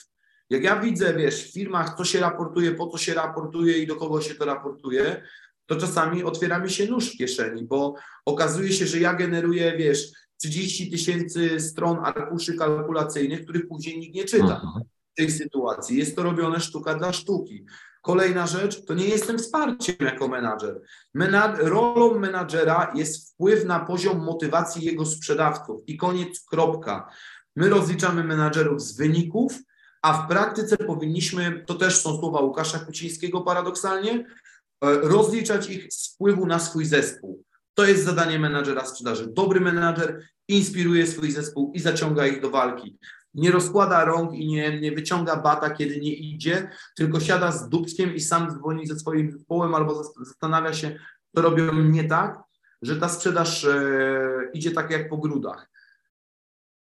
Jak 0.51 0.63
ja 0.63 0.81
widzę, 0.81 1.15
wiesz, 1.15 1.45
w 1.45 1.53
firmach, 1.53 1.97
co 1.97 2.05
się 2.05 2.21
raportuje, 2.21 2.73
po 2.73 2.87
co 2.87 2.99
się 2.99 3.15
raportuje 3.15 3.79
i 3.79 3.87
do 3.87 3.97
kogo 3.97 4.21
się 4.21 4.35
to 4.35 4.45
raportuje, 4.45 5.23
to 5.67 5.77
czasami 5.77 6.25
otwiera 6.25 6.59
mi 6.59 6.71
się 6.71 6.87
nóż 6.87 7.15
w 7.15 7.19
kieszeni, 7.19 7.65
bo 7.65 7.95
okazuje 8.27 8.73
się, 8.73 8.87
że 8.87 8.99
ja 8.99 9.15
generuję, 9.15 9.77
wiesz, 9.77 10.11
30 10.43 10.91
tysięcy 10.91 11.61
stron 11.61 11.99
arkuszy 12.05 12.55
kalkulacyjnych, 12.55 13.43
których 13.43 13.69
później 13.69 13.99
nikt 13.99 14.15
nie 14.15 14.25
czyta 14.25 14.61
mhm. 14.65 14.85
w 15.13 15.17
tej 15.17 15.31
sytuacji. 15.31 15.99
Jest 15.99 16.17
to 16.17 16.23
robione 16.23 16.61
sztuka 16.61 16.95
dla 16.95 17.13
sztuki. 17.13 17.65
Kolejna 18.03 18.47
rzecz, 18.47 18.85
to 18.85 18.95
nie 18.95 19.09
jestem 19.09 19.39
wsparciem 19.39 19.97
jako 20.01 20.29
menadżer. 20.29 20.81
Menad 21.15 21.59
rolą 21.59 22.19
menadżera 22.19 22.93
jest 22.95 23.33
wpływ 23.33 23.65
na 23.65 23.81
poziom 23.81 24.25
motywacji 24.25 24.85
jego 24.85 25.07
sprzedawców 25.07 25.83
i 25.87 25.97
koniec, 25.97 26.45
kropka. 26.51 27.09
My 27.57 27.69
rozliczamy 27.69 28.25
menadżerów 28.25 28.83
z 28.83 28.97
wyników, 28.97 29.53
a 30.03 30.13
w 30.13 30.29
praktyce 30.29 30.77
powinniśmy, 30.77 31.65
to 31.67 31.75
też 31.75 32.01
są 32.01 32.19
słowa 32.19 32.41
Łukasza 32.41 32.79
Kucińskiego 32.79 33.41
paradoksalnie, 33.41 34.13
e, 34.15 34.25
rozliczać 35.01 35.71
ich 35.71 35.93
z 35.93 36.15
wpływu 36.15 36.47
na 36.47 36.59
swój 36.59 36.85
zespół. 36.85 37.45
To 37.75 37.85
jest 37.85 38.05
zadanie 38.05 38.39
menadżera 38.39 38.85
sprzedaży. 38.85 39.27
Dobry 39.27 39.61
menadżer 39.61 40.23
inspiruje 40.49 41.07
swój 41.07 41.31
zespół 41.31 41.73
i 41.75 41.81
zaciąga 41.81 42.27
ich 42.27 42.41
do 42.41 42.51
walki. 42.51 42.99
Nie 43.35 43.51
rozkłada 43.51 44.05
rąk 44.05 44.35
i 44.35 44.47
nie, 44.47 44.81
nie 44.81 44.93
wyciąga 44.93 45.37
bata, 45.37 45.71
kiedy 45.71 46.01
nie 46.01 46.15
idzie, 46.15 46.71
tylko 46.97 47.21
siada 47.21 47.53
z 47.53 47.69
dubskiem 47.69 48.15
i 48.15 48.21
sam 48.21 48.51
dzwoni 48.51 48.87
ze 48.87 48.99
swoim 48.99 49.33
zespołem 49.33 49.75
albo 49.75 50.05
zastanawia 50.05 50.73
się, 50.73 50.99
co 51.35 51.43
robią 51.43 51.75
nie 51.75 52.05
tak, 52.05 52.39
że 52.83 52.97
ta 52.97 53.09
sprzedaż 53.09 53.65
e, 53.65 54.51
idzie 54.55 54.71
tak 54.71 54.91
jak 54.91 55.09
po 55.09 55.17
grudach. 55.17 55.73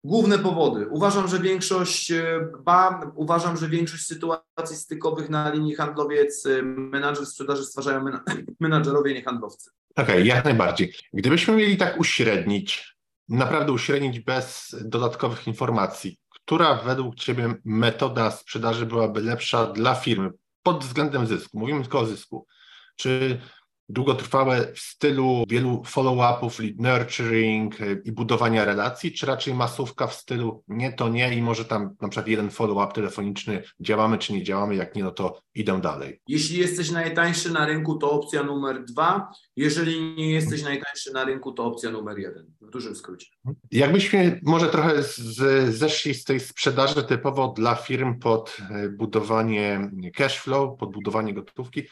Główne 0.03 0.39
powody. 0.39 0.87
Uważam, 0.89 1.27
że 1.27 1.39
większość, 1.39 2.11
e, 2.11 2.47
ba, 2.63 3.11
uważam, 3.15 3.57
że 3.57 3.69
większość 3.69 4.05
sytuacji 4.05 4.75
stykowych 4.75 5.29
na 5.29 5.53
linii 5.53 5.75
handlowiec, 5.75 6.45
e, 6.45 6.61
menadżer 6.63 7.25
sprzedaży 7.25 7.65
stwarzają 7.65 8.05
menadżerowie, 8.59 9.13
nie 9.13 9.23
handlowcy. 9.23 9.69
Okej, 9.95 10.15
okay, 10.15 10.25
jak 10.25 10.45
najbardziej. 10.45 10.93
Gdybyśmy 11.13 11.55
mieli 11.55 11.77
tak 11.77 11.99
uśrednić, 11.99 12.95
naprawdę 13.29 13.71
uśrednić 13.71 14.19
bez 14.19 14.75
dodatkowych 14.81 15.47
informacji, 15.47 16.17
która 16.29 16.75
według 16.75 17.15
Ciebie 17.15 17.53
metoda 17.65 18.31
sprzedaży 18.31 18.85
byłaby 18.85 19.21
lepsza 19.21 19.65
dla 19.65 19.95
firmy 19.95 20.29
pod 20.63 20.83
względem 20.85 21.27
zysku? 21.27 21.59
Mówimy 21.59 21.81
tylko 21.81 21.99
o 21.99 22.05
zysku. 22.05 22.47
Czy 22.95 23.41
długotrwałe 23.89 24.73
w 24.73 24.79
stylu 24.79 25.43
wielu 25.47 25.83
follow-upów, 25.85 26.59
lead 26.59 26.79
nurturing 26.79 27.81
y, 27.81 28.01
i 28.05 28.11
budowania 28.11 28.65
relacji, 28.65 29.11
czy 29.11 29.25
raczej 29.25 29.53
masówka 29.53 30.07
w 30.07 30.13
stylu 30.13 30.63
nie 30.67 30.93
to 30.93 31.09
nie 31.09 31.35
i 31.35 31.41
może 31.41 31.65
tam 31.65 31.95
na 32.01 32.07
przykład 32.09 32.27
jeden 32.27 32.49
follow-up 32.49 32.93
telefoniczny, 32.93 33.63
działamy 33.79 34.17
czy 34.17 34.33
nie 34.33 34.43
działamy, 34.43 34.75
jak 34.75 34.95
nie, 34.95 35.03
no 35.03 35.11
to 35.11 35.41
idę 35.55 35.81
dalej. 35.81 36.21
Jeśli 36.27 36.59
jesteś 36.59 36.91
najtańszy 36.91 37.53
na 37.53 37.65
rynku, 37.65 37.95
to 37.95 38.11
opcja 38.11 38.43
numer 38.43 38.83
dwa. 38.83 39.31
Jeżeli 39.55 40.15
nie 40.15 40.31
jesteś 40.31 40.63
najtańszy 40.63 41.13
na 41.13 41.23
rynku, 41.23 41.51
to 41.51 41.65
opcja 41.65 41.91
numer 41.91 42.19
jeden. 42.19 42.45
W 42.61 42.69
dużym 42.69 42.95
skrócie. 42.95 43.27
Jakbyśmy 43.71 44.39
może 44.43 44.69
trochę 44.69 45.03
z, 45.03 45.75
zeszli 45.75 46.13
z 46.13 46.23
tej 46.23 46.39
sprzedaży 46.39 47.03
typowo 47.03 47.53
dla 47.57 47.75
firm 47.75 48.19
pod 48.19 48.57
y, 48.85 48.89
budowanie 48.89 49.91
cash 50.13 50.39
flow, 50.39 50.77
pod 50.79 50.91
budowanie 50.91 51.33
gotówki, 51.33 51.83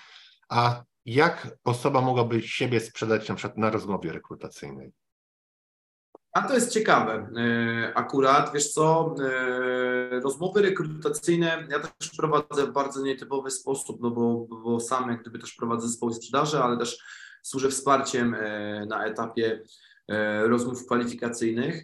a 0.50 0.84
jak 1.06 1.48
osoba 1.64 2.02
mogłaby 2.02 2.42
siebie 2.42 2.80
sprzedać 2.80 3.30
na 3.30 3.36
przykład 3.36 3.58
na 3.58 3.70
rozmowie 3.70 4.14
rekrutacyjnej? 4.14 4.94
A 6.34 6.48
to 6.48 6.54
jest 6.54 6.72
ciekawe. 6.72 7.30
E, 7.38 7.94
akurat, 7.98 8.54
wiesz 8.54 8.72
co, 8.72 9.16
e, 9.24 10.20
rozmowy 10.20 10.62
rekrutacyjne 10.62 11.68
ja 11.70 11.80
też 11.80 12.10
prowadzę 12.18 12.68
w 12.68 12.72
bardzo 12.72 13.02
nietypowy 13.02 13.52
sposób, 13.52 14.02
no 14.02 14.12
bo, 14.12 14.48
bo 14.64 14.80
sam 14.80 15.10
jak 15.10 15.22
gdyby 15.22 15.40
też 15.40 15.54
prowadzę 15.54 15.88
zespoły 15.88 16.14
sprzedaży, 16.14 16.60
ale 16.60 16.78
też 16.78 16.98
służę 17.44 17.70
wsparciem 17.70 18.34
e, 18.34 18.86
na 18.86 19.06
etapie 19.06 19.62
rozmów 20.44 20.86
kwalifikacyjnych. 20.86 21.84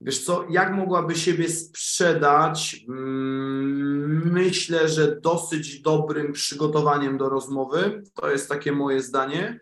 Wiesz 0.00 0.24
co, 0.24 0.46
jak 0.50 0.74
mogłaby 0.74 1.14
siebie 1.14 1.48
sprzedać? 1.48 2.84
Mm, 2.88 4.32
myślę, 4.32 4.88
że 4.88 5.20
dosyć 5.20 5.80
dobrym 5.80 6.32
przygotowaniem 6.32 7.18
do 7.18 7.28
rozmowy. 7.28 8.02
To 8.14 8.30
jest 8.30 8.48
takie 8.48 8.72
moje 8.72 9.02
zdanie. 9.02 9.60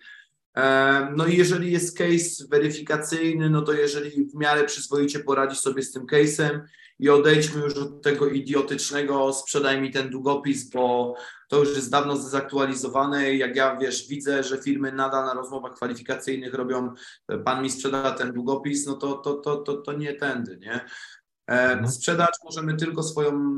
No 1.16 1.26
i 1.26 1.36
jeżeli 1.36 1.72
jest 1.72 1.98
case 1.98 2.44
weryfikacyjny, 2.50 3.50
no 3.50 3.62
to 3.62 3.72
jeżeli 3.72 4.26
w 4.26 4.34
miarę 4.34 4.64
przyzwoicie 4.64 5.18
poradzi 5.18 5.56
sobie 5.56 5.82
z 5.82 5.92
tym 5.92 6.06
case'em 6.06 6.60
i 6.98 7.10
odejdźmy 7.10 7.60
już 7.60 7.76
od 7.76 8.02
tego 8.02 8.28
idiotycznego 8.28 9.32
sprzedaj 9.32 9.80
mi 9.80 9.90
ten 9.90 10.10
długopis, 10.10 10.70
bo 10.70 11.14
to 11.48 11.58
już 11.58 11.76
jest 11.76 11.90
dawno 11.90 12.16
zdezaktualizowane. 12.16 13.34
Jak 13.34 13.56
ja 13.56 13.76
wiesz, 13.76 14.08
widzę, 14.08 14.42
że 14.42 14.62
firmy 14.62 14.92
nadal 14.92 15.24
na 15.24 15.34
rozmowach 15.34 15.74
kwalifikacyjnych 15.74 16.54
robią 16.54 16.94
pan 17.44 17.62
mi 17.62 17.70
sprzeda 17.70 18.10
ten 18.10 18.32
długopis, 18.32 18.86
no 18.86 18.94
to, 18.94 19.12
to, 19.12 19.34
to, 19.34 19.56
to, 19.56 19.76
to 19.76 19.92
nie 19.92 20.14
tędy, 20.14 20.58
nie? 20.62 20.74
E, 21.50 21.72
mhm. 21.72 21.88
Sprzedać 21.88 22.34
możemy 22.44 22.76
tylko 22.76 23.02
swoją, 23.02 23.56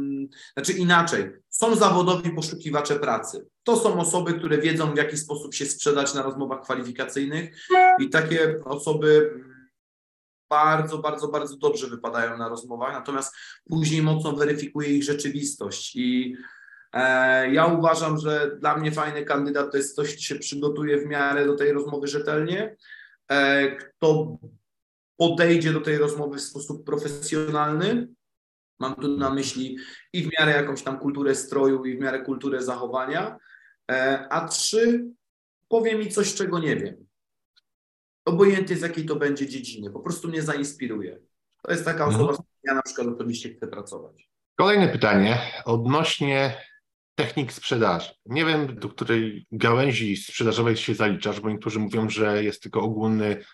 znaczy 0.54 0.72
inaczej, 0.72 1.30
są 1.50 1.76
zawodowi 1.76 2.30
poszukiwacze 2.30 2.96
pracy. 2.96 3.46
To 3.62 3.76
są 3.76 4.00
osoby, 4.00 4.34
które 4.34 4.58
wiedzą, 4.58 4.94
w 4.94 4.96
jaki 4.96 5.16
sposób 5.16 5.54
się 5.54 5.66
sprzedać 5.66 6.14
na 6.14 6.22
rozmowach 6.22 6.62
kwalifikacyjnych 6.62 7.56
i 7.98 8.10
takie 8.10 8.64
osoby 8.64 9.34
bardzo, 10.50 10.98
bardzo, 10.98 11.28
bardzo 11.28 11.56
dobrze 11.56 11.86
wypadają 11.86 12.38
na 12.38 12.48
rozmowach, 12.48 12.92
natomiast 12.92 13.34
później 13.68 14.02
mocno 14.02 14.32
weryfikuje 14.32 14.88
ich 14.88 15.04
rzeczywistość 15.04 15.96
i 15.96 16.36
e, 16.92 17.52
ja 17.52 17.66
uważam, 17.66 18.18
że 18.18 18.56
dla 18.60 18.76
mnie 18.76 18.92
fajny 18.92 19.24
kandydat 19.24 19.70
to 19.70 19.76
jest 19.76 19.92
ktoś, 19.92 20.12
kto 20.12 20.22
się 20.22 20.34
przygotuje 20.34 20.98
w 20.98 21.06
miarę 21.06 21.46
do 21.46 21.56
tej 21.56 21.72
rozmowy 21.72 22.06
rzetelnie, 22.06 22.76
e, 23.28 23.76
kto 23.76 24.38
podejdzie 25.16 25.72
do 25.72 25.80
tej 25.80 25.98
rozmowy 25.98 26.38
w 26.38 26.42
sposób 26.42 26.84
profesjonalny. 26.84 28.08
Mam 28.80 28.94
tu 28.94 29.16
na 29.16 29.30
myśli 29.30 29.78
i 30.12 30.22
w 30.22 30.30
miarę 30.38 30.52
jakąś 30.52 30.82
tam 30.82 30.98
kulturę 30.98 31.34
stroju, 31.34 31.84
i 31.84 31.96
w 31.96 32.00
miarę 32.00 32.22
kulturę 32.22 32.62
zachowania. 32.62 33.38
E, 33.90 34.26
a 34.30 34.48
trzy, 34.48 35.04
powie 35.68 35.98
mi 35.98 36.08
coś, 36.08 36.34
czego 36.34 36.58
nie 36.58 36.76
wiem. 36.76 37.07
Obojętnie 38.28 38.76
z 38.76 38.80
jakiej 38.80 39.06
to 39.06 39.16
będzie 39.16 39.48
dziedziny, 39.48 39.90
po 39.90 40.00
prostu 40.00 40.28
mnie 40.28 40.42
zainspiruje. 40.42 41.20
To 41.62 41.72
jest 41.72 41.84
taka 41.84 42.06
osoba, 42.06 42.32
z 42.32 42.36
którą 42.36 42.48
ja 42.62 42.74
na 42.74 42.82
przykład 42.82 43.06
osobiście 43.06 43.54
chcę 43.54 43.68
pracować. 43.68 44.30
Kolejne 44.56 44.88
pytanie 44.88 45.38
odnośnie 45.64 46.62
technik 47.14 47.52
sprzedaży. 47.52 48.10
Nie 48.26 48.44
wiem, 48.44 48.78
do 48.78 48.88
której 48.88 49.46
gałęzi 49.52 50.16
sprzedażowej 50.16 50.76
się 50.76 50.94
zaliczasz, 50.94 51.40
bo 51.40 51.50
niektórzy 51.50 51.78
mówią, 51.78 52.10
że 52.10 52.44
jest 52.44 52.62
tylko 52.62 52.80
ogólny 52.80 53.44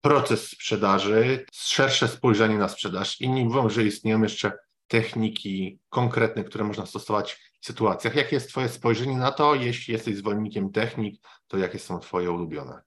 proces 0.00 0.48
sprzedaży, 0.48 1.44
szersze 1.52 2.08
spojrzenie 2.08 2.58
na 2.58 2.68
sprzedaż. 2.68 3.20
Inni 3.20 3.44
mówią, 3.44 3.68
że 3.68 3.84
istnieją 3.84 4.22
jeszcze 4.22 4.52
techniki 4.86 5.80
konkretne, 5.88 6.44
które 6.44 6.64
można 6.64 6.86
stosować 6.86 7.40
w 7.60 7.66
sytuacjach. 7.66 8.16
Jakie 8.16 8.36
jest 8.36 8.48
Twoje 8.48 8.68
spojrzenie 8.68 9.16
na 9.16 9.32
to? 9.32 9.54
Jeśli 9.54 9.92
jesteś 9.92 10.16
zwolennikiem 10.16 10.72
technik, 10.72 11.22
to 11.46 11.58
jakie 11.58 11.78
są 11.78 11.98
Twoje 11.98 12.30
ulubione? 12.30 12.82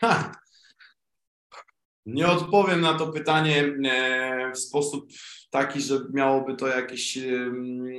Ha. 0.00 0.32
Nie 2.08 2.28
odpowiem 2.28 2.80
na 2.80 2.94
to 2.94 3.06
pytanie 3.12 3.74
e, 3.84 4.52
w 4.52 4.58
sposób 4.58 5.10
taki, 5.50 5.80
że 5.80 6.00
miałoby 6.12 6.56
to 6.56 6.66
jakiś 6.66 7.18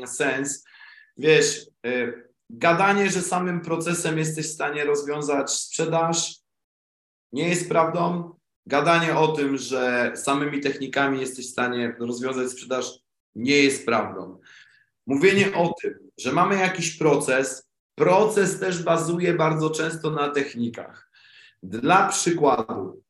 sens. 0.05 0.65
Wiesz, 1.17 1.67
e, 1.85 2.13
gadanie, 2.49 3.09
że 3.09 3.21
samym 3.21 3.61
procesem 3.61 4.17
jesteś 4.17 4.47
w 4.47 4.53
stanie 4.53 4.85
rozwiązać 4.85 5.51
sprzedaż, 5.51 6.35
nie 7.31 7.49
jest 7.49 7.69
prawdą. 7.69 8.35
Gadanie 8.65 9.17
o 9.17 9.27
tym, 9.27 9.57
że 9.57 10.11
samymi 10.15 10.59
technikami 10.61 11.21
jesteś 11.21 11.47
w 11.47 11.51
stanie 11.51 11.95
rozwiązać 11.99 12.51
sprzedaż, 12.51 12.91
nie 13.35 13.63
jest 13.63 13.85
prawdą. 13.85 14.39
Mówienie 15.07 15.53
o 15.53 15.73
tym, 15.81 15.93
że 16.17 16.31
mamy 16.31 16.55
jakiś 16.55 16.97
proces, 16.97 17.69
proces 17.95 18.59
też 18.59 18.83
bazuje 18.83 19.33
bardzo 19.33 19.69
często 19.69 20.11
na 20.11 20.29
technikach. 20.29 21.11
Dla 21.63 22.07
przykładu, 22.07 23.03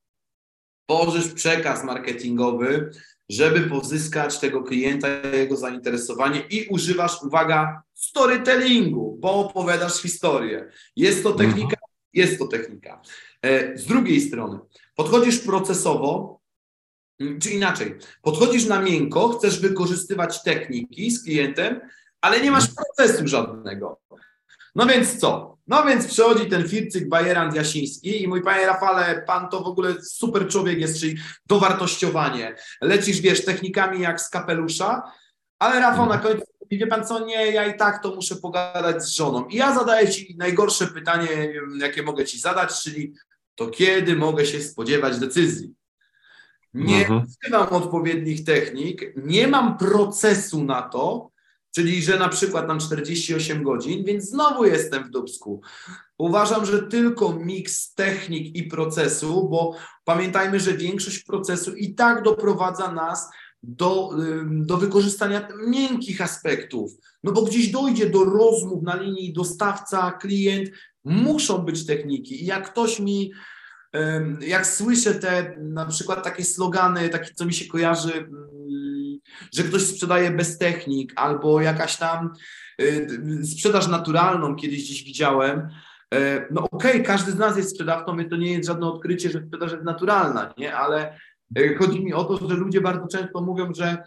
tworzysz 0.90 1.34
przekaz 1.34 1.84
marketingowy, 1.84 2.92
żeby 3.30 3.62
pozyskać 3.62 4.40
tego 4.40 4.64
klienta, 4.64 5.08
jego 5.34 5.58
zainteresowanie 5.58 6.40
i 6.50 6.68
używasz, 6.68 7.24
uwaga, 7.24 7.82
storytellingu, 7.94 9.18
bo 9.20 9.34
opowiadasz 9.34 10.02
historię. 10.02 10.72
Jest 10.96 11.24
to 11.24 11.32
technika, 11.32 11.64
mhm. 11.64 11.92
jest 12.14 12.40
to 12.40 12.48
technika. 12.48 13.02
E, 13.42 13.78
z 13.78 13.86
drugiej 13.86 14.22
strony, 14.22 14.60
podchodzisz 14.96 15.40
procesowo, 15.40 16.40
mm, 17.20 17.40
czy 17.40 17.50
inaczej, 17.50 17.96
podchodzisz 18.22 18.66
na 18.66 18.82
miękko, 18.82 19.30
chcesz 19.30 19.60
wykorzystywać 19.62 20.44
techniki 20.44 21.12
z 21.12 21.24
klientem, 21.24 21.82
ale 22.22 22.42
nie 22.42 22.52
masz 22.52 22.68
procesu 22.68 23.28
żadnego. 23.28 24.02
No 24.76 24.86
więc 24.86 25.20
co? 25.20 25.58
No 25.68 25.86
więc 25.86 26.08
przychodzi 26.08 26.46
ten 26.46 26.70
Fircyk 26.70 27.10
Bajerant 27.10 27.56
Jasiński 27.56 28.24
i 28.24 28.28
mój 28.28 28.42
panie 28.42 28.66
Rafale, 28.66 29.24
pan 29.28 29.50
to 29.50 29.64
w 29.64 29.68
ogóle 29.68 29.96
super 30.02 30.48
człowiek 30.48 30.80
jest, 30.80 31.00
czyli 31.00 31.18
dowartościowanie. 31.46 32.56
Lecisz, 32.82 33.22
wiesz, 33.22 33.46
technikami 33.46 34.02
jak 34.02 34.22
z 34.22 34.30
kapelusza, 34.30 35.04
ale 35.60 35.80
Rafał 35.80 36.10
na 36.10 36.18
końcu 36.18 36.46
mówi, 36.62 36.78
wie 36.78 36.88
pan 36.88 37.06
co, 37.06 37.26
nie, 37.26 37.52
ja 37.52 37.66
i 37.66 37.78
tak 37.78 38.04
to 38.04 38.16
muszę 38.16 38.36
pogadać 38.36 39.04
z 39.04 39.16
żoną. 39.16 39.48
I 39.48 39.56
ja 39.56 39.76
zadaję 39.76 40.10
ci 40.10 40.36
najgorsze 40.38 40.88
pytanie, 40.88 41.54
jakie 41.80 42.04
mogę 42.04 42.26
ci 42.26 42.40
zadać, 42.40 42.84
czyli 42.84 43.14
to 43.56 43.68
kiedy 43.68 44.16
mogę 44.16 44.46
się 44.46 44.62
spodziewać 44.62 45.20
decyzji? 45.20 45.74
Nie 46.74 47.00
mhm. 47.00 47.26
używam 47.44 47.68
odpowiednich 47.68 48.44
technik, 48.44 49.14
nie 49.16 49.48
mam 49.48 49.78
procesu 49.78 50.64
na 50.64 50.82
to, 50.82 51.32
czyli 51.76 52.04
że 52.04 52.20
na 52.20 52.30
przykład 52.30 52.68
mam 52.68 52.80
48 52.80 53.64
godzin, 53.64 54.04
więc 54.04 54.30
znowu 54.30 54.66
jestem 54.66 55.04
w 55.04 55.10
dubsku. 55.10 55.62
Uważam, 56.18 56.66
że 56.66 56.84
tylko 56.84 57.34
miks 57.34 57.94
technik 57.94 58.56
i 58.56 58.64
procesu, 58.64 59.50
bo 59.50 59.76
pamiętajmy, 60.06 60.60
że 60.60 60.74
większość 60.74 61.24
procesu 61.24 61.76
i 61.76 61.96
tak 61.96 62.24
doprowadza 62.24 62.92
nas 62.92 63.30
do, 63.64 64.10
do 64.46 64.78
wykorzystania 64.78 65.48
miękkich 65.68 66.22
aspektów. 66.22 66.92
No 67.24 67.32
bo 67.32 67.42
gdzieś 67.42 67.72
dojdzie 67.72 68.10
do 68.10 68.24
rozmów 68.24 68.84
na 68.84 68.96
linii 68.96 69.34
dostawca, 69.34 70.12
klient, 70.12 70.70
muszą 71.04 71.58
być 71.58 71.86
techniki. 71.86 72.44
I 72.44 72.46
jak 72.46 72.72
ktoś 72.72 73.00
mi, 73.00 73.32
jak 74.42 74.68
słyszę 74.68 75.16
te 75.16 75.56
na 75.60 75.86
przykład 75.86 76.24
takie 76.24 76.44
slogany, 76.44 77.10
takie 77.10 77.34
co 77.34 77.46
mi 77.46 77.54
się 77.54 77.66
kojarzy, 77.66 78.30
że 79.54 79.64
ktoś 79.64 79.82
sprzedaje 79.82 80.32
bez 80.32 80.58
technik, 80.58 81.14
albo 81.16 81.62
jakaś 81.62 81.98
tam 81.98 82.34
y, 82.82 83.08
sprzedaż 83.46 83.88
naturalną, 83.88 84.56
kiedyś 84.56 84.84
gdzieś 84.84 85.04
widziałem. 85.04 85.70
E, 86.14 86.48
no 86.52 86.62
okej, 86.72 86.92
okay, 86.92 87.04
każdy 87.04 87.32
z 87.32 87.38
nas 87.38 87.58
jest 87.58 87.70
sprzedawcą, 87.70 88.18
więc 88.18 88.30
to 88.30 88.36
nie 88.36 88.54
jest 88.54 88.68
żadne 88.68 88.88
odkrycie, 88.88 89.30
że 89.30 89.42
sprzedaż 89.42 89.72
jest 89.72 89.84
naturalna, 89.84 90.54
nie? 90.58 90.76
Ale 90.76 91.20
e, 91.56 91.76
chodzi 91.76 92.06
mi 92.06 92.14
o 92.14 92.24
to, 92.24 92.50
że 92.50 92.56
ludzie 92.56 92.82
bardzo 92.82 93.08
często 93.08 93.42
mówią, 93.42 93.74
że 93.74 93.98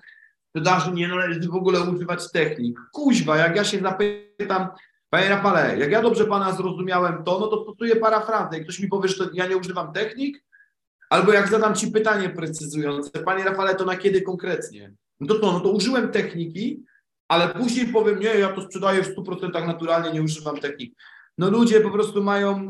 sprzedaży 0.48 0.92
nie 0.92 1.08
należy 1.08 1.40
w 1.40 1.54
ogóle 1.54 1.80
używać 1.80 2.32
technik. 2.32 2.80
Kuźwa, 2.92 3.36
jak 3.36 3.56
ja 3.56 3.64
się 3.64 3.80
zapytam, 3.80 4.68
Panie 5.10 5.28
Rafale, 5.28 5.78
jak 5.78 5.90
ja 5.90 6.02
dobrze 6.02 6.24
Pana 6.24 6.52
zrozumiałem 6.52 7.24
to, 7.24 7.38
no 7.38 7.46
to 7.46 7.62
stosuję 7.62 7.96
parafrazę. 7.96 8.56
Jak 8.56 8.62
ktoś 8.62 8.80
mi 8.80 8.88
powie, 8.88 9.08
że 9.08 9.28
ja 9.32 9.46
nie 9.46 9.56
używam 9.56 9.92
technik, 9.92 10.44
albo 11.10 11.32
jak 11.32 11.48
zadam 11.48 11.74
Ci 11.74 11.90
pytanie 11.90 12.30
precyzujące, 12.30 13.10
Panie 13.10 13.44
Rafale, 13.44 13.74
to 13.74 13.84
na 13.84 13.96
kiedy 13.96 14.22
konkretnie? 14.22 14.94
No 15.22 15.34
to 15.34 15.40
to, 15.40 15.52
no 15.52 15.60
to 15.60 15.70
użyłem 15.70 16.12
techniki, 16.12 16.84
ale 17.28 17.48
później 17.48 17.86
powiem, 17.86 18.20
nie, 18.20 18.26
ja 18.26 18.52
to 18.52 18.62
sprzedaję 18.62 19.02
w 19.02 19.16
100% 19.16 19.66
naturalnie, 19.66 20.12
nie 20.12 20.22
używam 20.22 20.56
technik. 20.56 20.94
no 21.38 21.50
ludzie 21.50 21.80
po 21.80 21.90
prostu 21.90 22.24
mają 22.24 22.68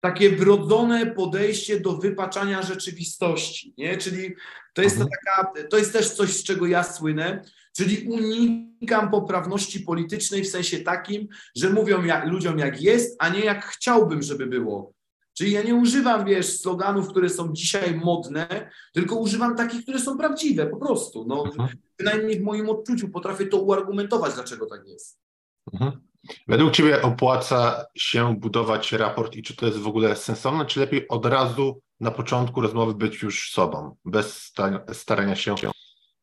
takie 0.00 0.36
wrodzone 0.36 1.06
podejście 1.06 1.80
do 1.80 1.96
wypaczania 1.96 2.62
rzeczywistości, 2.62 3.74
nie? 3.78 3.96
Czyli 3.96 4.34
to 4.74 4.82
jest, 4.82 4.96
mhm. 4.96 5.10
taka, 5.10 5.52
to 5.70 5.78
jest 5.78 5.92
też 5.92 6.10
coś, 6.10 6.30
z 6.30 6.44
czego 6.44 6.66
ja 6.66 6.82
słynę, 6.82 7.44
czyli 7.76 8.08
unikam 8.08 9.10
poprawności 9.10 9.80
politycznej 9.80 10.44
w 10.44 10.48
sensie 10.48 10.78
takim, 10.78 11.28
że 11.56 11.70
mówią 11.70 12.04
jak, 12.04 12.26
ludziom 12.26 12.58
jak 12.58 12.82
jest, 12.82 13.16
a 13.18 13.28
nie 13.28 13.40
jak 13.40 13.64
chciałbym, 13.64 14.22
żeby 14.22 14.46
było. 14.46 14.95
Czyli 15.38 15.52
ja 15.52 15.62
nie 15.62 15.74
używam, 15.74 16.24
wiesz, 16.24 16.58
sloganów, 16.58 17.08
które 17.08 17.28
są 17.28 17.52
dzisiaj 17.52 17.94
modne, 17.94 18.70
tylko 18.92 19.16
używam 19.16 19.56
takich, 19.56 19.82
które 19.82 19.98
są 19.98 20.18
prawdziwe, 20.18 20.66
po 20.66 20.76
prostu. 20.76 21.24
No, 21.28 21.44
mhm. 21.44 21.68
Bynajmniej 21.98 22.40
w 22.40 22.42
moim 22.42 22.68
odczuciu 22.68 23.08
potrafię 23.08 23.46
to 23.46 23.56
uargumentować, 23.58 24.34
dlaczego 24.34 24.66
tak 24.66 24.86
jest. 24.86 25.18
Mhm. 25.72 26.06
Według 26.48 26.72
Ciebie 26.72 27.02
opłaca 27.02 27.86
się 27.96 28.36
budować 28.36 28.92
raport 28.92 29.36
i 29.36 29.42
czy 29.42 29.56
to 29.56 29.66
jest 29.66 29.78
w 29.78 29.86
ogóle 29.86 30.16
sensowne, 30.16 30.66
czy 30.66 30.80
lepiej 30.80 31.08
od 31.08 31.26
razu 31.26 31.80
na 32.00 32.10
początku 32.10 32.60
rozmowy 32.60 32.94
być 32.94 33.22
już 33.22 33.50
sobą, 33.50 33.96
bez 34.04 34.52
starania 34.92 35.36
się 35.36 35.54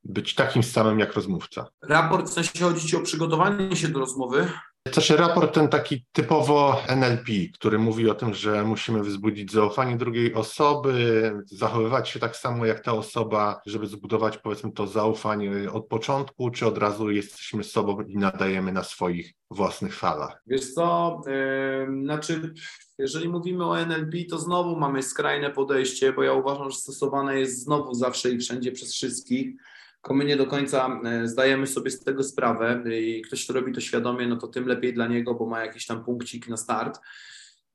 być 0.04 0.36
takim 0.36 0.64
samym 0.64 1.00
jak 1.00 1.14
rozmówca? 1.14 1.68
Raport, 1.82 2.30
w 2.30 2.34
sensie 2.34 2.60
chodzi 2.60 2.88
Ci 2.88 2.96
o 2.96 3.02
przygotowanie 3.02 3.76
się 3.76 3.88
do 3.88 4.00
rozmowy? 4.00 4.48
Też 4.92 5.10
raport 5.10 5.54
ten 5.54 5.68
taki 5.68 6.06
typowo 6.12 6.82
NLP, 6.88 7.32
który 7.54 7.80
mówi 7.80 8.10
o 8.10 8.16
tym, 8.16 8.34
że 8.34 8.64
musimy 8.64 9.04
wzbudzić 9.04 9.52
zaufanie 9.52 9.98
drugiej 9.98 10.34
osoby, 10.34 11.32
zachowywać 11.46 12.10
się 12.10 12.20
tak 12.20 12.36
samo 12.36 12.66
jak 12.66 12.80
ta 12.80 12.94
osoba, 12.94 13.62
żeby 13.66 13.88
zbudować 13.88 14.38
powiedzmy 14.38 14.72
to 14.72 14.88
zaufanie 14.88 15.72
od 15.72 15.88
początku, 15.88 16.50
czy 16.50 16.66
od 16.66 16.78
razu 16.78 17.12
jesteśmy 17.12 17.64
sobą 17.64 18.02
i 18.02 18.18
nadajemy 18.18 18.72
na 18.72 18.84
swoich 18.84 19.34
własnych 19.52 19.96
falach. 19.96 20.42
Wiesz 20.48 20.74
co, 20.74 21.22
yy, 21.28 22.04
znaczy 22.04 22.54
jeżeli 22.98 23.30
mówimy 23.30 23.66
o 23.66 23.80
NLP, 23.80 24.18
to 24.30 24.40
znowu 24.40 24.76
mamy 24.76 25.04
skrajne 25.04 25.50
podejście, 25.50 26.14
bo 26.14 26.24
ja 26.24 26.34
uważam, 26.34 26.70
że 26.70 26.78
stosowane 26.78 27.40
jest 27.40 27.64
znowu 27.64 27.94
zawsze 27.94 28.32
i 28.32 28.38
wszędzie 28.38 28.72
przez 28.72 28.94
wszystkich 28.94 29.56
tylko 30.04 30.14
my 30.14 30.26
nie 30.26 30.38
do 30.38 30.48
końca 30.48 31.02
e, 31.06 31.28
zdajemy 31.28 31.68
sobie 31.68 31.92
z 31.92 32.04
tego 32.04 32.24
sprawę 32.24 32.84
i 33.02 33.22
ktoś, 33.22 33.44
kto 33.44 33.54
robi 33.54 33.74
to 33.74 33.82
świadomie, 33.82 34.28
no 34.28 34.38
to 34.38 34.48
tym 34.48 34.68
lepiej 34.68 34.94
dla 34.94 35.08
niego, 35.08 35.36
bo 35.36 35.46
ma 35.46 35.66
jakiś 35.66 35.86
tam 35.86 36.04
punkcik 36.04 36.48
na 36.48 36.58
start. 36.58 37.00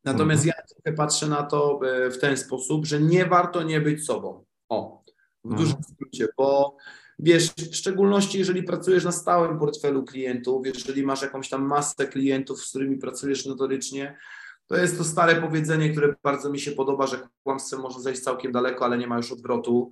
Natomiast 0.04 0.46
mhm. 0.46 0.56
ja 0.58 0.74
trochę 0.74 0.96
patrzę 0.96 1.28
na 1.28 1.42
to 1.42 1.80
e, 1.84 2.10
w 2.10 2.18
ten 2.18 2.36
sposób, 2.36 2.86
że 2.86 3.00
nie 3.00 3.26
warto 3.26 3.62
nie 3.62 3.80
być 3.80 4.04
sobą. 4.04 4.44
O, 4.68 5.02
w 5.44 5.54
dużym 5.54 5.76
mhm. 5.76 5.84
skrócie, 5.84 6.28
bo 6.36 6.76
wiesz, 7.18 7.50
w 7.50 7.76
szczególności 7.76 8.38
jeżeli 8.38 8.62
pracujesz 8.62 9.04
na 9.04 9.12
stałym 9.12 9.58
portfelu 9.58 10.04
klientów, 10.04 10.66
jeżeli 10.66 11.02
masz 11.02 11.22
jakąś 11.22 11.48
tam 11.48 11.62
masę 11.62 12.06
klientów, 12.06 12.60
z 12.60 12.68
którymi 12.70 12.98
pracujesz 12.98 13.46
notorycznie, 13.46 14.18
to 14.66 14.76
jest 14.76 14.98
to 14.98 15.04
stare 15.04 15.40
powiedzenie, 15.40 15.90
które 15.90 16.14
bardzo 16.22 16.50
mi 16.50 16.60
się 16.60 16.72
podoba, 16.72 17.06
że 17.06 17.28
kłamstwem 17.42 17.80
można 17.80 18.02
zejść 18.02 18.20
całkiem 18.20 18.52
daleko, 18.52 18.84
ale 18.84 18.98
nie 18.98 19.06
ma 19.06 19.16
już 19.16 19.32
odwrotu. 19.32 19.90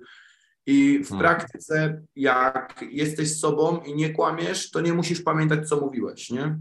I 0.67 0.99
w 0.99 1.09
hmm. 1.09 1.19
praktyce, 1.19 2.01
jak 2.15 2.85
jesteś 2.91 3.39
sobą 3.39 3.81
i 3.81 3.95
nie 3.95 4.09
kłamiesz, 4.09 4.71
to 4.71 4.81
nie 4.81 4.93
musisz 4.93 5.21
pamiętać, 5.21 5.69
co 5.69 5.79
mówiłeś, 5.81 6.29
nie? 6.29 6.59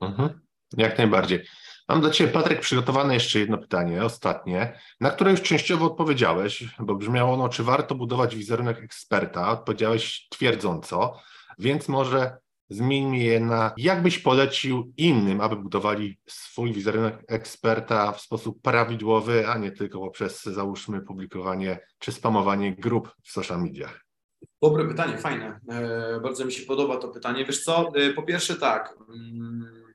Mhm. 0.00 0.40
Jak 0.76 0.98
najbardziej. 0.98 1.44
Mam 1.88 2.00
dla 2.00 2.10
Ciebie, 2.10 2.32
Patryk, 2.32 2.60
przygotowane 2.60 3.14
jeszcze 3.14 3.38
jedno 3.38 3.58
pytanie, 3.58 4.04
ostatnie, 4.04 4.80
na 5.00 5.10
które 5.10 5.30
już 5.30 5.42
częściowo 5.42 5.86
odpowiedziałeś, 5.86 6.64
bo 6.78 6.94
brzmiało 6.94 7.34
ono, 7.34 7.48
czy 7.48 7.62
warto 7.62 7.94
budować 7.94 8.36
wizerunek 8.36 8.78
eksperta? 8.78 9.50
Odpowiedziałeś 9.50 10.28
twierdząco, 10.30 11.20
więc 11.58 11.88
może 11.88 12.38
zmieńmy 12.74 13.18
je 13.18 13.40
na 13.40 13.72
jak 13.76 14.02
byś 14.02 14.18
polecił 14.18 14.92
innym, 14.96 15.40
aby 15.40 15.56
budowali 15.56 16.18
swój 16.26 16.72
wizerunek 16.72 17.24
eksperta 17.28 18.12
w 18.12 18.20
sposób 18.20 18.62
prawidłowy, 18.62 19.48
a 19.48 19.58
nie 19.58 19.72
tylko 19.72 19.98
poprzez 19.98 20.42
załóżmy 20.42 21.00
publikowanie 21.00 21.78
czy 21.98 22.12
spamowanie 22.12 22.76
grup 22.76 23.14
w 23.22 23.32
social 23.32 23.62
mediach. 23.62 24.04
Dobre 24.62 24.88
pytanie, 24.88 25.18
fajne. 25.18 25.60
E, 25.68 26.20
bardzo 26.20 26.44
mi 26.44 26.52
się 26.52 26.66
podoba 26.66 26.96
to 26.96 27.08
pytanie. 27.08 27.44
Wiesz 27.44 27.64
co, 27.64 27.92
e, 27.94 28.12
po 28.12 28.22
pierwsze 28.22 28.56
tak, 28.56 28.98
mm, 29.08 29.92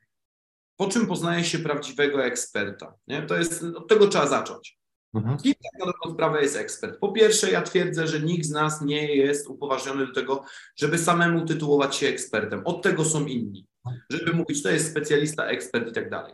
po 0.77 0.87
czym 0.87 1.07
poznaje 1.07 1.43
się 1.43 1.59
prawdziwego 1.59 2.23
eksperta? 2.23 2.93
Nie? 3.07 3.21
To 3.21 3.37
jest, 3.37 3.63
od 3.63 3.87
tego 3.87 4.07
trzeba 4.07 4.27
zacząć. 4.27 4.76
Mhm. 5.13 5.37
Kim 5.37 5.53
tak 5.53 5.79
na 5.79 5.85
dobrą 5.85 6.13
sprawę 6.13 6.41
jest 6.41 6.55
ekspert? 6.55 6.99
Po 6.99 7.11
pierwsze, 7.11 7.51
ja 7.51 7.61
twierdzę, 7.61 8.07
że 8.07 8.19
nikt 8.19 8.45
z 8.45 8.49
nas 8.49 8.81
nie 8.81 9.15
jest 9.15 9.47
upoważniony 9.47 10.07
do 10.07 10.13
tego, 10.13 10.43
żeby 10.75 10.97
samemu 10.97 11.45
tytułować 11.45 11.95
się 11.95 12.07
ekspertem. 12.07 12.61
Od 12.65 12.81
tego 12.81 13.05
są 13.05 13.25
inni. 13.25 13.65
Żeby 14.09 14.33
mówić, 14.33 14.63
to 14.63 14.69
jest 14.69 14.91
specjalista, 14.91 15.45
ekspert 15.45 15.89
i 15.89 15.93
tak 15.93 16.09
dalej. 16.09 16.33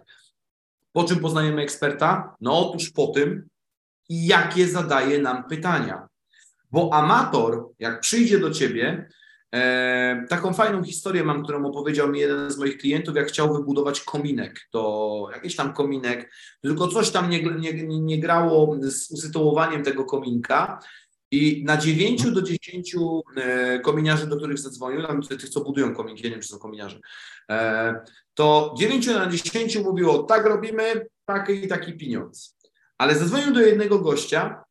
Po 0.91 1.03
czym 1.03 1.19
poznajemy 1.19 1.61
eksperta? 1.61 2.35
No 2.41 2.69
otóż 2.69 2.89
po 2.89 3.07
tym, 3.07 3.47
jakie 4.09 4.67
zadaje 4.67 5.19
nam 5.19 5.43
pytania. 5.43 6.07
Bo 6.71 6.93
amator, 6.93 7.69
jak 7.79 7.99
przyjdzie 7.99 8.39
do 8.39 8.51
ciebie, 8.51 9.09
E, 9.53 10.25
taką 10.29 10.53
fajną 10.53 10.83
historię 10.83 11.23
mam, 11.23 11.43
którą 11.43 11.65
opowiedział 11.65 12.11
mi 12.11 12.19
jeden 12.19 12.51
z 12.51 12.57
moich 12.57 12.77
klientów, 12.77 13.15
jak 13.15 13.27
chciał 13.27 13.53
wybudować 13.53 14.01
kominek, 14.01 14.67
to 14.71 15.29
jakiś 15.33 15.55
tam 15.55 15.73
kominek, 15.73 16.33
tylko 16.61 16.87
coś 16.87 17.09
tam 17.09 17.29
nie, 17.29 17.43
nie, 17.43 17.73
nie 17.87 18.19
grało 18.19 18.77
z 18.81 19.11
usytuowaniem 19.11 19.83
tego 19.83 20.05
kominka 20.05 20.79
i 21.31 21.63
na 21.65 21.77
9 21.77 22.31
do 22.31 22.41
10 22.41 22.95
e, 23.35 23.79
kominiarzy, 23.79 24.27
do 24.27 24.37
których 24.37 24.59
zadzwonił, 24.59 25.07
tam 25.07 25.21
tych, 25.21 25.49
co 25.49 25.61
budują 25.61 25.95
kominki, 25.95 26.23
ja 26.23 26.29
nie 26.29 26.35
wiem, 26.35 26.41
czy 26.41 26.49
są 26.49 26.59
kominiarze, 26.59 26.99
e, 27.49 27.95
to 28.33 28.75
9 28.77 29.07
na 29.07 29.27
10 29.27 29.77
mówiło, 29.77 30.23
tak 30.23 30.45
robimy, 30.45 31.07
taki 31.25 31.53
i 31.53 31.67
taki 31.67 31.93
pieniądz. 31.93 32.57
Ale 32.97 33.15
zadzwonił 33.15 33.53
do 33.53 33.61
jednego 33.61 33.99
gościa, 33.99 34.63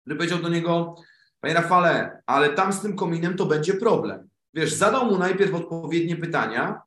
który 0.00 0.16
powiedział 0.16 0.38
do 0.38 0.48
niego, 0.48 0.94
Panie 1.42 1.54
Rafale, 1.54 2.22
ale 2.26 2.54
tam 2.54 2.72
z 2.72 2.80
tym 2.80 2.96
kominem 2.96 3.36
to 3.36 3.46
będzie 3.46 3.74
problem. 3.74 4.28
Wiesz, 4.54 4.74
zadał 4.74 5.06
mu 5.06 5.18
najpierw 5.18 5.54
odpowiednie 5.54 6.16
pytania, 6.16 6.82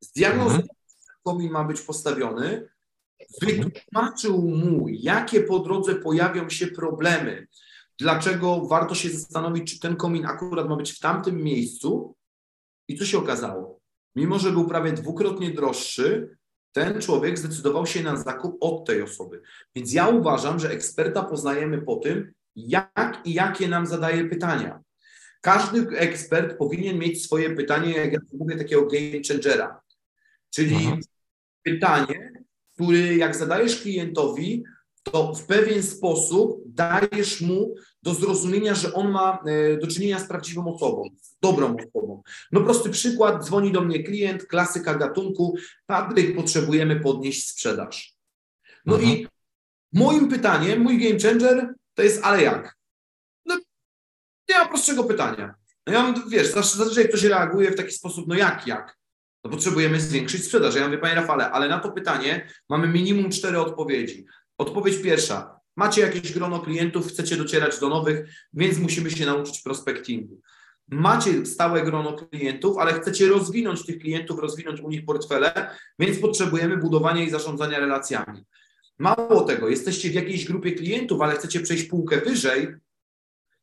zdiagnozował, 0.00 0.60
mhm. 0.60 0.68
komin 1.22 1.50
ma 1.50 1.64
być 1.64 1.80
postawiony, 1.80 2.68
wytłumaczył 3.42 4.42
mu, 4.42 4.88
jakie 4.88 5.40
po 5.40 5.58
drodze 5.58 5.94
pojawią 5.94 6.48
się 6.48 6.66
problemy, 6.66 7.46
dlaczego 7.98 8.66
warto 8.66 8.94
się 8.94 9.10
zastanowić, 9.10 9.72
czy 9.72 9.80
ten 9.80 9.96
komin 9.96 10.26
akurat 10.26 10.68
ma 10.68 10.76
być 10.76 10.92
w 10.92 11.00
tamtym 11.00 11.42
miejscu. 11.42 12.16
I 12.88 12.98
co 12.98 13.04
się 13.04 13.18
okazało? 13.18 13.80
Mimo, 14.16 14.38
że 14.38 14.52
był 14.52 14.66
prawie 14.66 14.92
dwukrotnie 14.92 15.50
droższy, 15.50 16.36
ten 16.72 17.00
człowiek 17.00 17.38
zdecydował 17.38 17.86
się 17.86 18.02
na 18.02 18.16
zakup 18.16 18.56
od 18.60 18.86
tej 18.86 19.02
osoby. 19.02 19.42
Więc 19.74 19.92
ja 19.92 20.08
uważam, 20.08 20.58
że 20.58 20.70
eksperta 20.70 21.22
poznajemy 21.24 21.82
po 21.82 21.96
tym, 21.96 22.32
jak 22.56 23.22
i 23.24 23.34
jakie 23.34 23.68
nam 23.68 23.86
zadaje 23.86 24.24
pytania. 24.24 24.80
Każdy 25.40 25.98
ekspert 25.98 26.58
powinien 26.58 26.98
mieć 26.98 27.24
swoje 27.24 27.56
pytanie, 27.56 27.92
jak 27.92 28.12
ja 28.12 28.18
mówię, 28.32 28.56
takiego 28.56 28.86
game 28.86 29.20
changera, 29.28 29.80
czyli 30.50 30.74
mhm. 30.74 31.00
pytanie, 31.62 32.32
które 32.74 33.16
jak 33.16 33.36
zadajesz 33.36 33.82
klientowi, 33.82 34.64
to 35.02 35.34
w 35.34 35.46
pewien 35.46 35.82
sposób 35.82 36.62
dajesz 36.66 37.40
mu 37.40 37.74
do 38.02 38.14
zrozumienia, 38.14 38.74
że 38.74 38.92
on 38.92 39.10
ma 39.10 39.38
e, 39.46 39.76
do 39.76 39.86
czynienia 39.86 40.18
z 40.18 40.28
prawdziwą 40.28 40.74
osobą, 40.74 41.10
z 41.22 41.36
dobrą 41.40 41.76
osobą. 41.76 42.22
No 42.52 42.60
prosty 42.60 42.90
przykład, 42.90 43.44
dzwoni 43.44 43.72
do 43.72 43.80
mnie 43.80 44.02
klient, 44.02 44.46
klasyka 44.46 44.94
gatunku, 44.94 45.56
Patryk, 45.86 46.36
potrzebujemy 46.36 47.00
podnieść 47.00 47.48
sprzedaż. 47.48 48.16
No 48.86 48.94
mhm. 48.94 49.12
i 49.12 49.26
moim 49.92 50.28
pytaniem, 50.28 50.80
mój 50.80 50.98
game 50.98 51.20
changer 51.20 51.74
to 51.94 52.02
jest 52.02 52.24
ale 52.24 52.42
jak? 52.42 52.76
No, 53.46 53.58
nie 54.48 54.58
ma 54.58 54.68
prostszego 54.68 55.04
pytania. 55.04 55.54
No 55.86 55.92
ja 55.92 56.02
mam, 56.02 56.30
wiesz, 56.30 56.52
zazwyczaj 56.52 57.08
ktoś 57.08 57.22
reaguje 57.22 57.70
w 57.70 57.76
taki 57.76 57.92
sposób, 57.92 58.28
no 58.28 58.34
jak, 58.34 58.66
jak? 58.66 59.00
No 59.44 59.50
potrzebujemy 59.50 60.00
zwiększyć 60.00 60.44
sprzedaż. 60.44 60.74
Ja 60.74 60.84
mówię, 60.84 60.98
panie 60.98 61.14
Rafale, 61.14 61.50
ale 61.50 61.68
na 61.68 61.78
to 61.78 61.92
pytanie 61.92 62.48
mamy 62.68 62.88
minimum 62.88 63.30
cztery 63.30 63.60
odpowiedzi. 63.60 64.26
Odpowiedź 64.58 65.02
pierwsza. 65.02 65.60
Macie 65.76 66.00
jakieś 66.00 66.32
grono 66.32 66.60
klientów, 66.60 67.08
chcecie 67.08 67.36
docierać 67.36 67.80
do 67.80 67.88
nowych, 67.88 68.34
więc 68.52 68.78
musimy 68.78 69.10
się 69.10 69.26
nauczyć 69.26 69.62
prospectingu. 69.62 70.40
Macie 70.88 71.46
stałe 71.46 71.82
grono 71.82 72.12
klientów, 72.12 72.78
ale 72.78 72.92
chcecie 73.00 73.28
rozwinąć 73.28 73.86
tych 73.86 73.98
klientów, 73.98 74.40
rozwinąć 74.40 74.80
u 74.80 74.88
nich 74.88 75.04
portfele, 75.04 75.76
więc 75.98 76.18
potrzebujemy 76.18 76.76
budowania 76.76 77.24
i 77.24 77.30
zarządzania 77.30 77.78
relacjami. 77.78 78.44
Mało 79.00 79.40
tego, 79.40 79.68
jesteście 79.68 80.10
w 80.10 80.14
jakiejś 80.14 80.44
grupie 80.44 80.72
klientów, 80.72 81.20
ale 81.20 81.34
chcecie 81.34 81.60
przejść 81.60 81.84
półkę 81.84 82.20
wyżej, 82.20 82.68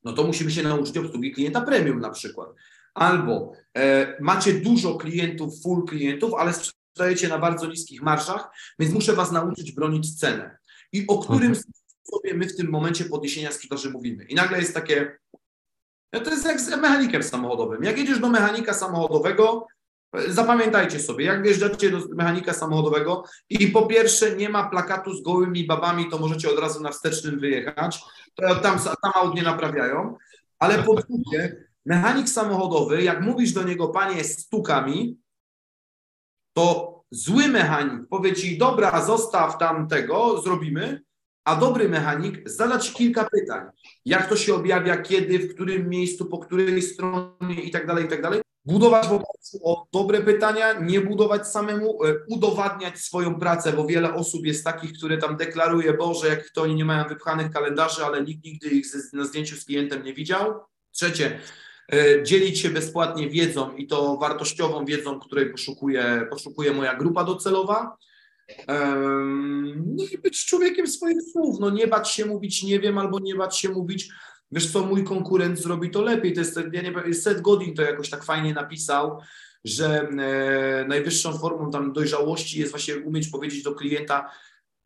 no 0.03 0.13
to 0.13 0.23
musimy 0.23 0.51
się 0.51 0.63
nauczyć 0.63 0.97
obsługi 0.97 1.31
klienta 1.31 1.61
premium 1.61 1.99
na 1.99 2.09
przykład. 2.09 2.49
Albo 2.93 3.51
e, 3.77 4.17
macie 4.21 4.53
dużo 4.53 4.95
klientów, 4.95 5.61
full 5.61 5.85
klientów, 5.85 6.33
ale 6.33 6.53
sprzedajecie 6.53 7.27
na 7.27 7.37
bardzo 7.37 7.67
niskich 7.67 8.01
marszach, 8.01 8.49
więc 8.79 8.93
muszę 8.93 9.13
Was 9.13 9.31
nauczyć 9.31 9.71
bronić 9.71 10.19
cenę. 10.19 10.57
I 10.91 11.07
o 11.07 11.17
którym 11.17 11.47
mhm. 11.47 11.63
sposobie 12.03 12.33
my 12.33 12.47
w 12.47 12.55
tym 12.55 12.69
momencie 12.69 13.05
podniesienia 13.05 13.51
sprzedaży 13.51 13.89
mówimy. 13.89 14.23
I 14.23 14.35
nagle 14.35 14.59
jest 14.59 14.73
takie, 14.73 15.17
no 16.13 16.19
to 16.19 16.29
jest 16.29 16.45
jak 16.45 16.61
z 16.61 16.69
mechanikiem 16.69 17.23
samochodowym. 17.23 17.83
Jak 17.83 17.97
jedziesz 17.97 18.19
do 18.19 18.29
mechanika 18.29 18.73
samochodowego, 18.73 19.67
Zapamiętajcie 20.27 20.99
sobie, 20.99 21.25
jak 21.25 21.43
wjeżdżacie 21.43 21.89
do 21.89 21.99
mechanika 22.15 22.53
samochodowego 22.53 23.23
i 23.49 23.67
po 23.67 23.85
pierwsze 23.85 24.35
nie 24.35 24.49
ma 24.49 24.69
plakatu 24.69 25.13
z 25.13 25.23
gołymi 25.23 25.67
babami, 25.67 26.09
to 26.09 26.17
możecie 26.17 26.49
od 26.49 26.59
razu 26.59 26.83
na 26.83 26.91
wstecznym 26.91 27.39
wyjechać, 27.39 27.99
tam, 28.35 28.79
tam 29.01 29.11
aut 29.13 29.35
nie 29.35 29.43
naprawiają, 29.43 30.17
ale 30.59 30.83
po 30.83 30.95
drugie, 30.95 31.65
mechanik 31.85 32.29
samochodowy, 32.29 33.03
jak 33.03 33.21
mówisz 33.21 33.53
do 33.53 33.63
niego, 33.63 33.87
panie, 33.87 34.23
stukami, 34.23 35.17
to 36.53 36.97
zły 37.11 37.47
mechanik 37.47 38.07
powie 38.09 38.33
ci, 38.33 38.57
dobra, 38.57 39.05
zostaw 39.05 39.57
tam 39.57 39.87
tego, 39.87 40.41
zrobimy, 40.41 41.01
a 41.45 41.55
dobry 41.55 41.89
mechanik 41.89 42.49
zada 42.49 42.79
ci 42.79 42.93
kilka 42.93 43.29
pytań. 43.29 43.65
Jak 44.05 44.29
to 44.29 44.35
się 44.35 44.55
objawia, 44.55 44.97
kiedy, 44.97 45.39
w 45.39 45.55
którym 45.55 45.89
miejscu, 45.89 46.25
po 46.25 46.37
której 46.37 46.81
stronie 46.81 47.61
i 47.63 47.71
tak 47.71 47.87
dalej, 47.87 48.05
i 48.05 48.07
tak 48.07 48.21
dalej. 48.21 48.41
Budować 48.67 49.07
w 49.07 49.11
oparciu 49.11 49.57
o 49.63 49.87
dobre 49.93 50.21
pytania, 50.21 50.79
nie 50.79 51.01
budować 51.01 51.47
samemu, 51.47 52.03
e, 52.03 52.15
udowadniać 52.29 52.99
swoją 52.99 53.39
pracę, 53.39 53.73
bo 53.73 53.85
wiele 53.85 54.13
osób 54.13 54.45
jest 54.45 54.63
takich, 54.63 54.93
które 54.93 55.17
tam 55.17 55.37
deklaruje, 55.37 55.93
Boże, 55.93 56.27
jak 56.27 56.49
to 56.49 56.61
oni 56.61 56.75
nie 56.75 56.85
mają 56.85 57.07
wypchanych 57.07 57.51
kalendarzy, 57.51 58.05
ale 58.05 58.23
nikt 58.23 58.45
nigdy 58.45 58.69
ich 58.69 58.85
na 59.13 59.25
zdjęciu 59.25 59.55
z 59.55 59.65
klientem 59.65 60.03
nie 60.03 60.13
widział. 60.13 60.53
Trzecie, 60.91 61.39
e, 61.93 62.23
dzielić 62.23 62.59
się 62.59 62.69
bezpłatnie 62.69 63.29
wiedzą 63.29 63.75
i 63.75 63.87
to 63.87 64.17
wartościową 64.17 64.85
wiedzą, 64.85 65.19
której 65.19 65.51
poszukuje, 65.51 66.27
poszukuje 66.29 66.73
moja 66.73 66.95
grupa 66.95 67.23
docelowa. 67.23 67.97
No 69.85 70.03
i 70.11 70.17
być 70.17 70.45
człowiekiem 70.45 70.87
swoich 70.87 71.17
słów, 71.31 71.59
no 71.59 71.69
nie 71.69 71.87
bać 71.87 72.11
się 72.11 72.25
mówić 72.25 72.63
nie 72.63 72.79
wiem, 72.79 72.97
albo 72.97 73.19
nie 73.19 73.35
bać 73.35 73.57
się 73.57 73.69
mówić 73.69 74.09
wiesz 74.51 74.71
co, 74.71 74.85
mój 74.85 75.03
konkurent 75.03 75.59
zrobi 75.59 75.89
to 75.89 76.01
lepiej. 76.01 76.33
To 76.33 76.39
jest, 76.39 76.59
ja 76.71 76.81
nie 76.81 76.91
wiem, 76.91 77.13
Seth 77.13 77.41
Godin 77.41 77.75
to 77.75 77.81
jakoś 77.81 78.09
tak 78.09 78.23
fajnie 78.23 78.53
napisał, 78.53 79.19
że 79.65 80.09
e, 80.09 80.85
najwyższą 80.87 81.37
formą 81.37 81.71
tam 81.71 81.93
dojrzałości 81.93 82.59
jest 82.59 82.71
właśnie 82.71 82.97
umieć 82.97 83.27
powiedzieć 83.27 83.63
do 83.63 83.75
klienta, 83.75 84.31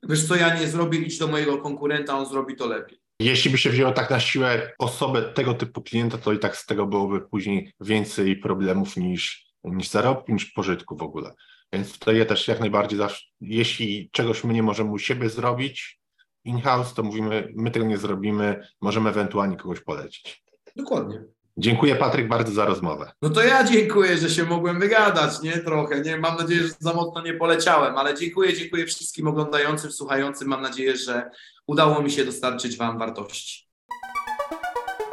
wiesz 0.10 0.28
co, 0.28 0.36
ja 0.36 0.60
nie 0.60 0.68
zrobię, 0.68 1.00
idź 1.00 1.18
do 1.18 1.28
mojego 1.28 1.58
konkurenta, 1.58 2.18
on 2.18 2.26
zrobi 2.26 2.56
to 2.56 2.68
lepiej. 2.68 3.02
Jeśli 3.20 3.52
by 3.52 3.58
się 3.58 3.70
wzięło 3.70 3.92
tak 3.92 4.10
na 4.10 4.20
siłę 4.20 4.72
osobę 4.80 5.22
tego 5.22 5.54
typu 5.54 5.82
klienta, 5.82 6.18
to 6.18 6.34
i 6.34 6.40
tak 6.40 6.58
z 6.58 6.66
tego 6.66 6.88
byłoby 6.88 7.22
później 7.22 7.74
więcej 7.80 8.38
problemów 8.38 8.98
niż, 8.98 9.46
niż 9.64 9.90
zarobku, 9.90 10.34
niż 10.34 10.46
pożytku 10.46 10.98
w 10.98 11.02
ogóle. 11.02 11.34
Więc 11.74 12.00
tutaj 12.00 12.18
ja 12.18 12.26
też 12.26 12.48
jak 12.48 12.60
najbardziej, 12.60 12.98
zawsze, 12.98 13.26
jeśli 13.42 14.10
czegoś 14.12 14.44
my 14.44 14.54
nie 14.54 14.64
możemy 14.64 14.92
u 14.92 15.00
siebie 15.00 15.30
zrobić, 15.30 16.01
in-house, 16.46 16.94
to 16.94 17.04
mówimy, 17.04 17.54
my 17.56 17.72
tego 17.72 17.86
nie 17.86 17.98
zrobimy, 17.98 18.68
możemy 18.82 19.10
ewentualnie 19.10 19.58
kogoś 19.58 19.80
polecić. 19.80 20.44
Dokładnie. 20.76 21.24
Dziękuję 21.58 21.96
Patryk 21.96 22.28
bardzo 22.28 22.54
za 22.54 22.66
rozmowę. 22.66 23.12
No 23.22 23.30
to 23.30 23.44
ja 23.44 23.64
dziękuję, 23.64 24.18
że 24.18 24.30
się 24.30 24.44
mogłem 24.44 24.80
wygadać, 24.80 25.42
nie? 25.42 25.58
Trochę, 25.58 26.02
nie? 26.02 26.18
Mam 26.18 26.38
nadzieję, 26.38 26.62
że 26.62 26.70
za 26.80 26.94
mocno 26.94 27.22
nie 27.22 27.34
poleciałem, 27.34 27.98
ale 27.98 28.16
dziękuję, 28.16 28.54
dziękuję 28.54 28.86
wszystkim 28.86 29.28
oglądającym, 29.28 29.92
słuchającym. 29.92 30.48
Mam 30.48 30.62
nadzieję, 30.62 30.98
że 30.98 31.30
udało 31.68 32.02
mi 32.02 32.12
się 32.12 32.26
dostarczyć 32.26 32.78
Wam 32.78 33.00
wartości. 33.00 33.71